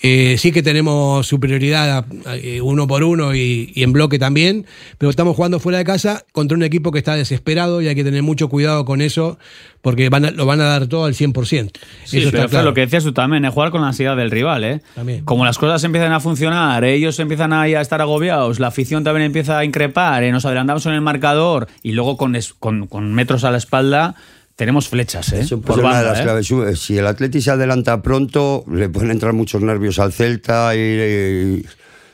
Eh, 0.00 0.36
sí 0.38 0.52
que 0.52 0.62
tenemos 0.62 1.26
superioridad 1.26 1.90
a- 1.90 2.04
a- 2.30 2.36
eh, 2.36 2.60
uno 2.60 2.86
por 2.86 3.02
uno 3.02 3.34
y, 3.34 3.72
y 3.74 3.82
en 3.82 3.92
bloque 3.92 4.18
también, 4.20 4.64
pero 4.98 5.10
estamos 5.10 5.34
jugando 5.34 5.58
fuera 5.58 5.78
de 5.78 5.84
casa 5.84 6.24
contra 6.32 6.56
un 6.56 6.62
equipo 6.62 6.92
que 6.92 6.98
está 6.98 7.16
desesperado 7.16 7.82
y 7.82 7.88
hay 7.88 7.94
que 7.96 8.04
tener 8.04 8.22
mucho 8.22 8.48
cuidado 8.48 8.84
con 8.84 9.00
eso 9.00 9.38
porque 9.82 10.08
van 10.08 10.24
a- 10.26 10.30
lo 10.30 10.46
van 10.46 10.60
a 10.60 10.64
dar 10.64 10.86
todo 10.86 11.06
al 11.06 11.14
100%. 11.14 11.72
Sí, 12.04 12.18
eso 12.18 12.30
pero 12.30 12.44
está 12.44 12.48
claro. 12.50 12.64
lo 12.66 12.74
que 12.74 12.82
decías 12.82 13.02
tú 13.02 13.12
también, 13.12 13.44
es 13.44 13.52
jugar 13.52 13.70
con 13.72 13.80
la 13.80 13.88
ansiedad 13.88 14.16
del 14.16 14.30
rival, 14.30 14.62
¿eh? 14.62 14.80
También. 14.94 15.24
Como 15.24 15.44
las 15.44 15.58
cosas 15.58 15.82
empiezan 15.82 16.12
a 16.12 16.20
funcionar, 16.20 16.84
ellos 16.84 17.18
empiezan 17.18 17.52
ahí 17.52 17.74
a 17.74 17.80
estar 17.80 18.00
agobiados, 18.02 18.60
la 18.60 18.68
afición 18.68 19.02
también 19.02 19.26
empieza 19.26 19.58
a 19.58 19.64
increpar, 19.64 20.22
¿eh? 20.22 20.30
nos 20.30 20.44
adelantamos 20.44 20.86
en 20.86 20.92
el 20.92 21.00
marcador 21.00 21.66
y 21.82 21.92
luego 21.92 22.16
con, 22.16 22.36
es- 22.36 22.54
con, 22.54 22.86
con 22.86 23.12
metros 23.14 23.42
a 23.42 23.50
la 23.50 23.58
espalda 23.58 24.14
tenemos 24.56 24.88
flechas, 24.88 25.32
¿eh? 25.32 25.40
Eso 25.40 25.60
Por 25.60 25.76
puede 25.80 25.88
de 25.88 25.94
banda, 25.94 26.10
las 26.10 26.20
¿eh? 26.20 26.22
claves. 26.22 26.80
Si 26.80 26.96
el 26.98 27.06
Atleti 27.06 27.40
se 27.40 27.50
adelanta 27.50 28.00
pronto, 28.02 28.64
le 28.70 28.88
pueden 28.88 29.10
entrar 29.10 29.32
muchos 29.32 29.62
nervios 29.62 29.98
al 29.98 30.12
Celta 30.12 30.74
y, 30.76 30.78
y 30.78 31.64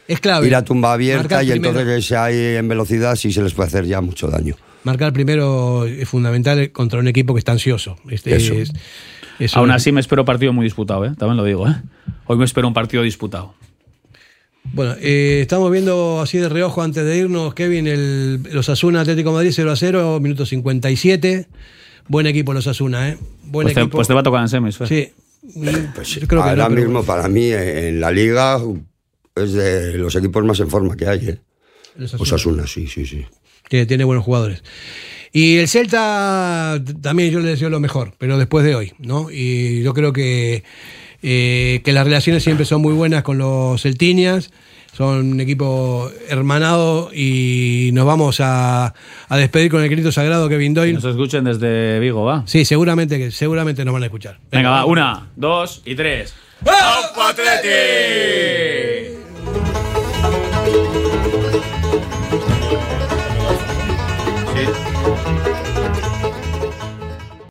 Es 0.09 0.20
clave. 0.20 0.47
ir 0.47 0.55
a 0.55 0.64
tumba 0.64 0.93
abierta 0.93 1.43
y 1.43 1.53
entonces 1.53 2.12
ahí 2.12 2.57
en 2.57 2.66
velocidad 2.68 3.16
sí 3.16 3.32
se 3.32 3.43
les 3.43 3.53
puede 3.55 3.68
hacer 3.68 3.84
ya 3.86 4.01
mucho 4.01 4.28
daño. 4.28 4.57
Marcar 4.84 5.12
primero 5.12 5.84
es 5.84 6.09
fundamental 6.09 6.70
contra 6.72 6.99
un 7.01 7.09
equipo 7.09 7.34
que 7.34 7.38
está 7.41 7.53
ansioso. 7.53 7.97
Este 8.09 8.34
Eso. 8.36 8.55
es- 8.55 8.72
eso 9.38 9.59
Aún 9.59 9.70
es- 9.70 9.76
así 9.76 9.93
me 9.93 10.01
espero 10.01 10.24
partido 10.24 10.53
muy 10.55 10.64
disputado, 10.64 11.05
¿eh? 11.05 11.12
También 11.18 11.36
lo 11.36 11.45
digo, 11.45 11.68
¿eh? 11.68 11.74
Hoy 12.26 12.38
me 12.38 12.45
espero 12.47 12.66
un 12.68 12.74
partido 12.74 13.03
disputado. 13.03 13.55
Bueno, 14.72 14.95
eh, 15.01 15.41
estamos 15.43 15.70
viendo 15.72 16.20
así 16.20 16.38
de 16.38 16.49
reojo 16.49 16.82
antes 16.82 17.05
de 17.05 17.16
irnos, 17.16 17.55
Kevin, 17.55 17.86
el, 17.86 18.43
los 18.53 18.68
Asuna 18.68 19.01
Atlético 19.01 19.30
de 19.30 19.34
Madrid 19.36 19.53
0 19.55 19.72
a 19.72 19.76
0, 19.76 20.20
minuto 20.20 20.45
57. 20.47 21.47
Buen 22.11 22.26
equipo 22.26 22.52
los 22.52 22.66
Asuna, 22.66 23.08
¿eh? 23.11 23.18
Buen 23.44 23.66
Pues 23.66 23.74
te, 23.74 23.80
equipo. 23.82 23.96
pues 23.98 24.08
te 24.08 24.14
va 24.14 24.20
a 24.20 24.22
tocar 24.24 24.42
en 24.42 24.48
semis, 24.48 24.76
Fer. 24.76 24.88
Sí. 24.88 25.08
Pues 25.94 26.08
Yo 26.16 26.26
creo 26.26 26.42
que 26.42 26.48
ahora 26.50 26.64
no, 26.64 26.74
pero 26.74 26.86
mismo, 26.88 27.04
para 27.04 27.28
mí, 27.28 27.44
eh, 27.44 27.88
en 27.88 28.00
la 28.00 28.11
liga 28.11 28.61
es 29.36 29.52
de 29.52 29.96
los 29.96 30.14
equipos 30.16 30.44
más 30.44 30.58
en 30.58 30.68
forma 30.68 30.96
que 30.96 31.06
hay. 31.06 31.28
¿eh? 31.28 31.38
Los 31.94 32.12
Asuna. 32.14 32.22
Osasuna, 32.24 32.66
sí, 32.66 32.88
sí, 32.88 33.06
sí. 33.06 33.24
Tiene, 33.68 33.86
tiene 33.86 34.02
buenos 34.02 34.24
jugadores. 34.24 34.64
Y 35.32 35.58
el 35.58 35.68
Celta 35.68 36.82
también 37.00 37.30
yo 37.30 37.38
le 37.38 37.50
deseo 37.50 37.70
lo 37.70 37.78
mejor, 37.78 38.14
pero 38.18 38.36
después 38.38 38.64
de 38.64 38.74
hoy, 38.74 38.92
¿no? 38.98 39.30
Y 39.30 39.82
yo 39.84 39.94
creo 39.94 40.12
que, 40.12 40.64
eh, 41.22 41.80
que 41.84 41.92
las 41.92 42.04
relaciones 42.04 42.42
siempre 42.42 42.64
son 42.66 42.82
muy 42.82 42.92
buenas 42.92 43.22
con 43.22 43.38
los 43.38 43.80
celtinias. 43.82 44.50
Son 44.93 45.32
un 45.32 45.41
equipo 45.41 46.11
hermanado 46.28 47.11
y 47.14 47.91
nos 47.93 48.05
vamos 48.07 48.41
a, 48.41 48.93
a 49.28 49.36
despedir 49.36 49.70
con 49.70 49.82
el 49.82 49.88
grito 49.88 50.12
sagrado 50.12 50.49
Kevin 50.49 50.74
Que 50.74 50.80
Doyle. 50.80 50.95
nos 50.95 51.05
escuchen 51.05 51.45
desde 51.45 51.99
Vigo, 52.01 52.24
va. 52.24 52.43
Sí, 52.47 52.64
seguramente 52.64 53.16
que 53.18 53.30
seguramente 53.30 53.84
nos 53.84 53.95
van 53.95 54.03
a 54.03 54.07
escuchar. 54.07 54.38
Venga, 54.51 54.70
va, 54.70 54.84
una, 54.84 55.28
dos 55.36 55.82
y 55.84 55.95
tres. 55.95 56.34
¡Vamos, 56.62 57.12
Atleti! 57.30 58.89